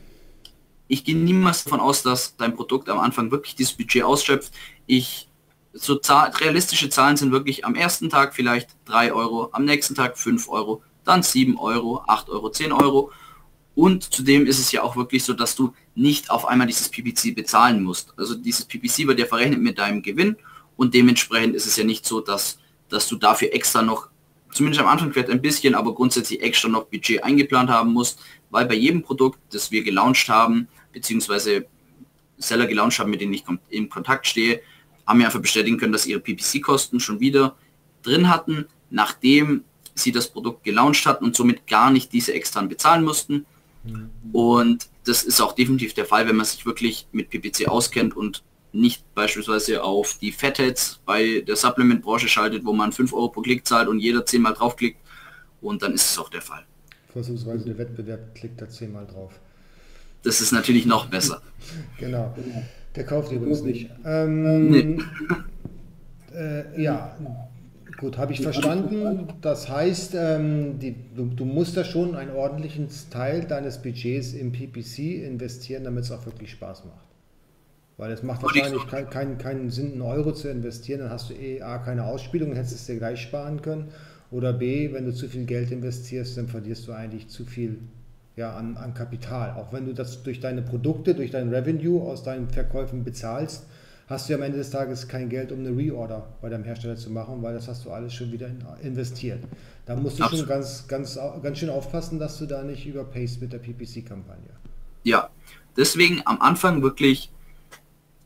ich 0.88 1.04
gehe 1.04 1.16
niemals 1.16 1.64
davon 1.64 1.80
aus, 1.80 2.02
dass 2.02 2.36
dein 2.36 2.54
Produkt 2.54 2.88
am 2.88 2.98
Anfang 2.98 3.30
wirklich 3.30 3.54
dieses 3.54 3.72
Budget 3.72 4.02
ausschöpft. 4.02 4.52
Ich 4.86 5.28
so 5.74 5.96
Zahl, 5.96 6.30
realistische 6.30 6.88
Zahlen 6.88 7.16
sind 7.16 7.32
wirklich 7.32 7.64
am 7.64 7.74
ersten 7.74 8.08
Tag 8.08 8.34
vielleicht 8.34 8.70
3 8.86 9.12
Euro, 9.12 9.48
am 9.52 9.64
nächsten 9.64 9.94
Tag 9.94 10.16
5 10.16 10.48
Euro, 10.48 10.82
dann 11.04 11.22
7 11.22 11.58
Euro, 11.58 12.02
8 12.06 12.30
Euro, 12.30 12.48
10 12.48 12.72
Euro. 12.72 13.10
Und 13.74 14.04
zudem 14.14 14.46
ist 14.46 14.60
es 14.60 14.70
ja 14.70 14.82
auch 14.82 14.94
wirklich 14.94 15.24
so, 15.24 15.32
dass 15.32 15.56
du 15.56 15.74
nicht 15.96 16.30
auf 16.30 16.46
einmal 16.46 16.68
dieses 16.68 16.88
PPC 16.88 17.34
bezahlen 17.34 17.82
musst. 17.82 18.14
Also 18.16 18.36
dieses 18.36 18.64
PPC 18.64 19.08
wird 19.08 19.18
ja 19.18 19.26
verrechnet 19.26 19.60
mit 19.60 19.78
deinem 19.78 20.00
Gewinn 20.00 20.36
und 20.76 20.94
dementsprechend 20.94 21.56
ist 21.56 21.66
es 21.66 21.76
ja 21.76 21.82
nicht 21.82 22.06
so, 22.06 22.20
dass, 22.20 22.58
dass 22.88 23.08
du 23.08 23.16
dafür 23.16 23.52
extra 23.52 23.82
noch, 23.82 24.08
zumindest 24.52 24.80
am 24.80 24.88
Anfang 24.88 25.12
vielleicht 25.12 25.30
ein 25.30 25.42
bisschen, 25.42 25.74
aber 25.74 25.92
grundsätzlich 25.92 26.40
extra 26.40 26.68
noch 26.68 26.84
Budget 26.84 27.24
eingeplant 27.24 27.68
haben 27.68 27.92
musst, 27.92 28.20
weil 28.50 28.66
bei 28.66 28.74
jedem 28.74 29.02
Produkt, 29.02 29.40
das 29.50 29.72
wir 29.72 29.82
gelauncht 29.82 30.28
haben, 30.28 30.68
beziehungsweise 30.92 31.66
Seller 32.38 32.66
gelauncht 32.66 33.00
haben, 33.00 33.10
mit 33.10 33.20
denen 33.20 33.34
ich 33.34 33.44
in 33.70 33.88
Kontakt 33.88 34.28
stehe, 34.28 34.60
haben 35.06 35.18
mir 35.18 35.26
einfach 35.26 35.40
bestätigen 35.40 35.78
können, 35.78 35.92
dass 35.92 36.06
ihre 36.06 36.20
PPC-Kosten 36.20 37.00
schon 37.00 37.20
wieder 37.20 37.56
drin 38.02 38.28
hatten, 38.28 38.66
nachdem 38.90 39.64
sie 39.94 40.12
das 40.12 40.28
Produkt 40.28 40.64
gelauncht 40.64 41.06
hatten 41.06 41.24
und 41.24 41.36
somit 41.36 41.66
gar 41.66 41.90
nicht 41.90 42.12
diese 42.12 42.34
extern 42.34 42.68
bezahlen 42.68 43.04
mussten. 43.04 43.46
Mhm. 43.84 44.10
Und 44.32 44.88
das 45.04 45.22
ist 45.22 45.40
auch 45.40 45.52
definitiv 45.52 45.94
der 45.94 46.06
Fall, 46.06 46.26
wenn 46.26 46.36
man 46.36 46.46
sich 46.46 46.66
wirklich 46.66 47.06
mit 47.12 47.30
PPC 47.30 47.68
auskennt 47.68 48.16
und 48.16 48.42
nicht 48.72 49.04
beispielsweise 49.14 49.82
auf 49.82 50.18
die 50.18 50.32
Fatheads 50.32 51.00
bei 51.04 51.44
der 51.46 51.54
Supplement-Branche 51.54 52.28
schaltet, 52.28 52.64
wo 52.64 52.72
man 52.72 52.92
5 52.92 53.12
Euro 53.12 53.28
pro 53.28 53.42
Klick 53.42 53.66
zahlt 53.66 53.88
und 53.88 54.00
jeder 54.00 54.26
10 54.26 54.42
mal 54.42 54.52
draufklickt. 54.52 54.98
Und 55.60 55.82
dann 55.82 55.92
ist 55.92 56.10
es 56.10 56.18
auch 56.18 56.28
der 56.28 56.42
Fall. 56.42 56.64
Vorzugsweise 57.12 57.64
der 57.64 57.78
Wettbewerb 57.78 58.34
klickt 58.34 58.60
da 58.60 58.68
10 58.68 58.92
mal 58.92 59.06
drauf. 59.06 59.32
Das 60.24 60.40
ist 60.40 60.52
natürlich 60.52 60.86
noch 60.86 61.06
besser. 61.06 61.40
genau. 61.98 62.34
Der 62.96 63.04
kauft 63.04 63.32
übrigens 63.32 63.62
nicht. 63.62 63.90
Ähm, 64.04 64.70
nee. 64.70 64.98
äh, 66.34 66.82
ja, 66.82 67.16
gut, 67.98 68.18
habe 68.18 68.32
ich 68.32 68.40
verstanden. 68.40 69.28
Das 69.40 69.68
heißt, 69.68 70.14
ähm, 70.14 70.78
die, 70.78 70.94
du, 71.16 71.24
du, 71.26 71.44
musst 71.44 71.76
da 71.76 71.84
schon 71.84 72.14
einen 72.14 72.30
ordentlichen 72.30 72.88
Teil 73.10 73.44
deines 73.44 73.78
Budgets 73.82 74.32
im 74.32 74.52
PPC 74.52 75.24
investieren, 75.24 75.84
damit 75.84 76.04
es 76.04 76.12
auch 76.12 76.24
wirklich 76.26 76.52
Spaß 76.52 76.84
macht. 76.84 77.04
Weil 77.96 78.12
es 78.12 78.22
macht 78.22 78.42
wahrscheinlich 78.42 78.86
keinen 78.88 79.10
kein, 79.10 79.38
keinen 79.38 79.70
Sinn, 79.70 79.92
einen 79.92 80.02
Euro 80.02 80.32
zu 80.32 80.48
investieren, 80.48 81.00
dann 81.00 81.10
hast 81.10 81.30
du 81.30 81.34
eh 81.34 81.62
A, 81.62 81.78
keine 81.78 82.04
Ausspielung, 82.04 82.54
hättest 82.54 82.74
es 82.74 82.86
dir 82.86 82.96
gleich 82.96 83.20
sparen 83.20 83.62
können. 83.62 83.88
Oder 84.30 84.52
B, 84.52 84.92
wenn 84.92 85.04
du 85.04 85.14
zu 85.14 85.28
viel 85.28 85.44
Geld 85.44 85.70
investierst, 85.70 86.36
dann 86.36 86.48
verlierst 86.48 86.88
du 86.88 86.92
eigentlich 86.92 87.28
zu 87.28 87.44
viel 87.44 87.78
ja, 88.36 88.54
an, 88.56 88.76
an 88.76 88.94
Kapital. 88.94 89.52
Auch 89.52 89.72
wenn 89.72 89.86
du 89.86 89.94
das 89.94 90.22
durch 90.22 90.40
deine 90.40 90.62
Produkte, 90.62 91.14
durch 91.14 91.30
dein 91.30 91.48
Revenue 91.48 92.02
aus 92.02 92.22
deinen 92.22 92.48
Verkäufen 92.48 93.04
bezahlst, 93.04 93.66
hast 94.06 94.28
du 94.28 94.34
am 94.34 94.42
Ende 94.42 94.58
des 94.58 94.70
Tages 94.70 95.08
kein 95.08 95.28
Geld, 95.28 95.52
um 95.52 95.60
eine 95.60 95.76
Reorder 95.76 96.26
bei 96.42 96.48
deinem 96.48 96.64
Hersteller 96.64 96.96
zu 96.96 97.10
machen, 97.10 97.42
weil 97.42 97.54
das 97.54 97.68
hast 97.68 97.84
du 97.84 97.90
alles 97.90 98.12
schon 98.12 98.32
wieder 98.32 98.48
investiert. 98.82 99.42
Da 99.86 99.96
musst 99.96 100.18
du 100.18 100.24
Absolut. 100.24 100.46
schon 100.46 100.48
ganz, 100.48 100.86
ganz, 100.88 101.18
ganz 101.42 101.58
schön 101.58 101.70
aufpassen, 101.70 102.18
dass 102.18 102.38
du 102.38 102.46
da 102.46 102.62
nicht 102.62 102.86
überpaced 102.86 103.40
mit 103.40 103.52
der 103.52 103.58
PPC-Kampagne. 103.58 104.50
Ja, 105.04 105.30
deswegen 105.76 106.22
am 106.24 106.40
Anfang 106.40 106.82
wirklich 106.82 107.30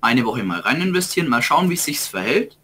eine 0.00 0.24
Woche 0.24 0.44
mal 0.44 0.60
rein 0.60 0.80
investieren, 0.80 1.28
mal 1.28 1.42
schauen, 1.42 1.70
wie 1.70 1.74
es 1.74 1.84
sich 1.84 1.98
verhält 1.98 2.56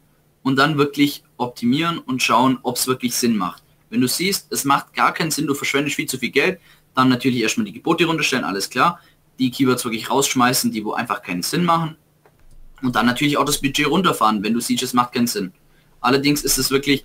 und 0.42 0.56
dann 0.56 0.78
wirklich 0.78 1.24
optimieren 1.36 1.98
und 1.98 2.22
schauen, 2.22 2.58
ob 2.62 2.76
es 2.76 2.86
wirklich 2.86 3.14
Sinn 3.14 3.36
macht. 3.36 3.62
Wenn 3.90 4.00
du 4.00 4.08
siehst, 4.08 4.52
es 4.52 4.64
macht 4.64 4.94
gar 4.94 5.12
keinen 5.12 5.30
Sinn, 5.30 5.46
du 5.46 5.54
verschwendest 5.54 5.96
viel 5.96 6.06
zu 6.06 6.18
viel 6.18 6.30
Geld, 6.30 6.60
dann 6.94 7.08
natürlich 7.08 7.40
erstmal 7.40 7.64
die 7.64 7.72
Gebote 7.72 8.06
runterstellen, 8.06 8.44
alles 8.44 8.70
klar. 8.70 9.00
Die 9.38 9.50
Keywords 9.50 9.84
wirklich 9.84 10.10
rausschmeißen, 10.10 10.70
die 10.70 10.84
wo 10.84 10.92
einfach 10.92 11.22
keinen 11.22 11.42
Sinn 11.42 11.64
machen. 11.64 11.96
Und 12.82 12.96
dann 12.96 13.06
natürlich 13.06 13.36
auch 13.36 13.44
das 13.44 13.60
Budget 13.60 13.88
runterfahren, 13.88 14.42
wenn 14.42 14.54
du 14.54 14.60
siehst, 14.60 14.82
es 14.82 14.94
macht 14.94 15.12
keinen 15.12 15.26
Sinn. 15.26 15.52
Allerdings 16.00 16.42
ist 16.42 16.58
es 16.58 16.70
wirklich 16.70 17.04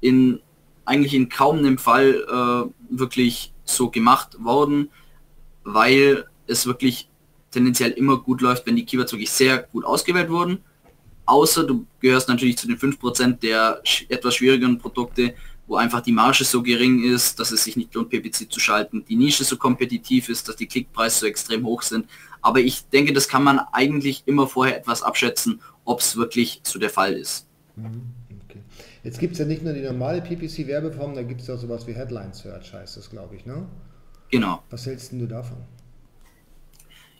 in 0.00 0.40
eigentlich 0.86 1.14
in 1.14 1.28
kaum 1.28 1.58
einem 1.58 1.78
Fall 1.78 2.24
äh, 2.28 2.96
wirklich 2.96 3.52
so 3.64 3.90
gemacht 3.90 4.36
worden, 4.42 4.90
weil 5.64 6.24
es 6.46 6.64
wirklich 6.64 7.08
tendenziell 7.50 7.90
immer 7.90 8.18
gut 8.18 8.40
läuft, 8.40 8.66
wenn 8.66 8.76
die 8.76 8.86
Keywords 8.86 9.12
wirklich 9.12 9.30
sehr 9.30 9.58
gut 9.58 9.84
ausgewählt 9.84 10.30
wurden. 10.30 10.58
außer 11.26 11.64
du 11.64 11.86
gehörst 12.00 12.28
natürlich 12.28 12.56
zu 12.56 12.68
den 12.68 12.78
5% 12.78 13.40
der 13.40 13.82
etwas 14.08 14.36
schwierigeren 14.36 14.78
Produkte, 14.78 15.34
wo 15.66 15.76
einfach 15.76 16.00
die 16.00 16.12
Marge 16.12 16.44
so 16.44 16.62
gering 16.62 17.02
ist, 17.02 17.40
dass 17.40 17.50
es 17.50 17.64
sich 17.64 17.76
nicht 17.76 17.94
lohnt, 17.94 18.10
PPC 18.10 18.50
zu 18.50 18.60
schalten, 18.60 19.04
die 19.08 19.16
Nische 19.16 19.44
so 19.44 19.56
kompetitiv 19.56 20.28
ist, 20.28 20.48
dass 20.48 20.56
die 20.56 20.66
Klickpreise 20.66 21.20
so 21.20 21.26
extrem 21.26 21.64
hoch 21.64 21.82
sind. 21.82 22.06
Aber 22.40 22.60
ich 22.60 22.88
denke, 22.88 23.12
das 23.12 23.28
kann 23.28 23.42
man 23.42 23.58
eigentlich 23.72 24.22
immer 24.26 24.46
vorher 24.46 24.76
etwas 24.76 25.02
abschätzen, 25.02 25.60
ob 25.84 26.00
es 26.00 26.16
wirklich 26.16 26.60
so 26.62 26.78
der 26.78 26.90
Fall 26.90 27.14
ist. 27.14 27.46
Mhm, 27.74 28.02
okay. 28.44 28.62
Jetzt 29.02 29.18
gibt 29.18 29.32
es 29.32 29.38
ja 29.40 29.44
nicht 29.44 29.62
nur 29.62 29.72
die 29.72 29.82
normale 29.82 30.20
PPC-Werbeform, 30.20 31.14
da 31.14 31.22
gibt 31.22 31.40
es 31.40 31.50
auch 31.50 31.58
sowas 31.58 31.86
wie 31.86 31.92
Headline 31.92 32.32
Search, 32.32 32.72
heißt 32.72 32.96
das, 32.96 33.10
glaube 33.10 33.34
ich, 33.36 33.46
ne? 33.46 33.66
Genau. 34.30 34.62
Was 34.70 34.86
hältst 34.86 35.12
du 35.12 35.26
davon? 35.26 35.58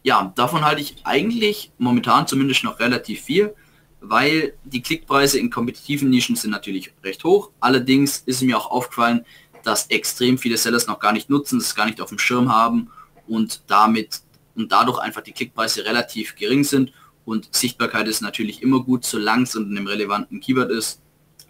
Ja, 0.03 0.33
davon 0.37 0.65
halte 0.65 0.81
ich 0.81 0.97
eigentlich 1.03 1.73
momentan 1.79 2.29
zumindest 2.29 2.63
noch 2.63 2.79
relativ 2.79 3.23
viel 3.23 3.55
weil 4.01 4.55
die 4.65 4.83
Klickpreise 4.83 5.39
in 5.39 5.51
kompetitiven 5.51 6.11
Nischen 6.11 6.37
sind 6.37 6.51
natürlich 6.51 6.93
recht 7.03 7.25
hoch. 7.25 7.51
Allerdings 7.61 8.19
ist 8.27 8.43
mir 8.43 8.59
auch 8.59 8.71
aufgefallen, 8.71 9.25
dass 9.63 9.87
extrem 9.89 10.39
viele 10.39 10.57
Sellers 10.57 10.87
noch 10.87 11.01
gar 11.01 11.13
nicht 11.13 11.29
nutzen, 11.29 11.59
es 11.59 11.75
gar 11.75 11.87
nicht 11.87 12.01
auf 12.01 12.11
dem 12.11 12.19
Schirm 12.19 12.53
haben 12.53 12.91
und 13.27 13.63
damit 13.67 14.21
und 14.55 14.73
dadurch 14.73 14.99
einfach 14.99 15.23
die 15.23 15.33
Klickpreise 15.33 15.85
relativ 15.85 16.37
gering 16.37 16.65
sind 16.65 16.93
und 17.25 17.53
Sichtbarkeit 17.55 18.07
ist 18.07 18.21
natürlich 18.21 18.63
immer 18.63 18.83
gut, 18.83 19.05
solange 19.05 19.43
es 19.43 19.57
unter 19.57 19.71
einem 19.71 19.87
relevanten 19.87 20.41
Keyword 20.41 20.71
ist 20.71 21.01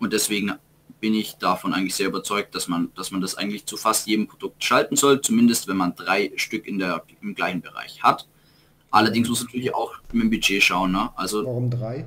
und 0.00 0.12
deswegen 0.12 0.52
bin 1.00 1.14
ich 1.14 1.36
davon 1.36 1.74
eigentlich 1.74 1.94
sehr 1.94 2.08
überzeugt, 2.08 2.54
dass 2.54 2.68
man, 2.68 2.90
dass 2.94 3.10
man 3.10 3.20
das 3.20 3.34
eigentlich 3.34 3.66
zu 3.66 3.76
fast 3.76 4.06
jedem 4.06 4.26
Produkt 4.26 4.64
schalten 4.64 4.96
soll, 4.96 5.20
zumindest 5.20 5.68
wenn 5.68 5.76
man 5.76 5.94
drei 5.94 6.32
Stück 6.36 6.66
in 6.66 6.78
der, 6.78 7.04
im 7.20 7.34
gleichen 7.34 7.60
Bereich 7.60 8.02
hat. 8.02 8.26
Allerdings 8.90 9.28
muss 9.28 9.44
natürlich 9.44 9.74
auch 9.74 9.92
mit 10.12 10.22
dem 10.22 10.30
Budget 10.30 10.62
schauen. 10.62 10.92
Ne? 10.92 11.10
Also, 11.16 11.44
Warum 11.44 11.70
drei? 11.70 12.06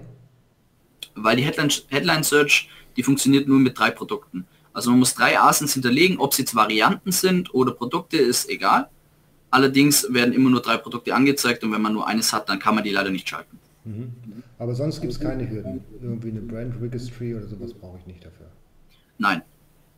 Weil 1.23 1.35
die 1.35 1.43
Headline, 1.43 1.71
Headline 1.89 2.23
Search, 2.23 2.69
die 2.97 3.03
funktioniert 3.03 3.47
nur 3.47 3.59
mit 3.59 3.77
drei 3.77 3.91
Produkten. 3.91 4.45
Also 4.73 4.91
man 4.91 4.99
muss 4.99 5.15
drei 5.15 5.39
ASINs 5.39 5.73
hinterlegen, 5.73 6.19
ob 6.19 6.31
es 6.31 6.37
jetzt 6.37 6.55
Varianten 6.55 7.11
sind 7.11 7.53
oder 7.53 7.71
Produkte, 7.71 8.17
ist 8.17 8.49
egal. 8.49 8.89
Allerdings 9.51 10.07
werden 10.13 10.33
immer 10.33 10.49
nur 10.49 10.61
drei 10.61 10.77
Produkte 10.77 11.13
angezeigt 11.13 11.63
und 11.63 11.71
wenn 11.71 11.81
man 11.81 11.93
nur 11.93 12.07
eines 12.07 12.31
hat, 12.33 12.49
dann 12.49 12.59
kann 12.59 12.75
man 12.75 12.83
die 12.83 12.91
leider 12.91 13.09
nicht 13.09 13.27
schalten. 13.27 13.57
Mhm. 13.85 14.13
Aber 14.59 14.75
sonst 14.75 15.01
gibt 15.01 15.13
es 15.13 15.19
keine 15.19 15.49
Hürden. 15.49 15.81
Irgendwie 16.01 16.29
eine 16.29 16.41
Brand 16.41 16.79
Registry 16.81 17.33
oder 17.35 17.47
sowas 17.47 17.73
brauche 17.73 17.97
ich 17.97 18.05
nicht 18.05 18.23
dafür. 18.23 18.47
Nein. 19.17 19.41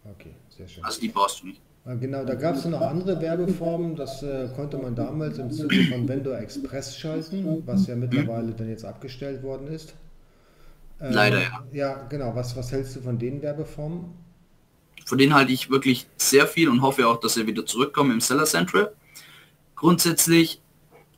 Okay, 0.04 0.34
sehr 0.50 0.68
schön. 0.68 0.84
Also 0.84 1.02
die 1.02 1.10
brauchst 1.10 1.42
du 1.42 1.48
nicht. 1.48 1.62
Ah, 1.84 1.96
genau, 1.96 2.24
da 2.24 2.36
gab 2.36 2.56
es 2.56 2.66
noch 2.66 2.82
andere 2.82 3.20
Werbeformen, 3.20 3.96
das 3.96 4.22
äh, 4.22 4.50
konnte 4.56 4.78
man 4.78 4.94
damals 4.94 5.40
im 5.40 5.50
Zuge 5.50 5.84
von 5.86 6.08
Vendor 6.08 6.38
Express 6.38 6.96
schalten, 6.96 7.64
was 7.66 7.88
ja 7.88 7.96
mittlerweile 7.96 8.52
dann 8.52 8.70
jetzt 8.70 8.86
abgestellt 8.86 9.42
worden 9.42 9.68
ist. 9.68 9.96
Ähm, 11.02 11.12
Leider 11.14 11.42
ja. 11.42 11.64
Ja, 11.72 12.08
genau. 12.10 12.36
Was, 12.36 12.56
was 12.56 12.72
hältst 12.72 12.96
du 12.96 13.02
von 13.02 13.18
den 13.18 13.42
Werbeformen? 13.42 14.14
Von 15.06 15.18
denen 15.18 15.34
halte 15.34 15.52
ich 15.52 15.70
wirklich 15.70 16.08
sehr 16.18 16.48
viel 16.48 16.70
und 16.70 16.82
hoffe 16.82 17.08
auch, 17.08 17.20
dass 17.20 17.34
sie 17.34 17.48
wieder 17.48 17.66
zurückkommen 17.66 18.12
im 18.12 18.22
Seller 18.22 18.46
Central. 18.46 18.94
Grundsätzlich, 19.76 20.62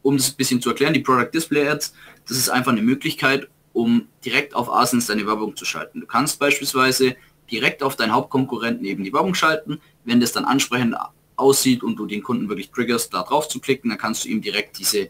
um 0.02 0.18
das 0.18 0.32
ein 0.32 0.36
bisschen 0.36 0.62
zu 0.62 0.70
erklären, 0.70 0.94
die 0.94 1.02
Product 1.02 1.30
Display 1.34 1.68
Ads, 1.68 1.94
das 2.28 2.38
ist 2.38 2.50
einfach 2.50 2.72
eine 2.72 2.82
Möglichkeit, 2.82 3.50
um 3.74 4.08
direkt 4.24 4.56
auf 4.56 4.72
Asens 4.72 5.08
deine 5.08 5.28
Werbung 5.28 5.56
zu 5.56 5.66
schalten. 5.66 6.00
Du 6.00 6.08
kannst 6.08 6.40
beispielsweise 6.40 7.16
direkt 7.52 7.84
auf 7.84 7.96
deinen 7.96 8.14
Hauptkonkurrenten 8.14 8.86
eben 8.86 9.04
die 9.04 9.12
Werbung 9.12 9.36
schalten. 9.36 9.82
Wenn 10.06 10.22
das 10.22 10.32
dann 10.32 10.46
ansprechend 10.46 10.96
aussieht 11.36 11.84
und 11.84 11.98
du 11.98 12.06
den 12.06 12.24
Kunden 12.24 12.48
wirklich 12.48 12.72
triggerst, 12.72 13.14
da 13.14 13.24
drauf 13.24 13.50
zu 13.50 13.60
klicken, 13.60 13.90
dann 13.90 14.00
kannst 14.00 14.24
du 14.24 14.30
ihm 14.30 14.42
direkt 14.42 14.80
diese 14.80 15.10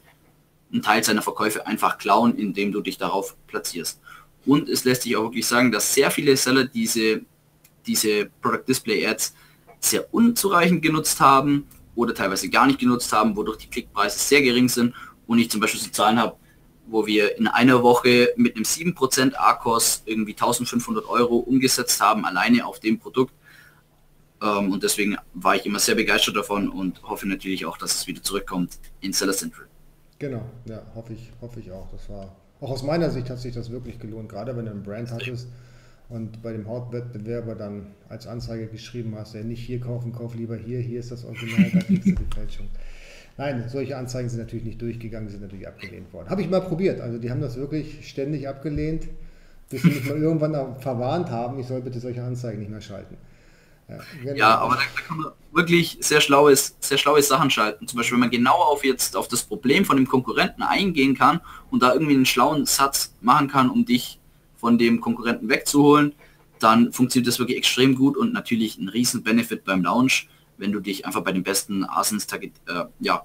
einen 0.72 0.82
Teil 0.82 1.04
seiner 1.04 1.22
Verkäufe 1.22 1.68
einfach 1.68 2.00
klauen, 2.00 2.36
indem 2.36 2.72
du 2.72 2.82
dich 2.82 2.98
darauf 2.98 3.36
platzierst. 3.48 4.02
Und 4.46 4.70
es 4.70 4.84
lässt 4.84 5.04
sich 5.04 5.16
auch 5.16 5.24
wirklich 5.24 5.46
sagen, 5.46 5.72
dass 5.72 5.94
sehr 5.94 6.12
viele 6.12 6.36
Seller 6.36 6.66
diese, 6.66 7.22
diese 7.86 8.30
Product 8.42 8.64
Display 8.68 9.06
Ads 9.08 9.34
sehr 9.80 10.14
unzureichend 10.14 10.82
genutzt 10.82 11.20
haben 11.20 11.68
oder 11.96 12.14
teilweise 12.14 12.50
gar 12.50 12.68
nicht 12.68 12.80
genutzt 12.80 13.12
haben, 13.14 13.36
wodurch 13.36 13.58
die 13.58 13.68
Klickpreise 13.68 14.20
sehr 14.20 14.42
gering 14.42 14.70
sind 14.70 14.94
und 15.28 15.40
ich 15.40 15.50
zum 15.50 15.62
Beispiel 15.62 15.80
so 15.80 15.90
Zahlen 15.90 16.20
habe, 16.20 16.36
wo 16.88 17.06
wir 17.06 17.38
in 17.38 17.48
einer 17.48 17.84
Woche 17.84 18.34
mit 18.36 18.56
einem 18.56 18.66
7% 18.66 19.36
ARKOS 19.36 20.04
irgendwie 20.06 20.34
1500 20.34 21.06
Euro 21.08 21.38
umgesetzt 21.38 22.02
haben, 22.02 22.26
alleine 22.26 22.66
auf 22.66 22.80
dem 22.80 23.00
Produkt. 23.00 23.34
Ähm, 24.42 24.72
und 24.72 24.84
deswegen 24.84 25.18
war 25.34 25.56
ich 25.56 25.66
immer 25.66 25.80
sehr 25.80 25.96
begeistert 25.96 26.36
davon 26.36 26.70
und 26.70 27.02
hoffe 27.04 27.28
natürlich 27.28 27.66
auch, 27.66 27.78
dass 27.78 27.96
es 27.96 28.08
wieder 28.08 28.22
zurückkommt 28.22 28.80
in 29.00 29.14
Seller 29.14 29.34
Central. 29.34 29.68
Genau, 30.20 30.50
ja, 30.66 30.82
hoffe 30.96 31.14
ich, 31.14 31.32
hoffe 31.42 31.60
ich 31.60 31.72
auch. 31.72 31.90
Das 31.92 32.10
war 32.10 32.36
auch 32.64 32.72
aus 32.72 32.84
meiner 32.84 33.10
Sicht 33.10 33.30
hat 33.30 33.40
sich 33.40 33.54
das 33.54 33.72
wirklich 33.72 34.00
gelohnt, 34.00 34.30
gerade 34.30 34.56
wenn 34.56 34.66
du 34.66 34.72
einen 34.72 34.84
Brand 34.84 35.12
hattest 35.12 35.48
und 36.10 36.42
bei 36.42 36.54
dem 36.54 36.68
Hauptwettbewerber 36.68 37.56
dann 37.56 37.88
als 38.08 38.26
Anzeige 38.26 38.68
geschrieben 38.68 39.16
hast, 39.18 39.36
ja 39.36 39.42
nicht 39.42 39.60
hier 39.60 39.80
kaufen, 39.80 40.14
kauf 40.14 40.36
lieber 40.36 40.56
hier, 40.56 40.80
hier 40.80 41.00
ist 41.00 41.12
das 41.12 41.26
Original, 41.26 41.70
da 41.74 41.80
kriegst 41.80 42.08
du 42.08 42.12
die 42.16 42.34
Fälschung. 42.34 42.68
Nein, 43.38 43.66
solche 43.68 43.98
Anzeigen 43.98 44.30
sind 44.30 44.40
natürlich 44.40 44.64
nicht 44.64 44.82
durchgegangen, 44.82 45.28
sind 45.28 45.42
natürlich 45.42 45.68
abgelehnt 45.68 46.14
worden. 46.14 46.30
Habe 46.30 46.42
ich 46.42 46.50
mal 46.50 46.62
probiert, 46.62 47.02
also 47.02 47.18
die 47.18 47.32
haben 47.32 47.42
das 47.42 47.58
wirklich 47.58 48.08
ständig 48.08 48.48
abgelehnt, 48.48 49.08
bis 49.70 49.82
sie 49.82 49.90
mich 49.90 50.08
mal 50.08 50.18
irgendwann 50.18 50.80
verwarnt 50.80 51.32
haben, 51.32 51.60
ich 51.60 51.66
soll 51.66 51.82
bitte 51.82 52.00
solche 52.00 52.24
Anzeigen 52.24 52.60
nicht 52.60 52.72
mehr 52.72 52.82
schalten. 52.82 53.18
Ja, 53.90 53.98
genau. 54.22 54.36
ja, 54.36 54.58
aber 54.58 54.76
da, 54.76 54.82
kann 55.08 55.18
man 55.18 55.32
wirklich 55.52 55.98
sehr 56.02 56.22
schlaue, 56.22 56.56
sehr 56.56 56.98
schlaue 56.98 57.22
Sachen 57.22 57.50
schalten. 57.50 57.88
Zum 57.88 57.98
Beispiel, 57.98 58.16
wenn 58.16 58.22
man 58.22 58.32
genau 58.32 58.56
auf 58.56 58.84
jetzt 58.84 59.16
auf 59.16 59.28
das 59.28 59.44
Problem 59.44 59.86
von 59.86 59.98
dem 59.98 60.08
Konkurrenten 60.08 60.64
eingehen 60.64 61.16
kann 61.16 61.42
und 61.70 61.84
da 61.84 61.94
irgendwie 61.94 62.16
einen 62.16 62.26
schlauen 62.26 62.66
Satz 62.66 63.14
machen 63.22 63.48
kann, 63.48 63.70
um 63.70 63.86
dich 63.86 64.20
von 64.58 64.78
dem 64.78 65.02
Konkurrenten 65.02 65.50
wegzuholen, 65.50 66.14
dann 66.60 66.94
funktioniert 66.94 67.28
das 67.28 67.40
wirklich 67.40 67.58
extrem 67.58 67.96
gut 67.96 68.16
und 68.16 68.34
natürlich 68.34 68.78
ein 68.78 68.88
riesen 68.88 69.22
Benefit 69.22 69.66
beim 69.66 69.84
Launch, 69.84 70.30
wenn 70.58 70.72
du 70.72 70.80
dich 70.80 71.06
einfach 71.06 71.22
bei 71.22 71.34
den 71.34 71.44
besten 71.44 71.84
Asens 71.84 72.26
äh, 72.32 72.48
ja, 73.00 73.24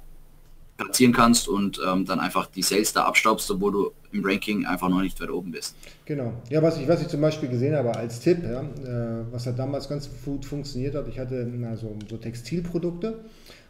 platzieren 0.76 1.12
kannst 1.12 1.48
und 1.48 1.80
ähm, 1.86 2.04
dann 2.04 2.20
einfach 2.20 2.46
die 2.46 2.62
Sales 2.62 2.92
da 2.92 3.04
abstaubst, 3.04 3.50
obwohl 3.50 3.72
du 3.72 3.92
im 4.12 4.24
Ranking 4.24 4.66
einfach 4.66 4.88
noch 4.88 5.02
nicht 5.02 5.20
weit 5.20 5.30
oben 5.30 5.52
bist. 5.52 5.76
Genau. 6.08 6.32
Ja, 6.48 6.62
was 6.62 6.78
ich, 6.78 6.88
was 6.88 7.02
ich 7.02 7.08
zum 7.08 7.20
Beispiel 7.20 7.50
gesehen 7.50 7.76
habe 7.76 7.94
als 7.94 8.20
Tipp, 8.20 8.38
ja, 8.42 8.62
äh, 8.62 9.30
was 9.30 9.46
hat 9.46 9.58
damals 9.58 9.90
ganz 9.90 10.08
gut 10.24 10.46
funktioniert 10.46 10.94
hat, 10.94 11.06
ich 11.06 11.18
hatte 11.18 11.46
na, 11.54 11.76
so, 11.76 11.98
so 12.08 12.16
Textilprodukte 12.16 13.18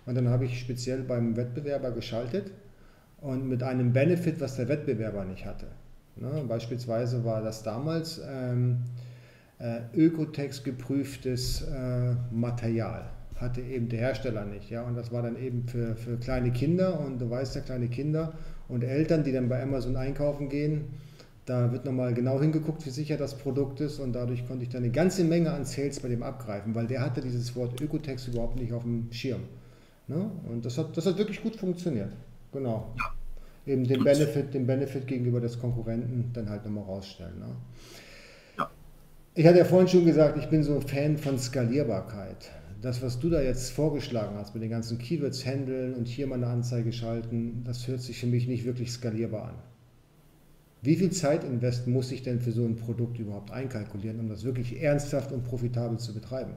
und 0.06 0.14
dann 0.14 0.28
habe 0.28 0.44
ich 0.44 0.60
speziell 0.60 1.02
beim 1.02 1.36
Wettbewerber 1.36 1.90
geschaltet 1.90 2.52
und 3.20 3.48
mit 3.48 3.64
einem 3.64 3.92
Benefit, 3.92 4.40
was 4.40 4.54
der 4.54 4.68
Wettbewerber 4.68 5.24
nicht 5.24 5.46
hatte. 5.46 5.66
Ne? 6.14 6.44
Beispielsweise 6.46 7.24
war 7.24 7.42
das 7.42 7.64
damals 7.64 8.20
ähm, 8.24 8.84
äh, 9.58 9.80
Ökotex 9.96 10.62
geprüftes 10.62 11.62
äh, 11.62 12.14
Material 12.30 13.10
hatte 13.34 13.60
eben 13.60 13.88
der 13.88 14.00
Hersteller 14.00 14.44
nicht. 14.44 14.68
Ja? 14.68 14.82
Und 14.82 14.96
das 14.96 15.12
war 15.12 15.22
dann 15.22 15.36
eben 15.36 15.66
für, 15.68 15.94
für 15.96 16.16
kleine 16.16 16.50
Kinder 16.50 16.98
und 17.00 17.20
du 17.20 17.30
weißt 17.30 17.54
ja, 17.54 17.60
kleine 17.60 17.86
Kinder 17.86 18.32
und 18.68 18.82
Eltern, 18.82 19.22
die 19.22 19.30
dann 19.30 19.48
bei 19.48 19.62
Amazon 19.62 19.96
einkaufen 19.96 20.48
gehen, 20.48 20.86
da 21.48 21.72
wird 21.72 21.84
nochmal 21.84 22.12
genau 22.14 22.40
hingeguckt, 22.40 22.84
wie 22.84 22.90
sicher 22.90 23.16
das 23.16 23.36
Produkt 23.36 23.80
ist 23.80 23.98
und 23.98 24.12
dadurch 24.12 24.46
konnte 24.46 24.64
ich 24.64 24.68
dann 24.68 24.82
eine 24.82 24.92
ganze 24.92 25.24
Menge 25.24 25.52
an 25.52 25.64
Sales 25.64 26.00
bei 26.00 26.08
dem 26.08 26.22
abgreifen, 26.22 26.74
weil 26.74 26.86
der 26.86 27.00
hatte 27.00 27.20
dieses 27.20 27.54
Wort 27.56 27.80
Ökotex 27.80 28.28
überhaupt 28.28 28.56
nicht 28.56 28.72
auf 28.72 28.82
dem 28.82 29.10
Schirm. 29.12 29.42
Ne? 30.06 30.30
Und 30.48 30.64
das 30.64 30.76
hat, 30.76 30.96
das 30.96 31.06
hat 31.06 31.16
wirklich 31.16 31.42
gut 31.42 31.56
funktioniert. 31.56 32.12
Genau. 32.52 32.94
Ja. 32.98 33.72
Eben 33.72 33.84
den 33.84 34.02
Benefit, 34.02 34.54
den 34.54 34.66
Benefit 34.66 35.06
gegenüber 35.06 35.40
des 35.40 35.58
Konkurrenten 35.58 36.30
dann 36.32 36.48
halt 36.48 36.64
nochmal 36.64 36.84
rausstellen. 36.84 37.38
Ne? 37.38 37.56
Ja. 38.58 38.70
Ich 39.34 39.46
hatte 39.46 39.58
ja 39.58 39.64
vorhin 39.64 39.88
schon 39.88 40.04
gesagt, 40.04 40.38
ich 40.38 40.48
bin 40.48 40.62
so 40.62 40.80
Fan 40.80 41.16
von 41.18 41.38
Skalierbarkeit 41.38 42.50
das, 42.80 43.02
was 43.02 43.18
du 43.18 43.28
da 43.28 43.40
jetzt 43.40 43.72
vorgeschlagen 43.72 44.36
hast, 44.36 44.54
mit 44.54 44.62
den 44.62 44.70
ganzen 44.70 44.98
Keywords 44.98 45.44
handeln 45.44 45.94
und 45.94 46.06
hier 46.06 46.26
mal 46.26 46.36
eine 46.36 46.46
Anzeige 46.46 46.92
schalten, 46.92 47.62
das 47.64 47.88
hört 47.88 48.00
sich 48.00 48.20
für 48.20 48.26
mich 48.26 48.46
nicht 48.46 48.64
wirklich 48.64 48.92
skalierbar 48.92 49.48
an. 49.48 49.54
Wie 50.82 50.96
viel 50.96 51.10
Zeitinvest 51.10 51.86
muss 51.86 52.12
ich 52.12 52.22
denn 52.22 52.40
für 52.40 52.52
so 52.52 52.64
ein 52.64 52.76
Produkt 52.76 53.18
überhaupt 53.18 53.50
einkalkulieren, 53.50 54.20
um 54.20 54.28
das 54.28 54.44
wirklich 54.44 54.80
ernsthaft 54.80 55.32
und 55.32 55.44
profitabel 55.44 55.98
zu 55.98 56.14
betreiben? 56.14 56.52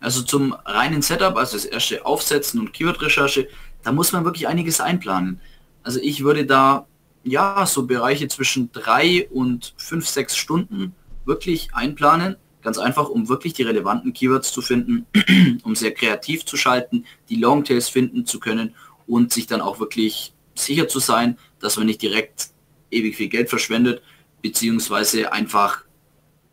Also 0.00 0.22
zum 0.22 0.52
reinen 0.64 1.02
Setup, 1.02 1.36
also 1.36 1.56
das 1.56 1.64
erste 1.64 2.04
Aufsetzen 2.04 2.58
und 2.60 2.72
Keyword-Recherche, 2.72 3.48
da 3.82 3.92
muss 3.92 4.12
man 4.12 4.24
wirklich 4.24 4.48
einiges 4.48 4.80
einplanen. 4.80 5.40
Also 5.82 6.00
ich 6.00 6.24
würde 6.24 6.44
da 6.44 6.86
ja 7.24 7.66
so 7.66 7.86
Bereiche 7.86 8.26
zwischen 8.28 8.72
drei 8.72 9.28
und 9.30 9.74
fünf, 9.76 10.08
sechs 10.08 10.36
Stunden 10.36 10.94
wirklich 11.24 11.72
einplanen 11.72 12.36
Ganz 12.62 12.78
einfach, 12.78 13.08
um 13.08 13.28
wirklich 13.28 13.54
die 13.54 13.64
relevanten 13.64 14.12
Keywords 14.12 14.52
zu 14.52 14.62
finden, 14.62 15.06
um 15.64 15.74
sehr 15.74 15.92
kreativ 15.92 16.44
zu 16.44 16.56
schalten, 16.56 17.04
die 17.28 17.36
Longtails 17.36 17.88
finden 17.88 18.24
zu 18.24 18.38
können 18.38 18.74
und 19.06 19.32
sich 19.32 19.48
dann 19.48 19.60
auch 19.60 19.80
wirklich 19.80 20.32
sicher 20.54 20.86
zu 20.86 21.00
sein, 21.00 21.38
dass 21.58 21.76
man 21.76 21.86
nicht 21.86 22.02
direkt 22.02 22.50
ewig 22.92 23.16
viel 23.16 23.28
Geld 23.28 23.48
verschwendet, 23.48 24.02
beziehungsweise 24.42 25.32
einfach 25.32 25.84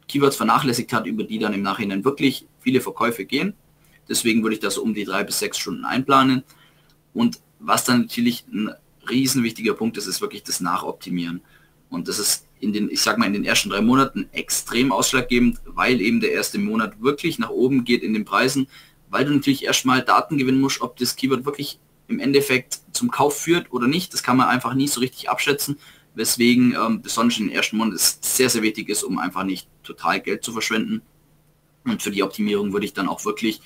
Keywords 0.07 0.35
vernachlässigt 0.35 0.91
hat, 0.93 1.05
über 1.05 1.23
die 1.23 1.39
dann 1.39 1.53
im 1.53 1.61
Nachhinein 1.61 2.03
wirklich 2.03 2.47
viele 2.59 2.81
Verkäufe 2.81 3.25
gehen. 3.25 3.53
Deswegen 4.07 4.41
würde 4.41 4.55
ich 4.55 4.59
das 4.59 4.77
um 4.77 4.93
die 4.93 5.05
drei 5.05 5.23
bis 5.23 5.39
sechs 5.39 5.57
Stunden 5.59 5.85
einplanen. 5.85 6.43
Und 7.13 7.39
was 7.59 7.83
dann 7.83 8.01
natürlich 8.01 8.45
ein 8.51 8.71
riesen 9.09 9.43
wichtiger 9.43 9.73
Punkt 9.73 9.97
ist, 9.97 10.07
ist 10.07 10.21
wirklich 10.21 10.43
das 10.43 10.61
Nachoptimieren. 10.61 11.41
Und 11.89 12.07
das 12.07 12.19
ist 12.19 12.45
in 12.59 12.73
den, 12.73 12.89
ich 12.89 13.01
sag 13.01 13.17
mal, 13.17 13.25
in 13.25 13.33
den 13.33 13.45
ersten 13.45 13.69
drei 13.69 13.81
Monaten 13.81 14.27
extrem 14.31 14.91
ausschlaggebend, 14.91 15.59
weil 15.65 16.01
eben 16.01 16.19
der 16.19 16.31
erste 16.31 16.59
Monat 16.59 17.01
wirklich 17.01 17.39
nach 17.39 17.49
oben 17.49 17.83
geht 17.83 18.03
in 18.03 18.13
den 18.13 18.25
Preisen, 18.25 18.67
weil 19.09 19.25
du 19.25 19.33
natürlich 19.33 19.63
erstmal 19.63 20.03
Daten 20.03 20.37
gewinnen 20.37 20.59
musst, 20.59 20.81
ob 20.81 20.97
das 20.97 21.15
Keyword 21.15 21.45
wirklich 21.45 21.79
im 22.07 22.19
Endeffekt 22.19 22.81
zum 22.91 23.11
Kauf 23.11 23.39
führt 23.39 23.71
oder 23.71 23.87
nicht. 23.87 24.13
Das 24.13 24.23
kann 24.23 24.37
man 24.37 24.47
einfach 24.47 24.73
nie 24.73 24.87
so 24.87 24.99
richtig 24.99 25.29
abschätzen, 25.29 25.77
weswegen 26.19 26.75
ähm, 26.75 27.01
besonders 27.01 27.39
in 27.39 27.47
den 27.47 27.55
ersten 27.55 27.77
Monaten 27.77 27.95
es 27.95 28.19
sehr, 28.21 28.49
sehr 28.49 28.61
wichtig 28.61 28.89
ist, 28.89 29.03
um 29.03 29.17
einfach 29.17 29.43
nicht 29.43 29.67
total 29.83 30.19
Geld 30.19 30.43
zu 30.43 30.51
verschwenden. 30.51 31.01
Und 31.85 32.03
für 32.03 32.11
die 32.11 32.23
Optimierung 32.23 32.73
würde 32.73 32.85
ich 32.85 32.93
dann 32.93 33.07
auch 33.07 33.23
wirklich 33.23 33.61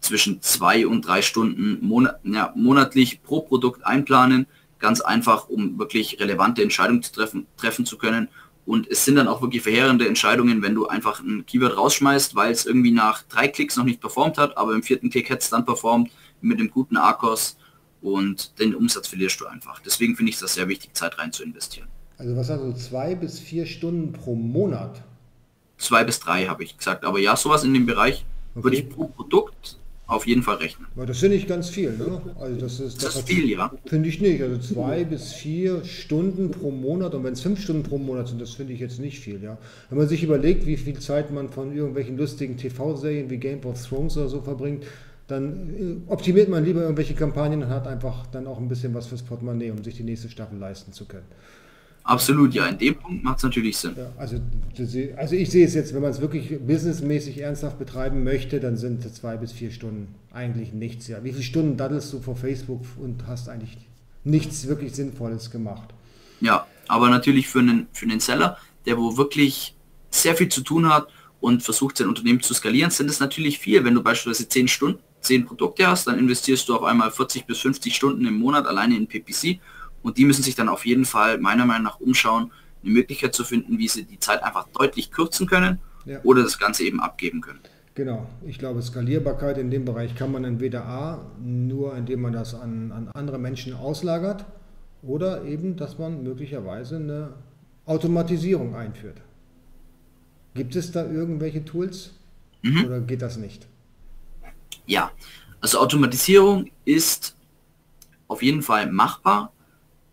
zwischen 0.00 0.40
zwei 0.40 0.86
und 0.86 1.06
drei 1.06 1.20
Stunden 1.20 1.86
monat, 1.86 2.20
ja, 2.24 2.52
monatlich 2.56 3.22
pro 3.22 3.42
Produkt 3.42 3.86
einplanen. 3.86 4.46
Ganz 4.78 5.02
einfach, 5.02 5.48
um 5.50 5.78
wirklich 5.78 6.18
relevante 6.20 6.62
Entscheidungen 6.62 7.02
zu 7.02 7.12
treffen, 7.12 7.46
treffen 7.58 7.84
zu 7.84 7.98
können. 7.98 8.28
Und 8.64 8.88
es 8.88 9.04
sind 9.04 9.16
dann 9.16 9.28
auch 9.28 9.42
wirklich 9.42 9.62
verheerende 9.62 10.08
Entscheidungen, 10.08 10.62
wenn 10.62 10.74
du 10.74 10.86
einfach 10.86 11.20
ein 11.20 11.44
Keyword 11.44 11.76
rausschmeißt, 11.76 12.34
weil 12.34 12.50
es 12.50 12.64
irgendwie 12.64 12.92
nach 12.92 13.22
drei 13.24 13.46
Klicks 13.46 13.76
noch 13.76 13.84
nicht 13.84 14.00
performt 14.00 14.38
hat, 14.38 14.56
aber 14.56 14.72
im 14.72 14.82
vierten 14.82 15.10
Klick 15.10 15.28
hätte 15.28 15.42
es 15.42 15.50
dann 15.50 15.66
performt 15.66 16.10
mit 16.40 16.58
dem 16.58 16.70
guten 16.70 16.96
Arkos 16.96 17.58
und 18.04 18.58
den 18.60 18.74
Umsatz 18.74 19.08
verlierst 19.08 19.40
du 19.40 19.46
einfach. 19.46 19.80
Deswegen 19.80 20.14
finde 20.14 20.30
ich 20.30 20.38
das 20.38 20.54
sehr 20.54 20.68
wichtig, 20.68 20.92
Zeit 20.92 21.18
rein 21.18 21.32
zu 21.32 21.42
investieren. 21.42 21.88
Also 22.18 22.36
was 22.36 22.50
also 22.50 22.72
zwei 22.74 23.14
bis 23.14 23.40
vier 23.40 23.64
Stunden 23.64 24.12
pro 24.12 24.34
Monat? 24.34 25.02
Zwei 25.78 26.04
bis 26.04 26.20
drei 26.20 26.44
habe 26.46 26.62
ich 26.62 26.76
gesagt, 26.76 27.04
aber 27.04 27.18
ja, 27.18 27.34
sowas 27.34 27.64
in 27.64 27.72
dem 27.72 27.86
Bereich 27.86 28.26
okay. 28.54 28.64
würde 28.64 28.76
ich 28.76 28.88
pro 28.90 29.06
Produkt 29.06 29.78
auf 30.06 30.26
jeden 30.26 30.42
Fall 30.42 30.56
rechnen. 30.56 30.86
Aber 30.94 31.06
das 31.06 31.18
finde 31.18 31.36
ich 31.36 31.46
ganz 31.46 31.70
viel. 31.70 31.96
Ne? 31.96 32.20
Also 32.38 32.60
das 32.60 32.78
ist, 32.78 33.02
das, 33.02 33.14
das 33.14 33.16
ist 33.16 33.28
viel, 33.28 33.48
ja. 33.48 33.72
Finde 33.86 34.10
ich 34.10 34.20
nicht. 34.20 34.42
Also 34.42 34.58
zwei 34.58 35.04
bis 35.04 35.32
vier 35.32 35.82
Stunden 35.86 36.50
pro 36.50 36.70
Monat 36.70 37.14
und 37.14 37.24
wenn 37.24 37.32
es 37.32 37.40
fünf 37.40 37.62
Stunden 37.62 37.84
pro 37.84 37.96
Monat 37.96 38.28
sind, 38.28 38.38
das 38.38 38.50
finde 38.50 38.74
ich 38.74 38.80
jetzt 38.80 39.00
nicht 39.00 39.18
viel. 39.18 39.42
Ja. 39.42 39.56
Wenn 39.88 39.96
man 39.96 40.08
sich 40.08 40.22
überlegt, 40.22 40.66
wie 40.66 40.76
viel 40.76 40.98
Zeit 40.98 41.32
man 41.32 41.48
von 41.48 41.74
irgendwelchen 41.74 42.18
lustigen 42.18 42.58
TV-Serien 42.58 43.30
wie 43.30 43.38
Game 43.38 43.64
of 43.64 43.82
Thrones 43.82 44.18
oder 44.18 44.28
so 44.28 44.42
verbringt, 44.42 44.84
dann 45.26 46.02
äh, 46.06 46.10
optimiert 46.10 46.48
man 46.48 46.64
lieber 46.64 46.82
irgendwelche 46.82 47.14
Kampagnen 47.14 47.62
und 47.62 47.68
hat 47.70 47.86
einfach 47.86 48.26
dann 48.26 48.46
auch 48.46 48.58
ein 48.58 48.68
bisschen 48.68 48.94
was 48.94 49.06
fürs 49.06 49.22
Portemonnaie, 49.22 49.70
um 49.70 49.82
sich 49.82 49.96
die 49.96 50.02
nächste 50.02 50.28
Staffel 50.28 50.58
leisten 50.58 50.92
zu 50.92 51.06
können. 51.06 51.26
Absolut, 52.04 52.52
ja, 52.52 52.66
in 52.66 52.76
dem 52.76 52.96
Punkt 52.96 53.24
macht 53.24 53.38
es 53.38 53.44
natürlich 53.44 53.78
Sinn. 53.78 53.94
Ja, 53.96 54.12
also, 54.18 54.36
also 55.16 55.34
ich 55.34 55.50
sehe 55.50 55.64
es 55.64 55.72
jetzt, 55.72 55.94
wenn 55.94 56.02
man 56.02 56.10
es 56.10 56.20
wirklich 56.20 56.60
businessmäßig 56.60 57.40
ernsthaft 57.40 57.78
betreiben 57.78 58.22
möchte, 58.24 58.60
dann 58.60 58.76
sind 58.76 59.02
zwei 59.14 59.38
bis 59.38 59.52
vier 59.52 59.70
Stunden 59.70 60.14
eigentlich 60.30 60.74
nichts. 60.74 61.08
Ja. 61.08 61.24
Wie 61.24 61.32
viele 61.32 61.42
Stunden 61.42 61.78
daddelst 61.78 62.12
du 62.12 62.20
vor 62.20 62.36
Facebook 62.36 62.82
und 63.00 63.26
hast 63.26 63.48
eigentlich 63.48 63.78
nichts 64.22 64.68
wirklich 64.68 64.94
Sinnvolles 64.94 65.50
gemacht? 65.50 65.94
Ja, 66.42 66.66
aber 66.88 67.08
natürlich 67.08 67.48
für 67.48 67.60
einen, 67.60 67.86
für 67.94 68.04
einen 68.04 68.20
Seller, 68.20 68.58
der 68.84 68.98
wo 68.98 69.16
wirklich 69.16 69.74
sehr 70.10 70.36
viel 70.36 70.50
zu 70.50 70.60
tun 70.60 70.92
hat 70.92 71.08
und 71.40 71.62
versucht 71.62 71.96
sein 71.96 72.08
Unternehmen 72.08 72.40
zu 72.40 72.52
skalieren, 72.52 72.90
sind 72.90 73.08
es 73.08 73.18
natürlich 73.18 73.58
viel. 73.58 73.82
Wenn 73.82 73.94
du 73.94 74.02
beispielsweise 74.02 74.46
zehn 74.46 74.68
Stunden, 74.68 74.98
zehn 75.24 75.44
Produkte 75.44 75.86
hast, 75.86 76.06
dann 76.06 76.18
investierst 76.18 76.68
du 76.68 76.76
auf 76.76 76.82
einmal 76.82 77.10
40 77.10 77.46
bis 77.46 77.58
50 77.60 77.94
Stunden 77.94 78.26
im 78.26 78.38
Monat 78.38 78.66
alleine 78.66 78.96
in 78.96 79.06
PPC 79.06 79.60
und 80.02 80.18
die 80.18 80.24
müssen 80.24 80.42
sich 80.42 80.54
dann 80.54 80.68
auf 80.68 80.86
jeden 80.86 81.04
Fall 81.04 81.38
meiner 81.38 81.64
Meinung 81.66 81.84
nach 81.84 82.00
umschauen, 82.00 82.52
eine 82.82 82.92
Möglichkeit 82.92 83.34
zu 83.34 83.44
finden, 83.44 83.78
wie 83.78 83.88
sie 83.88 84.04
die 84.04 84.18
Zeit 84.18 84.42
einfach 84.42 84.68
deutlich 84.68 85.10
kürzen 85.10 85.46
können 85.46 85.80
ja. 86.04 86.20
oder 86.22 86.42
das 86.42 86.58
Ganze 86.58 86.84
eben 86.84 87.00
abgeben 87.00 87.40
können. 87.40 87.60
Genau, 87.94 88.26
ich 88.44 88.58
glaube, 88.58 88.82
Skalierbarkeit 88.82 89.56
in 89.56 89.70
dem 89.70 89.84
Bereich 89.84 90.14
kann 90.16 90.32
man 90.32 90.44
entweder 90.44 90.84
A, 90.84 91.30
nur 91.40 91.96
indem 91.96 92.22
man 92.22 92.32
das 92.32 92.54
an, 92.54 92.90
an 92.92 93.08
andere 93.14 93.38
Menschen 93.38 93.72
auslagert 93.72 94.44
oder 95.02 95.44
eben, 95.44 95.76
dass 95.76 95.98
man 95.98 96.22
möglicherweise 96.22 96.96
eine 96.96 97.34
Automatisierung 97.86 98.74
einführt. 98.74 99.20
Gibt 100.54 100.74
es 100.76 100.92
da 100.92 101.04
irgendwelche 101.04 101.64
Tools 101.64 102.14
mhm. 102.62 102.84
oder 102.84 103.00
geht 103.00 103.22
das 103.22 103.36
nicht? 103.36 103.68
Ja, 104.86 105.12
also 105.60 105.78
Automatisierung 105.80 106.70
ist 106.84 107.36
auf 108.28 108.42
jeden 108.42 108.62
Fall 108.62 108.90
machbar 108.90 109.52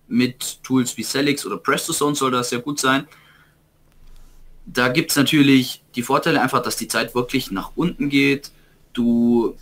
mit 0.08 0.62
Tools 0.64 0.98
wie 0.98 1.04
Celix 1.04 1.46
oder 1.46 1.58
PrestoZone 1.58 2.16
soll 2.16 2.32
das 2.32 2.50
sehr 2.50 2.60
gut 2.60 2.80
sein. 2.80 3.08
Da 4.66 4.90
gibt 4.90 5.12
es 5.12 5.18
natürlich 5.18 5.84
die 5.96 6.04
Vorteile 6.04 6.42
einfach, 6.42 6.62
dass 6.62 6.76
die 6.76 6.88
Zeit 6.88 7.16
wirklich 7.16 7.52
nach 7.52 7.72
unten 7.76 8.10
geht. 8.10 8.52
Du 8.94 9.56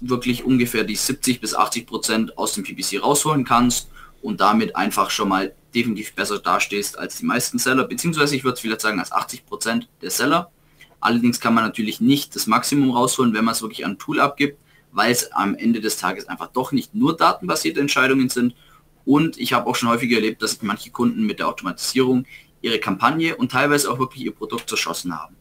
wirklich 0.00 0.44
ungefähr 0.44 0.84
die 0.84 0.96
70 0.96 1.40
bis 1.40 1.54
80 1.54 1.86
Prozent 1.86 2.38
aus 2.38 2.52
dem 2.52 2.64
PPC 2.64 3.02
rausholen 3.02 3.44
kannst 3.44 3.88
und 4.22 4.40
damit 4.40 4.76
einfach 4.76 5.10
schon 5.10 5.28
mal 5.28 5.54
definitiv 5.74 6.14
besser 6.14 6.38
dastehst 6.38 6.98
als 6.98 7.16
die 7.16 7.24
meisten 7.24 7.58
Seller, 7.58 7.84
beziehungsweise 7.84 8.36
ich 8.36 8.44
würde 8.44 8.60
vielleicht 8.60 8.80
sagen 8.80 9.00
als 9.00 9.12
80 9.12 9.46
Prozent 9.46 9.88
der 10.02 10.10
Seller. 10.10 10.50
Allerdings 11.04 11.38
kann 11.38 11.54
man 11.54 11.64
natürlich 11.64 12.00
nicht 12.00 12.34
das 12.34 12.46
Maximum 12.46 12.90
rausholen, 12.90 13.34
wenn 13.34 13.44
man 13.44 13.52
es 13.52 13.60
wirklich 13.62 13.84
an 13.84 13.98
Tool 13.98 14.20
abgibt, 14.20 14.58
weil 14.90 15.12
es 15.12 15.30
am 15.32 15.54
Ende 15.54 15.80
des 15.80 15.98
Tages 15.98 16.28
einfach 16.28 16.48
doch 16.48 16.72
nicht 16.72 16.94
nur 16.94 17.16
datenbasierte 17.16 17.80
Entscheidungen 17.80 18.28
sind, 18.28 18.54
und 19.04 19.38
ich 19.38 19.52
habe 19.52 19.68
auch 19.68 19.76
schon 19.76 19.88
häufiger 19.88 20.16
erlebt, 20.16 20.42
dass 20.42 20.62
manche 20.62 20.90
Kunden 20.90 21.26
mit 21.26 21.38
der 21.38 21.48
Automatisierung 21.48 22.24
ihre 22.62 22.78
Kampagne 22.78 23.36
und 23.36 23.52
teilweise 23.52 23.90
auch 23.90 23.98
wirklich 23.98 24.24
ihr 24.24 24.32
Produkt 24.32 24.68
zerschossen 24.68 25.14
haben. 25.14 25.36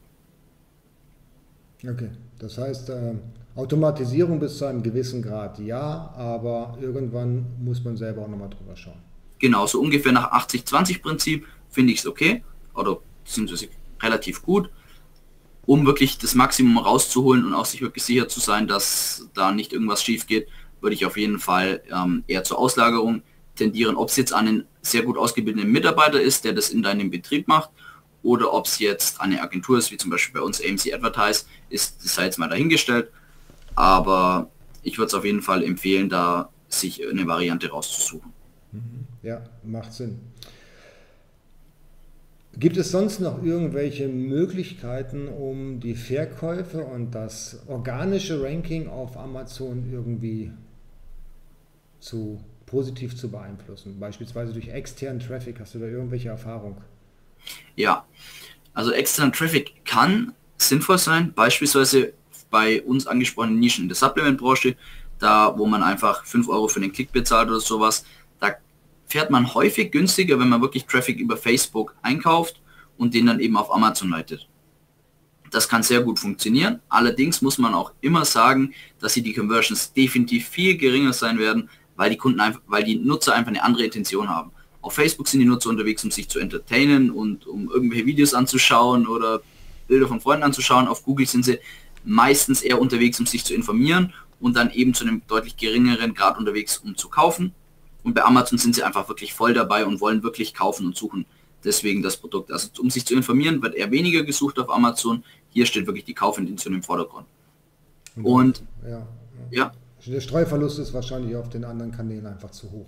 Okay, 1.82 2.10
das 2.40 2.58
heißt, 2.58 2.90
äh, 2.90 3.14
Automatisierung 3.56 4.40
bis 4.40 4.58
zu 4.58 4.66
einem 4.66 4.84
gewissen 4.84 5.22
Grad 5.22 5.60
ja, 5.60 6.14
aber 6.18 6.78
irgendwann 6.82 7.46
muss 7.64 7.84
man 7.84 7.96
selber 7.96 8.24
auch 8.24 8.28
nochmal 8.28 8.50
drüber 8.50 8.76
schauen. 8.76 9.00
Genau, 9.40 9.66
so 9.66 9.80
ungefähr 9.80 10.12
nach 10.12 10.32
80-20-Prinzip 10.32 11.46
finde 11.70 11.94
ich 11.94 12.00
es 12.00 12.08
okay 12.08 12.44
oder 12.74 12.98
beziehungsweise 13.24 13.68
relativ 14.02 14.42
gut, 14.42 14.70
um 15.66 15.86
wirklich 15.86 16.18
das 16.18 16.36
Maximum 16.36 16.78
rauszuholen 16.78 17.46
und 17.46 17.54
auch 17.54 17.66
sich 17.66 17.82
wirklich 17.82 18.04
sicher 18.04 18.28
zu 18.28 18.40
sein, 18.40 18.68
dass 18.68 19.30
da 19.34 19.52
nicht 19.52 19.74
irgendwas 19.74 20.04
schief 20.04 20.28
geht, 20.28 20.48
würde 20.82 20.94
ich 20.96 21.06
auf 21.06 21.18
jeden 21.18 21.40
Fall 21.40 21.82
ähm, 21.92 22.24
eher 22.28 22.44
zur 22.44 22.60
Auslagerung 22.60 23.24
tendieren, 23.56 23.96
ob 23.96 24.10
es 24.10 24.18
jetzt 24.18 24.34
einen 24.34 24.66
sehr 24.82 25.04
gut 25.04 25.18
ausgebildeten 25.18 25.72
Mitarbeiter 25.72 26.20
ist, 26.20 26.44
der 26.44 26.54
das 26.54 26.70
in 26.70 26.84
deinem 26.84 27.10
Betrieb 27.10 27.48
macht, 27.48 27.70
oder 28.24 28.54
ob 28.54 28.66
es 28.66 28.80
jetzt 28.80 29.20
eine 29.22 29.42
Agentur 29.42 29.78
ist, 29.78 29.92
wie 29.92 29.98
zum 29.98 30.10
Beispiel 30.10 30.40
bei 30.40 30.46
uns 30.46 30.62
AMC 30.62 30.94
Advertise, 30.94 31.46
ist 31.70 32.04
das 32.04 32.16
sei 32.16 32.26
jetzt 32.26 32.40
mal 32.40 32.50
dahingestellt. 32.50 33.12
Aber 33.76 34.50
ich 34.82 34.98
würde 34.98 35.08
es 35.08 35.14
auf 35.14 35.26
jeden 35.26 35.42
Fall 35.42 35.64
empfehlen, 35.64 36.10
da 36.10 36.50
sich 36.70 37.06
eine 37.08 37.28
Variante 37.28 37.70
rauszusuchen. 37.70 38.32
Ja, 39.22 39.44
macht 39.64 39.94
Sinn. 39.94 40.20
Gibt 42.56 42.78
es 42.78 42.92
sonst 42.92 43.20
noch 43.20 43.44
irgendwelche 43.44 44.08
Möglichkeiten, 44.08 45.28
um 45.28 45.80
die 45.80 45.96
Verkäufe 45.96 46.84
und 46.84 47.12
das 47.12 47.64
organische 47.68 48.44
Ranking 48.44 48.88
auf 48.88 49.18
Amazon 49.18 49.90
irgendwie 49.92 50.52
zu 52.00 52.40
positiv 52.68 53.18
zu 53.18 53.32
beeinflussen? 53.32 54.00
Beispielsweise 54.00 54.54
durch 54.54 54.68
externen 54.68 55.20
Traffic. 55.20 55.60
Hast 55.60 55.74
du 55.74 55.80
da 55.80 55.88
irgendwelche 55.88 56.30
Erfahrung? 56.30 56.78
Ja, 57.76 58.06
also 58.76 58.92
externen 58.92 59.34
Traffic 59.34 59.84
kann 59.84 60.34
sinnvoll 60.58 61.00
sein, 61.00 61.34
beispielsweise 61.34 62.14
bei 62.52 62.84
uns 62.84 63.08
angesprochenen 63.08 63.60
Nischen 63.60 63.86
in 63.86 63.90
der 63.90 63.96
Supplement-Branche, 63.96 64.76
da 65.18 65.58
wo 65.58 65.66
man 65.66 65.82
einfach 65.82 66.24
5 66.24 66.48
Euro 66.50 66.68
für 66.68 66.80
den 66.80 66.92
Klick 66.92 67.12
bezahlt 67.12 67.50
oder 67.50 67.60
sowas, 67.60 68.06
fährt 69.14 69.30
man 69.30 69.54
häufig 69.54 69.92
günstiger, 69.92 70.40
wenn 70.40 70.50
man 70.50 70.60
wirklich 70.60 70.86
Traffic 70.86 71.20
über 71.20 71.38
Facebook 71.38 71.94
einkauft 72.02 72.60
und 72.98 73.14
den 73.14 73.28
dann 73.28 73.40
eben 73.40 73.56
auf 73.56 73.72
Amazon 73.72 74.10
leitet. 74.10 74.50
Das 75.52 75.70
kann 75.70 75.84
sehr 75.84 76.02
gut 76.02 76.18
funktionieren. 76.18 76.80
Allerdings 76.90 77.44
muss 77.44 77.60
man 77.60 77.76
auch 77.76 77.92
immer 78.02 78.26
sagen, 78.26 78.74
dass 79.00 79.14
sie 79.14 79.22
die 79.22 79.34
Conversions 79.34 79.94
definitiv 79.94 80.48
viel 80.48 80.78
geringer 80.78 81.14
sein 81.14 81.38
werden, 81.38 81.70
weil 81.96 82.10
die 82.10 82.18
Kunden 82.18 82.40
einfach, 82.40 82.62
weil 82.66 82.84
die 82.86 82.96
Nutzer 82.96 83.36
einfach 83.36 83.52
eine 83.52 83.64
andere 83.64 83.84
Intention 83.84 84.30
haben. 84.30 84.50
Auf 84.82 84.94
Facebook 84.94 85.28
sind 85.28 85.42
die 85.42 85.46
Nutzer 85.46 85.70
unterwegs, 85.70 86.04
um 86.04 86.10
sich 86.10 86.28
zu 86.28 86.40
entertainen 86.40 87.12
und 87.12 87.46
um 87.46 87.70
irgendwelche 87.70 88.08
Videos 88.08 88.34
anzuschauen 88.34 89.06
oder 89.06 89.42
Bilder 89.88 90.08
von 90.08 90.22
Freunden 90.22 90.44
anzuschauen. 90.44 90.88
Auf 90.88 91.04
Google 91.04 91.28
sind 91.28 91.46
sie 91.46 91.60
meistens 92.04 92.64
eher 92.64 92.82
unterwegs, 92.82 93.20
um 93.20 93.28
sich 93.28 93.46
zu 93.46 93.54
informieren 93.54 94.12
und 94.40 94.56
dann 94.56 94.72
eben 94.72 94.96
zu 94.96 95.06
einem 95.06 95.22
deutlich 95.28 95.56
geringeren 95.56 96.16
Grad 96.16 96.40
unterwegs, 96.40 96.80
um 96.80 96.98
zu 96.98 97.10
kaufen. 97.10 97.54
Und 98.04 98.14
bei 98.14 98.24
Amazon 98.24 98.58
sind 98.58 98.76
sie 98.76 98.84
einfach 98.84 99.08
wirklich 99.08 99.34
voll 99.34 99.54
dabei 99.54 99.86
und 99.86 100.02
wollen 100.02 100.24
wirklich 100.24 100.54
kaufen 100.54 100.86
und 100.86 100.96
suchen 100.96 101.26
deswegen 101.64 102.02
das 102.02 102.18
Produkt. 102.18 102.52
Also 102.52 102.70
um 102.80 102.90
sich 102.90 103.06
zu 103.06 103.16
informieren, 103.16 103.62
wird 103.62 103.76
eher 103.76 103.92
weniger 103.92 104.24
gesucht 104.24 104.60
auf 104.60 104.70
Amazon. 104.70 105.24
Hier 105.50 105.66
steht 105.66 105.86
wirklich 105.88 106.06
die 106.06 106.14
Kaufintention 106.14 106.74
im 106.74 106.84
Vordergrund. 106.84 107.26
Und 108.22 108.64
ja, 108.84 108.90
ja. 108.90 109.06
ja 109.52 109.72
der 110.06 110.20
Streuverlust 110.20 110.80
ist 110.80 110.94
wahrscheinlich 110.94 111.36
auf 111.36 111.50
den 111.50 111.64
anderen 111.64 111.92
Kanälen 111.92 112.26
einfach 112.26 112.52
zu 112.52 112.70
hoch. 112.72 112.88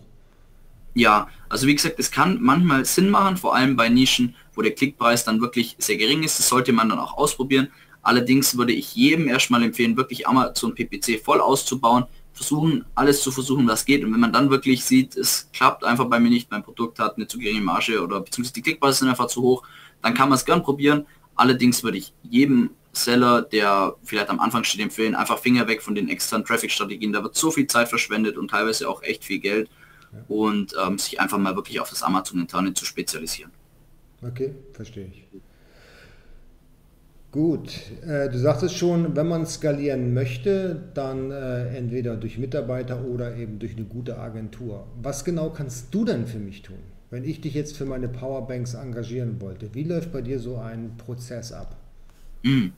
Ja, 0.93 1.28
also 1.49 1.68
wie 1.68 1.76
gesagt, 1.76 1.95
es 1.99 2.09
kann 2.09 2.38
manchmal 2.41 2.86
Sinn 2.86 3.09
machen, 3.09 3.36
vor 3.38 3.55
allem 3.55 3.76
bei 3.76 3.89
Nischen, 3.89 4.36
wo 4.53 4.61
der 4.61 4.74
Klickpreis 4.74 5.26
dann 5.26 5.41
wirklich 5.41 5.76
sehr 5.78 5.97
gering 5.97 6.24
ist. 6.24 6.39
Das 6.39 6.47
sollte 6.47 6.72
man 6.72 6.89
dann 6.89 6.99
auch 6.99 7.18
ausprobieren. 7.18 7.70
Allerdings 8.01 8.57
würde 8.57 8.72
ich 8.72 8.95
jedem 8.95 9.28
erstmal 9.28 9.63
empfehlen, 9.63 9.97
wirklich 9.97 10.28
Amazon 10.28 10.76
PPC 10.76 11.20
voll 11.22 11.41
auszubauen, 11.41 12.05
versuchen, 12.36 12.86
alles 12.96 13.22
zu 13.22 13.32
versuchen, 13.32 13.68
was 13.68 13.86
geht. 13.86 14.04
Und 14.04 14.14
wenn 14.14 14.20
man 14.20 14.34
dann 14.34 14.50
wirklich 14.50 14.84
sieht, 14.84 15.16
es 15.16 15.50
klappt 15.54 15.84
einfach 15.84 16.06
bei 16.06 16.20
mir 16.20 16.30
nicht, 16.30 16.52
mein 16.52 16.64
Produkt 16.64 17.00
hat 17.00 17.16
eine 17.16 17.28
zu 17.28 17.40
geringe 17.40 17.62
Marge 17.62 18.02
oder 18.04 18.20
beziehungsweise 18.20 18.54
die 18.54 18.62
Klickbasis 18.62 19.00
sind 19.00 19.10
einfach 19.10 19.28
zu 19.28 19.42
hoch, 19.42 19.64
dann 20.02 20.14
kann 20.14 20.30
man 20.30 20.38
es 20.38 20.46
gern 20.46 20.62
probieren. 20.62 21.06
Allerdings 21.36 21.84
würde 21.84 21.98
ich 21.98 22.14
jedem 22.24 22.72
Seller, 22.92 23.42
der 23.42 23.96
vielleicht 24.04 24.30
am 24.30 24.40
Anfang 24.40 24.64
steht, 24.64 24.82
empfehlen, 24.82 25.16
einfach 25.16 25.40
Finger 25.40 25.68
weg 25.68 25.82
von 25.82 25.96
den 25.96 26.10
externen 26.10 26.46
Traffic-Strategien. 26.46 27.14
Da 27.14 27.24
wird 27.24 27.36
so 27.36 27.52
viel 27.52 27.68
Zeit 27.68 27.90
verschwendet 27.90 28.38
und 28.38 28.50
teilweise 28.50 28.90
auch 28.90 29.02
echt 29.04 29.24
viel 29.24 29.40
Geld 29.40 29.70
ja. 30.12 30.20
und 30.28 30.76
ähm, 30.86 30.98
sich 30.98 31.20
einfach 31.20 31.38
mal 31.38 31.56
wirklich 31.56 31.80
auf 31.80 31.90
das 31.90 32.04
Amazon-Interne 32.04 32.74
zu 32.74 32.86
spezialisieren. 32.86 33.52
Okay, 34.22 34.56
verstehe 34.74 35.08
ich. 35.08 35.42
Gut, 37.36 37.92
äh, 38.08 38.30
du 38.30 38.40
sagtest 38.40 38.78
schon, 38.78 39.14
wenn 39.18 39.28
man 39.28 39.46
skalieren 39.46 40.14
möchte, 40.14 40.82
dann 40.94 41.32
äh, 41.32 41.68
entweder 41.76 42.16
durch 42.16 42.38
Mitarbeiter 42.38 43.04
oder 43.04 43.36
eben 43.36 43.60
durch 43.60 43.76
eine 43.76 43.84
gute 43.84 44.18
Agentur. 44.18 44.88
Was 45.02 45.26
genau 45.26 45.50
kannst 45.50 45.94
du 45.94 46.06
denn 46.06 46.28
für 46.28 46.40
mich 46.40 46.62
tun, 46.62 46.78
wenn 47.10 47.26
ich 47.26 47.42
dich 47.42 47.54
jetzt 47.54 47.76
für 47.76 47.84
meine 47.84 48.08
Powerbanks 48.08 48.76
engagieren 48.76 49.42
wollte? 49.42 49.74
Wie 49.74 49.84
läuft 49.84 50.14
bei 50.14 50.22
dir 50.22 50.40
so 50.40 50.56
ein 50.56 50.96
Prozess 50.96 51.52
ab? 51.52 51.76
Hm. 52.46 52.72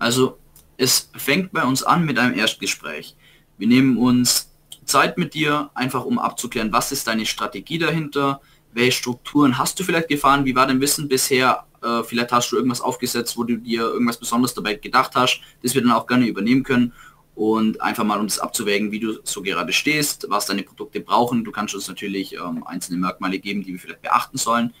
Also 0.00 0.38
es 0.76 1.08
fängt 1.16 1.52
bei 1.52 1.62
uns 1.62 1.84
an 1.84 2.04
mit 2.04 2.18
einem 2.18 2.36
Erstgespräch. 2.36 3.14
Wir 3.56 3.68
nehmen 3.68 3.98
uns 3.98 4.50
Zeit 4.84 5.16
mit 5.16 5.32
dir, 5.32 5.70
einfach 5.74 6.04
um 6.04 6.18
abzuklären, 6.18 6.72
was 6.72 6.90
ist 6.90 7.06
deine 7.06 7.24
Strategie 7.24 7.78
dahinter, 7.78 8.40
welche 8.72 8.98
Strukturen 8.98 9.58
hast 9.58 9.78
du 9.78 9.84
vielleicht 9.84 10.08
gefahren, 10.08 10.44
wie 10.44 10.56
war 10.56 10.66
dein 10.66 10.80
Wissen 10.80 11.06
bisher 11.06 11.66
äh, 11.82 12.02
vielleicht 12.02 12.32
hast 12.32 12.52
du 12.52 12.56
irgendwas 12.56 12.80
aufgesetzt, 12.80 13.36
wo 13.36 13.44
du 13.44 13.56
dir 13.56 13.82
irgendwas 13.82 14.18
Besonderes 14.18 14.54
dabei 14.54 14.74
gedacht 14.74 15.12
hast, 15.14 15.40
das 15.62 15.74
wir 15.74 15.82
dann 15.82 15.92
auch 15.92 16.06
gerne 16.06 16.26
übernehmen 16.26 16.62
können 16.62 16.92
und 17.34 17.80
einfach 17.80 18.04
mal 18.04 18.18
um 18.18 18.26
das 18.26 18.38
abzuwägen, 18.38 18.92
wie 18.92 19.00
du 19.00 19.18
so 19.24 19.42
gerade 19.42 19.72
stehst, 19.72 20.26
was 20.28 20.46
deine 20.46 20.62
Produkte 20.62 21.00
brauchen. 21.00 21.44
Du 21.44 21.52
kannst 21.52 21.74
uns 21.74 21.88
natürlich 21.88 22.34
ähm, 22.34 22.64
einzelne 22.66 22.98
Merkmale 22.98 23.38
geben, 23.38 23.62
die 23.62 23.72
wir 23.72 23.78
vielleicht 23.78 24.02
beachten 24.02 24.36
sollen. 24.36 24.74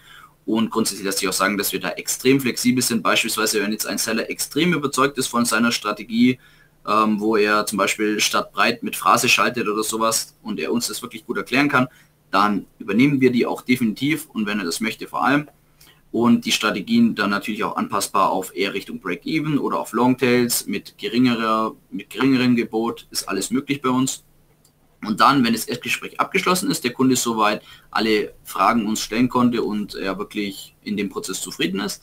Und 0.44 0.70
grundsätzlich 0.70 1.04
lässt 1.04 1.18
sich 1.18 1.28
auch 1.28 1.32
sagen, 1.32 1.56
dass 1.56 1.72
wir 1.72 1.80
da 1.80 1.90
extrem 1.90 2.40
flexibel 2.40 2.82
sind. 2.82 3.02
Beispielsweise, 3.02 3.62
wenn 3.62 3.72
jetzt 3.72 3.86
ein 3.86 3.98
Seller 3.98 4.28
extrem 4.28 4.74
überzeugt 4.74 5.16
ist 5.16 5.28
von 5.28 5.44
seiner 5.44 5.72
Strategie, 5.72 6.38
ähm, 6.86 7.20
wo 7.20 7.36
er 7.36 7.66
zum 7.66 7.78
Beispiel 7.78 8.20
statt 8.20 8.52
breit 8.52 8.82
mit 8.82 8.96
Phrase 8.96 9.28
schaltet 9.28 9.68
oder 9.68 9.82
sowas 9.82 10.34
und 10.42 10.58
er 10.58 10.72
uns 10.72 10.88
das 10.88 11.02
wirklich 11.02 11.26
gut 11.26 11.36
erklären 11.36 11.68
kann, 11.68 11.88
dann 12.30 12.66
übernehmen 12.78 13.20
wir 13.20 13.32
die 13.32 13.46
auch 13.46 13.62
definitiv 13.62 14.26
und 14.26 14.46
wenn 14.46 14.58
er 14.58 14.64
das 14.64 14.80
möchte 14.80 15.06
vor 15.06 15.24
allem 15.24 15.48
und 16.12 16.44
die 16.44 16.52
Strategien 16.52 17.14
dann 17.14 17.30
natürlich 17.30 17.62
auch 17.62 17.76
anpassbar 17.76 18.30
auf 18.30 18.54
eher 18.54 18.74
Richtung 18.74 19.00
Break-Even 19.00 19.58
oder 19.58 19.78
auf 19.78 19.92
Longtails 19.92 20.66
mit 20.66 20.98
geringerer, 20.98 21.76
mit 21.90 22.10
geringerem 22.10 22.56
Gebot 22.56 23.06
ist 23.10 23.28
alles 23.28 23.50
möglich 23.50 23.80
bei 23.80 23.90
uns. 23.90 24.24
Und 25.02 25.20
dann, 25.20 25.44
wenn 25.44 25.54
das 25.54 25.64
Erstgespräch 25.64 26.20
abgeschlossen 26.20 26.70
ist, 26.70 26.84
der 26.84 26.92
Kunde 26.92 27.16
soweit 27.16 27.62
alle 27.90 28.34
Fragen 28.44 28.86
uns 28.86 29.00
stellen 29.00 29.28
konnte 29.28 29.62
und 29.62 29.94
er 29.94 30.18
wirklich 30.18 30.74
in 30.82 30.96
dem 30.96 31.08
Prozess 31.08 31.40
zufrieden 31.40 31.80
ist, 31.80 32.02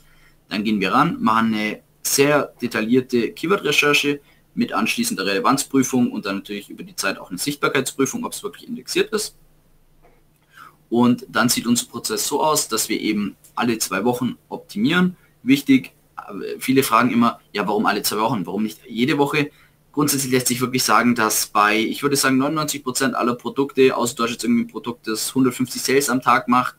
dann 0.50 0.64
gehen 0.64 0.80
wir 0.80 0.94
ran, 0.94 1.18
machen 1.20 1.54
eine 1.54 1.82
sehr 2.02 2.54
detaillierte 2.62 3.34
Keyword-Recherche 3.34 4.22
mit 4.56 4.74
anschließender 4.74 5.26
Relevanzprüfung 5.26 6.12
und 6.12 6.26
dann 6.26 6.38
natürlich 6.38 6.70
über 6.70 6.84
die 6.84 6.96
Zeit 6.96 7.20
auch 7.20 7.30
eine 7.30 7.38
Sichtbarkeitsprüfung, 7.38 8.26
ob 8.26 8.32
es 8.32 8.42
wirklich 8.42 8.68
indexiert 8.68 9.14
ist. 9.14 9.36
Und 10.90 11.26
dann 11.30 11.50
sieht 11.50 11.68
unser 11.68 11.86
Prozess 11.88 12.28
so 12.28 12.44
aus, 12.44 12.68
dass 12.68 12.90
wir 12.90 13.00
eben 13.00 13.36
alle 13.56 13.78
zwei 13.78 14.04
Wochen 14.06 14.38
optimieren. 14.50 15.18
Wichtig, 15.44 15.94
äh, 16.18 16.60
viele 16.60 16.84
fragen 16.84 17.12
immer, 17.12 17.40
ja, 17.52 17.68
warum 17.68 17.86
alle 17.86 18.04
zwei 18.04 18.18
Wochen? 18.18 18.46
Warum 18.46 18.64
nicht 18.64 18.80
jede 18.88 19.18
Woche? 19.18 19.50
Grundsätzlich 19.92 20.32
lässt 20.32 20.48
sich 20.48 20.62
wirklich 20.62 20.84
sagen, 20.84 21.16
dass 21.16 21.48
bei, 21.48 21.78
ich 21.78 22.04
würde 22.04 22.16
sagen, 22.16 22.38
99 22.38 22.84
Prozent 22.84 23.16
aller 23.16 23.36
Produkte, 23.36 23.96
außer 23.96 24.16
du 24.16 24.26
jetzt 24.26 24.44
irgendwie 24.44 24.64
ein 24.64 24.68
Produkt, 24.68 25.08
das 25.08 25.30
150 25.30 25.82
Sales 25.82 26.10
am 26.10 26.22
Tag 26.22 26.48
macht, 26.48 26.76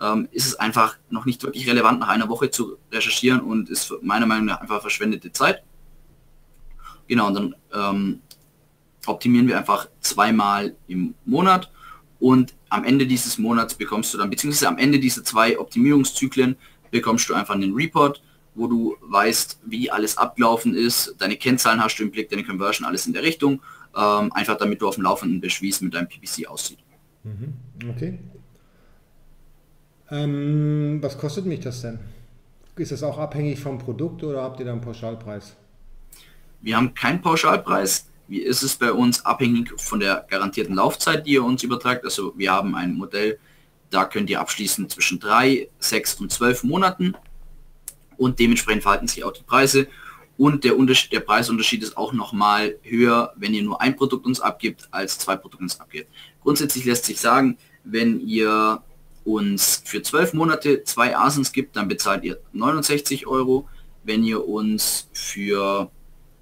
ähm, 0.00 0.28
ist 0.32 0.46
es 0.46 0.56
einfach 0.56 0.96
noch 1.10 1.26
nicht 1.26 1.42
wirklich 1.42 1.68
relevant, 1.68 2.00
nach 2.00 2.08
einer 2.08 2.28
Woche 2.28 2.50
zu 2.50 2.78
recherchieren 2.90 3.40
und 3.40 3.68
ist 3.68 3.92
meiner 4.02 4.26
Meinung 4.26 4.46
nach 4.46 4.60
einfach 4.60 4.80
verschwendete 4.80 5.30
Zeit. 5.30 5.62
Genau, 7.06 7.28
und 7.28 7.34
dann 7.34 7.54
ähm, 7.72 8.20
optimieren 9.06 9.46
wir 9.46 9.58
einfach 9.58 9.88
zweimal 10.00 10.74
im 10.86 11.14
Monat 11.24 11.70
und 12.24 12.54
am 12.70 12.84
Ende 12.84 13.06
dieses 13.06 13.36
Monats 13.36 13.74
bekommst 13.74 14.14
du 14.14 14.16
dann, 14.16 14.30
beziehungsweise 14.30 14.68
am 14.68 14.78
Ende 14.78 14.98
dieser 14.98 15.22
zwei 15.24 15.58
Optimierungszyklen 15.58 16.56
bekommst 16.90 17.28
du 17.28 17.34
einfach 17.34 17.54
einen 17.54 17.74
Report, 17.74 18.22
wo 18.54 18.66
du 18.66 18.96
weißt, 19.02 19.60
wie 19.66 19.90
alles 19.90 20.16
abgelaufen 20.16 20.74
ist, 20.74 21.16
deine 21.18 21.36
Kennzahlen 21.36 21.84
hast 21.84 21.98
du 21.98 22.02
im 22.02 22.10
Blick, 22.10 22.30
deine 22.30 22.42
Conversion, 22.42 22.86
alles 22.88 23.06
in 23.06 23.12
der 23.12 23.24
Richtung, 23.24 23.60
ähm, 23.94 24.32
einfach 24.32 24.56
damit 24.56 24.80
du 24.80 24.88
auf 24.88 24.94
dem 24.94 25.04
Laufenden 25.04 25.42
bist, 25.42 25.60
wie 25.60 25.68
es 25.68 25.82
mit 25.82 25.92
deinem 25.92 26.08
PPC 26.08 26.46
aussieht. 26.48 26.78
Mhm. 27.24 27.52
Okay. 27.90 28.18
Ähm, 30.10 31.00
was 31.02 31.18
kostet 31.18 31.44
mich 31.44 31.60
das 31.60 31.82
denn? 31.82 31.98
Ist 32.76 32.90
das 32.90 33.02
auch 33.02 33.18
abhängig 33.18 33.60
vom 33.60 33.76
Produkt 33.76 34.24
oder 34.24 34.44
habt 34.44 34.60
ihr 34.60 34.64
da 34.64 34.72
einen 34.72 34.80
Pauschalpreis? 34.80 35.56
Wir 36.62 36.78
haben 36.78 36.94
keinen 36.94 37.20
Pauschalpreis. 37.20 38.06
Wie 38.26 38.40
ist 38.40 38.62
es 38.62 38.76
bei 38.76 38.92
uns 38.92 39.24
abhängig 39.24 39.72
von 39.76 40.00
der 40.00 40.26
garantierten 40.28 40.74
Laufzeit, 40.74 41.26
die 41.26 41.32
ihr 41.32 41.44
uns 41.44 41.62
übertragt? 41.62 42.04
Also 42.04 42.32
wir 42.36 42.52
haben 42.52 42.74
ein 42.74 42.94
Modell, 42.94 43.38
da 43.90 44.04
könnt 44.04 44.30
ihr 44.30 44.40
abschließen 44.40 44.88
zwischen 44.88 45.20
drei, 45.20 45.68
sechs 45.78 46.14
und 46.14 46.32
zwölf 46.32 46.64
Monaten 46.64 47.14
und 48.16 48.38
dementsprechend 48.38 48.82
verhalten 48.82 49.08
sich 49.08 49.24
auch 49.24 49.32
die 49.32 49.42
Preise. 49.42 49.88
Und 50.36 50.64
der, 50.64 50.76
Unterschied, 50.76 51.12
der 51.12 51.20
Preisunterschied 51.20 51.82
ist 51.82 51.96
auch 51.96 52.12
nochmal 52.12 52.76
höher, 52.82 53.32
wenn 53.36 53.54
ihr 53.54 53.62
nur 53.62 53.80
ein 53.80 53.94
Produkt 53.94 54.26
uns 54.26 54.40
abgibt, 54.40 54.88
als 54.90 55.18
zwei 55.18 55.36
Produkte 55.36 55.62
uns 55.62 55.78
abgibt. 55.78 56.08
Grundsätzlich 56.42 56.84
lässt 56.84 57.04
sich 57.04 57.20
sagen, 57.20 57.56
wenn 57.84 58.20
ihr 58.20 58.82
uns 59.24 59.82
für 59.84 60.02
zwölf 60.02 60.32
Monate 60.34 60.82
zwei 60.84 61.16
Asens 61.16 61.52
gibt, 61.52 61.76
dann 61.76 61.88
bezahlt 61.88 62.24
ihr 62.24 62.40
69 62.52 63.26
Euro. 63.26 63.68
Wenn 64.02 64.24
ihr 64.24 64.46
uns 64.46 65.08
für 65.12 65.90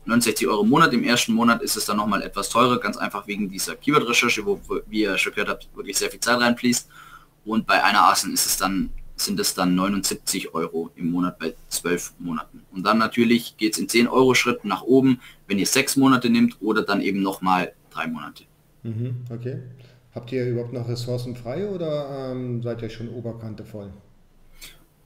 69 0.05 0.48
Euro 0.48 0.62
im 0.62 0.68
Monat. 0.68 0.92
Im 0.92 1.05
ersten 1.05 1.32
Monat 1.32 1.62
ist 1.62 1.76
es 1.76 1.86
dann 1.86 1.96
nochmal 1.96 2.22
etwas 2.22 2.48
teurer, 2.48 2.78
ganz 2.80 2.96
einfach 2.96 3.26
wegen 3.26 3.48
dieser 3.48 3.76
Keyword-Recherche, 3.76 4.44
wo, 4.44 4.61
wie 4.88 5.03
ihr 5.03 5.16
schon 5.18 5.32
gehört 5.32 5.48
habt, 5.48 5.68
wirklich 5.74 5.96
sehr 5.96 6.11
viel 6.11 6.20
Zeit 6.20 6.40
reinfließt. 6.40 6.88
Und 7.44 7.66
bei 7.66 7.82
einer 7.82 8.05
Asen 8.05 8.32
ist 8.32 8.46
es 8.46 8.57
dann, 8.57 8.90
sind 9.16 9.38
es 9.38 9.55
dann 9.55 9.74
79 9.74 10.55
Euro 10.55 10.90
im 10.96 11.11
Monat 11.11 11.38
bei 11.38 11.55
12 11.68 12.14
Monaten. 12.18 12.62
Und 12.72 12.84
dann 12.84 12.98
natürlich 12.98 13.57
geht 13.57 13.74
es 13.74 13.78
in 13.78 13.88
10 13.88 14.09
Euro 14.09 14.34
Schritten 14.34 14.68
nach 14.68 14.82
oben, 14.82 15.20
wenn 15.46 15.59
ihr 15.59 15.66
sechs 15.66 15.96
Monate 15.96 16.30
nimmt 16.30 16.57
oder 16.61 16.82
dann 16.82 17.00
eben 17.00 17.22
nochmal 17.22 17.72
drei 17.90 18.07
Monate. 18.07 18.44
Mhm, 18.82 19.16
okay. 19.30 19.59
Habt 20.14 20.30
ihr 20.32 20.46
überhaupt 20.46 20.72
noch 20.72 20.88
Ressourcen 20.88 21.36
frei 21.36 21.68
oder 21.68 22.32
ähm, 22.32 22.62
seid 22.62 22.82
ihr 22.82 22.90
schon 22.90 23.09
Oberkante 23.09 23.64
voll? 23.64 23.90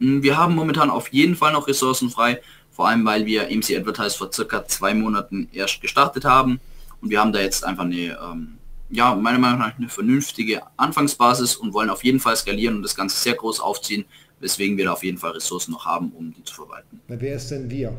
Hm, 0.00 0.22
wir 0.22 0.36
haben 0.36 0.54
momentan 0.54 0.90
auf 0.90 1.12
jeden 1.12 1.36
Fall 1.36 1.52
noch 1.52 1.68
Ressourcen 1.68 2.10
frei 2.10 2.40
vor 2.76 2.88
allem 2.88 3.06
weil 3.06 3.24
wir 3.24 3.44
MC 3.44 3.74
Advertise 3.74 4.18
vor 4.18 4.30
circa 4.30 4.66
zwei 4.66 4.92
Monaten 4.92 5.48
erst 5.52 5.80
gestartet 5.80 6.26
haben 6.26 6.60
und 7.00 7.08
wir 7.08 7.18
haben 7.20 7.32
da 7.32 7.40
jetzt 7.40 7.64
einfach 7.64 7.84
eine, 7.84 8.18
ähm, 8.22 8.58
ja, 8.90 9.14
meiner 9.14 9.38
Meinung 9.38 9.60
nach 9.60 9.78
eine 9.78 9.88
vernünftige 9.88 10.60
Anfangsbasis 10.76 11.56
und 11.56 11.72
wollen 11.72 11.88
auf 11.88 12.04
jeden 12.04 12.20
Fall 12.20 12.36
skalieren 12.36 12.76
und 12.76 12.82
das 12.82 12.94
Ganze 12.94 13.16
sehr 13.16 13.32
groß 13.32 13.60
aufziehen, 13.60 14.04
weswegen 14.40 14.76
wir 14.76 14.84
da 14.84 14.92
auf 14.92 15.02
jeden 15.02 15.16
Fall 15.16 15.30
Ressourcen 15.30 15.72
noch 15.72 15.86
haben, 15.86 16.12
um 16.12 16.34
die 16.34 16.44
zu 16.44 16.54
verwalten. 16.54 17.00
Wer 17.08 17.36
ist 17.36 17.50
denn 17.50 17.70
wir? 17.70 17.96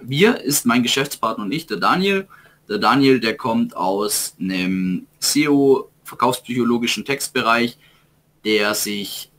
Wir 0.00 0.40
ist 0.40 0.66
mein 0.66 0.82
Geschäftspartner 0.82 1.44
und 1.44 1.52
ich, 1.52 1.66
der 1.66 1.76
Daniel. 1.76 2.26
Der 2.68 2.78
Daniel, 2.78 3.20
der 3.20 3.36
kommt 3.36 3.76
aus 3.76 4.34
einem 4.40 5.06
SEO 5.20 5.88
verkaufspsychologischen 6.02 7.04
Textbereich, 7.04 7.78
der 8.44 8.74
sich 8.74 9.30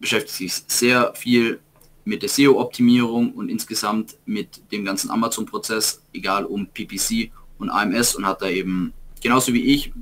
beschäftigt 0.00 0.34
sich 0.34 0.64
sehr 0.66 1.14
viel 1.14 1.60
mit 2.04 2.22
der 2.22 2.28
SEO-Optimierung 2.28 3.32
und 3.32 3.48
insgesamt 3.48 4.16
mit 4.24 4.60
dem 4.72 4.84
ganzen 4.84 5.10
Amazon-Prozess, 5.10 6.02
egal 6.12 6.44
um 6.44 6.66
PPC 6.66 7.30
und 7.58 7.70
AMS 7.70 8.16
und 8.16 8.26
hat 8.26 8.42
da 8.42 8.48
eben 8.48 8.92
genauso 9.22 9.52
wie 9.52 9.74
ich 9.74 9.92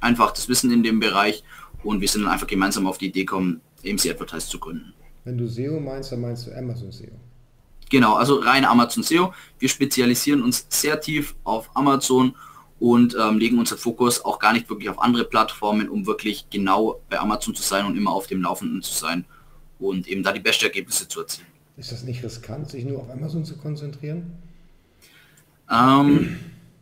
einfach 0.00 0.30
das 0.30 0.48
Wissen 0.48 0.70
in 0.70 0.82
dem 0.82 1.00
Bereich 1.00 1.42
und 1.82 2.00
wir 2.00 2.08
sind 2.08 2.22
dann 2.22 2.32
einfach 2.32 2.46
gemeinsam 2.46 2.86
auf 2.86 2.98
die 2.98 3.06
Idee 3.06 3.24
gekommen, 3.24 3.60
AMC 3.84 4.10
Advertise 4.10 4.48
zu 4.48 4.58
gründen. 4.58 4.94
Wenn 5.24 5.36
du 5.36 5.46
SEO 5.46 5.80
meinst, 5.80 6.12
dann 6.12 6.20
meinst 6.20 6.46
du 6.46 6.56
Amazon 6.56 6.90
SEO. 6.92 7.08
Genau, 7.90 8.14
also 8.14 8.36
rein 8.36 8.64
Amazon 8.64 9.02
SEO. 9.02 9.32
Wir 9.58 9.68
spezialisieren 9.68 10.42
uns 10.42 10.66
sehr 10.68 11.00
tief 11.00 11.34
auf 11.44 11.70
Amazon 11.74 12.34
und 12.80 13.16
ähm, 13.20 13.38
legen 13.38 13.58
unseren 13.58 13.78
Fokus 13.78 14.24
auch 14.24 14.38
gar 14.38 14.52
nicht 14.52 14.68
wirklich 14.68 14.88
auf 14.88 15.00
andere 15.00 15.24
Plattformen, 15.24 15.88
um 15.88 16.06
wirklich 16.06 16.46
genau 16.50 17.00
bei 17.08 17.18
Amazon 17.18 17.54
zu 17.54 17.62
sein 17.62 17.86
und 17.86 17.96
immer 17.96 18.12
auf 18.12 18.26
dem 18.26 18.42
Laufenden 18.42 18.82
zu 18.82 18.94
sein 18.94 19.24
und 19.78 20.06
eben 20.06 20.22
da 20.22 20.32
die 20.32 20.40
besten 20.40 20.66
Ergebnisse 20.66 21.08
zu 21.08 21.20
erzielen. 21.20 21.46
Ist 21.76 21.92
das 21.92 22.02
nicht 22.02 22.22
riskant, 22.24 22.70
sich 22.70 22.84
nur 22.84 23.00
auf 23.00 23.10
Amazon 23.10 23.44
zu 23.44 23.56
konzentrieren? 23.56 24.32
Ähm, 25.70 26.38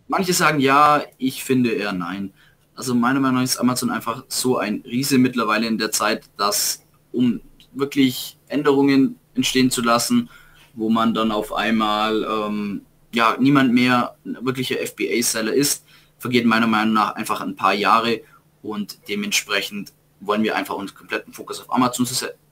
manche 0.09 0.33
sagen 0.33 0.61
ja, 0.61 1.03
ich 1.19 1.45
finde 1.45 1.71
eher 1.71 1.93
nein. 1.93 2.33
Also 2.75 2.95
meiner 2.95 3.21
Meinung 3.21 3.37
nach 3.37 3.45
ist 3.45 3.57
Amazon 3.57 3.91
einfach 3.91 4.25
so 4.29 4.59
ein 4.59 4.83
Riese 4.87 5.19
mittlerweile 5.19 5.67
in 5.67 5.79
der 5.79 5.93
Zeit, 5.93 6.25
dass 6.37 6.83
um 7.13 7.41
wirklich 7.73 8.39
Änderungen 8.49 9.19
entstehen 9.35 9.71
zu 9.71 9.83
lassen, 9.83 10.29
wo 10.75 10.91
man 10.91 11.15
dann 11.15 11.33
auf 11.33 11.53
einmal 11.55 12.23
ähm, 12.25 12.83
ja 13.15 13.37
niemand 13.41 13.73
mehr 13.73 14.17
wirklicher 14.25 14.77
FBA-Seller 14.77 15.53
ist, 15.53 15.86
vergeht 16.27 16.45
meiner 16.45 16.67
Meinung 16.67 16.95
nach 16.95 17.15
einfach 17.15 17.41
ein 17.41 17.55
paar 17.55 17.73
Jahre 17.73 18.21
und 18.61 18.99
dementsprechend 19.09 19.93
wollen 20.19 20.43
wir 20.43 20.57
einfach 20.57 20.75
uns 20.75 20.93
kompletten 20.93 21.33
Fokus 21.33 21.61
auf 21.61 21.73
Amazon, 21.73 22.05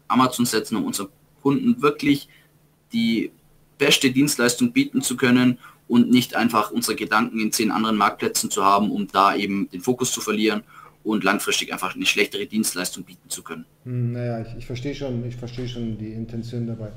Amazon 0.07 0.47
setzen, 0.47 0.77
um 0.77 0.85
unseren 0.85 1.09
Kunden 1.43 1.83
wirklich 1.83 2.29
die 2.93 3.33
beste 3.77 4.12
Dienstleistung 4.12 4.72
bieten 4.72 5.03
zu 5.03 5.16
können 5.16 5.59
und 5.89 6.09
nicht 6.09 6.37
einfach 6.37 6.70
unsere 6.70 6.95
Gedanken 6.95 7.41
in 7.41 7.51
zehn 7.51 7.72
anderen 7.72 7.97
Marktplätzen 7.97 8.49
zu 8.49 8.64
haben, 8.64 8.93
um 8.93 9.09
da 9.09 9.35
eben 9.35 9.68
den 9.70 9.81
Fokus 9.81 10.12
zu 10.12 10.20
verlieren 10.20 10.62
und 11.03 11.25
langfristig 11.25 11.72
einfach 11.72 11.97
eine 11.97 12.07
schlechtere 12.07 12.47
Dienstleistung 12.47 13.03
bieten 13.03 13.29
zu 13.29 13.43
können. 13.43 13.64
Hm, 13.83 14.12
naja, 14.12 14.41
ich, 14.41 14.59
ich 14.59 14.66
verstehe 14.66 14.95
schon, 14.95 15.27
ich 15.27 15.35
verstehe 15.35 15.66
schon 15.66 15.99
die 15.99 16.12
Intention 16.12 16.68
dabei. 16.68 16.93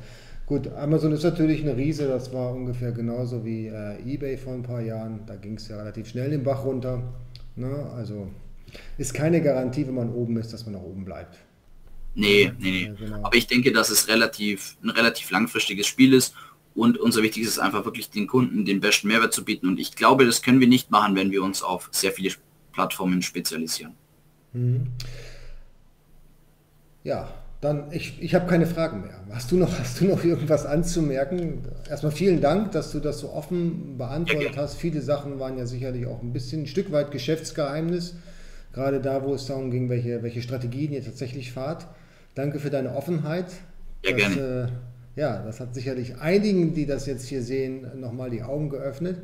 Gut, 0.48 0.70
Amazon 0.78 1.12
ist 1.12 1.24
natürlich 1.24 1.62
eine 1.62 1.76
Riese, 1.76 2.08
das 2.08 2.32
war 2.32 2.54
ungefähr 2.54 2.94
genauso 2.94 3.44
wie 3.44 3.68
äh, 3.68 4.00
eBay 4.06 4.38
vor 4.38 4.54
ein 4.54 4.64
paar 4.64 4.80
Jahren. 4.80 5.20
Da 5.28 5.36
ging 5.36 5.56
es 5.56 5.68
ja 5.68 5.76
relativ 5.76 6.08
schnell 6.08 6.30
den 6.30 6.46
Bach 6.46 6.64
runter. 6.64 7.04
Ne? 7.58 7.92
Also 7.94 8.32
ist 8.98 9.14
keine 9.14 9.42
Garantie, 9.42 9.86
wenn 9.86 9.96
man 9.96 10.10
oben 10.10 10.38
ist, 10.38 10.54
dass 10.54 10.66
man 10.66 10.76
nach 10.76 10.82
oben 10.82 11.04
bleibt. 11.04 11.38
Nee, 12.16 12.54
nee, 12.60 12.72
nee. 12.72 12.86
Ja, 12.86 12.94
genau. 12.94 13.26
Aber 13.26 13.36
ich 13.36 13.48
denke, 13.48 13.74
dass 13.74 13.90
es 13.90 14.08
relativ, 14.08 14.78
ein 14.82 14.90
relativ 14.90 15.30
langfristiges 15.32 15.86
Spiel 15.86 16.14
ist 16.14 16.34
und 16.76 16.98
unser 16.98 17.24
Wichtigstes 17.24 17.58
ist 17.58 17.60
einfach 17.62 17.84
wirklich 17.84 18.10
den 18.10 18.26
Kunden 18.26 18.64
den 18.64 18.80
besten 18.80 19.10
Mehrwert 19.10 19.34
zu 19.34 19.44
bieten. 19.44 19.68
Und 19.68 19.82
ich 19.82 19.98
glaube, 19.98 20.26
das 20.26 20.42
können 20.42 20.62
wir 20.62 20.68
nicht 20.70 20.92
machen, 20.92 21.14
wenn 21.18 21.32
wir 21.32 21.44
uns 21.44 21.62
auf 21.62 21.90
sehr 21.92 22.14
viele 22.14 22.32
Plattformen 22.72 23.22
spezialisieren. 23.22 23.96
Mhm. 24.54 24.88
Ja, 27.04 27.34
dann, 27.62 27.92
ich, 27.92 28.22
ich 28.22 28.36
habe 28.36 28.48
keine 28.48 28.68
Fragen 28.68 29.02
mehr. 29.02 29.20
Hast 29.32 29.52
du, 29.52 29.58
noch, 29.58 29.80
hast 29.80 30.00
du 30.00 30.06
noch 30.06 30.24
irgendwas 30.24 30.66
anzumerken? 30.66 31.64
Erstmal 31.90 32.12
vielen 32.12 32.40
Dank, 32.40 32.72
dass 32.72 32.92
du 32.92 33.00
das 33.00 33.20
so 33.20 33.32
offen 33.34 33.98
beantwortet 33.98 34.56
hast. 34.58 34.76
Viele 34.76 35.02
Sachen 35.02 35.40
waren 35.40 35.58
ja 35.58 35.66
sicherlich 35.66 36.06
auch 36.06 36.22
ein 36.22 36.34
bisschen 36.34 36.64
ein 36.64 36.68
Stück 36.68 36.92
weit 36.92 37.12
Geschäftsgeheimnis, 37.12 38.16
gerade 38.74 39.02
da, 39.02 39.24
wo 39.24 39.34
es 39.34 39.48
darum 39.48 39.72
ging, 39.72 39.90
welche, 39.90 40.22
welche 40.22 40.44
Strategien 40.44 40.94
ihr 40.94 41.04
tatsächlich 41.04 41.52
fahrt. 41.52 41.88
Danke 42.36 42.60
für 42.60 42.70
deine 42.70 42.96
Offenheit. 42.96 43.48
Ja, 44.04 44.12
dass, 44.12 44.20
gerne. 44.20 44.72
Äh, 45.16 45.20
ja, 45.20 45.42
das 45.44 45.60
hat 45.60 45.74
sicherlich 45.74 46.18
einigen, 46.20 46.76
die 46.76 46.86
das 46.86 47.08
jetzt 47.08 47.28
hier 47.28 47.42
sehen, 47.42 47.88
nochmal 48.00 48.30
die 48.30 48.44
Augen 48.44 48.70
geöffnet. 48.70 49.18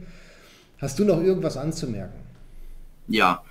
Hast 0.80 0.98
du 0.98 1.06
noch 1.06 1.22
irgendwas 1.22 1.56
anzumerken? 1.56 2.20
Ja, 3.08 3.44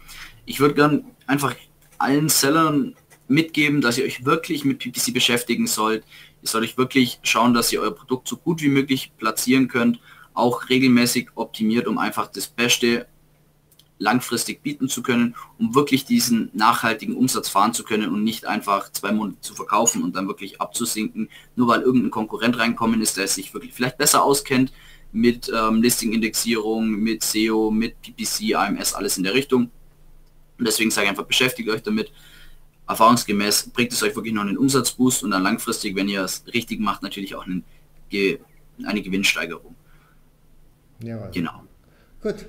ich 0.45 0.59
würde 0.59 0.75
gern 0.75 1.05
einfach 1.29 1.55
allen 1.99 2.29
Sellern 2.29 2.97
mitgeben, 3.33 3.81
dass 3.81 3.99
ihr 3.99 4.05
euch 4.05 4.25
wirklich 4.25 4.65
mit 4.65 4.79
PPC 4.79 5.13
beschäftigen 5.13 5.67
sollt. 5.67 6.05
Ihr 6.43 6.49
sollt 6.49 6.65
euch 6.65 6.79
wirklich 6.79 7.19
schauen, 7.23 7.55
dass 7.55 7.73
ihr 7.73 7.81
euer 7.81 7.95
Produkt 7.95 8.29
so 8.29 8.37
gut 8.37 8.63
wie 8.63 8.69
möglich 8.69 9.13
platzieren 9.19 9.69
könnt, 9.69 10.01
auch 10.35 10.69
regelmäßig 10.69 11.31
optimiert, 11.35 11.87
um 11.87 11.99
einfach 11.99 12.29
das 12.29 12.47
Beste 12.47 13.07
langfristig 13.99 14.63
bieten 14.63 14.89
zu 14.89 15.03
können, 15.03 15.37
um 15.59 15.75
wirklich 15.75 16.05
diesen 16.05 16.51
nachhaltigen 16.53 17.17
Umsatz 17.17 17.49
fahren 17.49 17.73
zu 17.73 17.85
können 17.85 18.11
und 18.11 18.25
nicht 18.25 18.47
einfach 18.47 18.91
zwei 18.91 19.13
Monate 19.13 19.41
zu 19.41 19.55
verkaufen 19.55 20.03
und 20.03 20.17
dann 20.17 20.27
wirklich 20.27 20.61
abzusinken, 20.61 21.29
nur 21.55 21.69
weil 21.69 21.83
irgendein 21.83 22.11
Konkurrent 22.11 22.59
reinkommen 22.59 23.01
ist, 23.01 23.17
der 23.17 23.29
sich 23.29 23.55
wirklich 23.55 23.73
vielleicht 23.73 23.99
besser 23.99 24.25
auskennt 24.25 24.73
mit 25.13 25.53
ähm, 25.55 25.83
Listing-Indexierung, 25.83 26.91
mit 26.91 27.23
SEO, 27.23 27.71
mit 27.71 28.01
PPC, 28.03 28.57
AMS, 28.57 28.95
alles 28.95 29.19
in 29.19 29.25
der 29.25 29.35
Richtung. 29.35 29.71
Und 30.59 30.67
deswegen 30.67 30.91
sage 30.91 31.05
ich 31.05 31.11
einfach, 31.11 31.25
beschäftigt 31.27 31.69
euch 31.69 31.83
damit, 31.83 32.11
erfahrungsgemäß 32.93 33.71
bringt 33.71 33.93
es 33.93 34.03
euch 34.03 34.15
wirklich 34.15 34.33
noch 34.33 34.43
einen 34.43 34.57
Umsatzboost 34.57 35.25
und 35.25 35.33
dann 35.33 35.43
langfristig, 35.43 35.97
wenn 35.97 36.09
ihr 36.09 36.23
es 36.23 36.45
richtig 36.53 36.81
macht, 36.81 37.03
natürlich 37.03 37.35
auch 37.35 37.45
einen, 37.45 37.65
eine 38.85 39.03
Gewinnsteigerung. 39.03 39.75
Ja, 41.03 41.19
also. 41.19 41.31
genau. 41.33 41.63
Gut, 42.23 42.47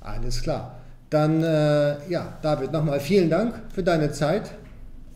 alles 0.00 0.42
klar. 0.42 0.80
Dann, 1.10 1.42
äh, 1.42 2.08
ja, 2.10 2.38
David, 2.42 2.72
nochmal 2.72 3.00
vielen 3.00 3.30
Dank 3.30 3.62
für 3.72 3.82
deine 3.82 4.12
Zeit. 4.12 4.52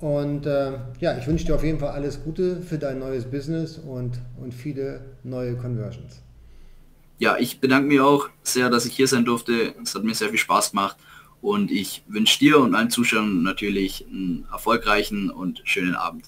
Und 0.00 0.46
äh, 0.46 0.72
ja, 1.00 1.18
ich 1.18 1.26
wünsche 1.26 1.44
dir 1.44 1.54
auf 1.54 1.64
jeden 1.64 1.78
Fall 1.78 1.90
alles 1.90 2.22
Gute 2.22 2.62
für 2.62 2.78
dein 2.78 2.98
neues 2.98 3.24
Business 3.24 3.78
und, 3.78 4.18
und 4.40 4.54
viele 4.54 5.00
neue 5.24 5.56
Conversions. 5.56 6.22
Ja, 7.18 7.36
ich 7.36 7.60
bedanke 7.60 7.88
mich 7.88 8.00
auch 8.00 8.30
sehr, 8.42 8.70
dass 8.70 8.86
ich 8.86 8.96
hier 8.96 9.06
sein 9.06 9.26
durfte. 9.26 9.74
Es 9.82 9.94
hat 9.94 10.04
mir 10.04 10.14
sehr 10.14 10.30
viel 10.30 10.38
Spaß 10.38 10.70
gemacht. 10.70 10.96
Und 11.42 11.70
ich 11.70 12.02
wünsche 12.06 12.38
dir 12.38 12.58
und 12.58 12.74
allen 12.74 12.90
Zuschauern 12.90 13.42
natürlich 13.42 14.06
einen 14.10 14.46
erfolgreichen 14.52 15.30
und 15.30 15.62
schönen 15.64 15.94
Abend. 15.94 16.26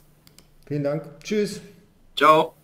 Vielen 0.67 0.85
Dank. 0.85 1.05
Tschüss. 1.23 1.61
Ciao. 2.17 2.55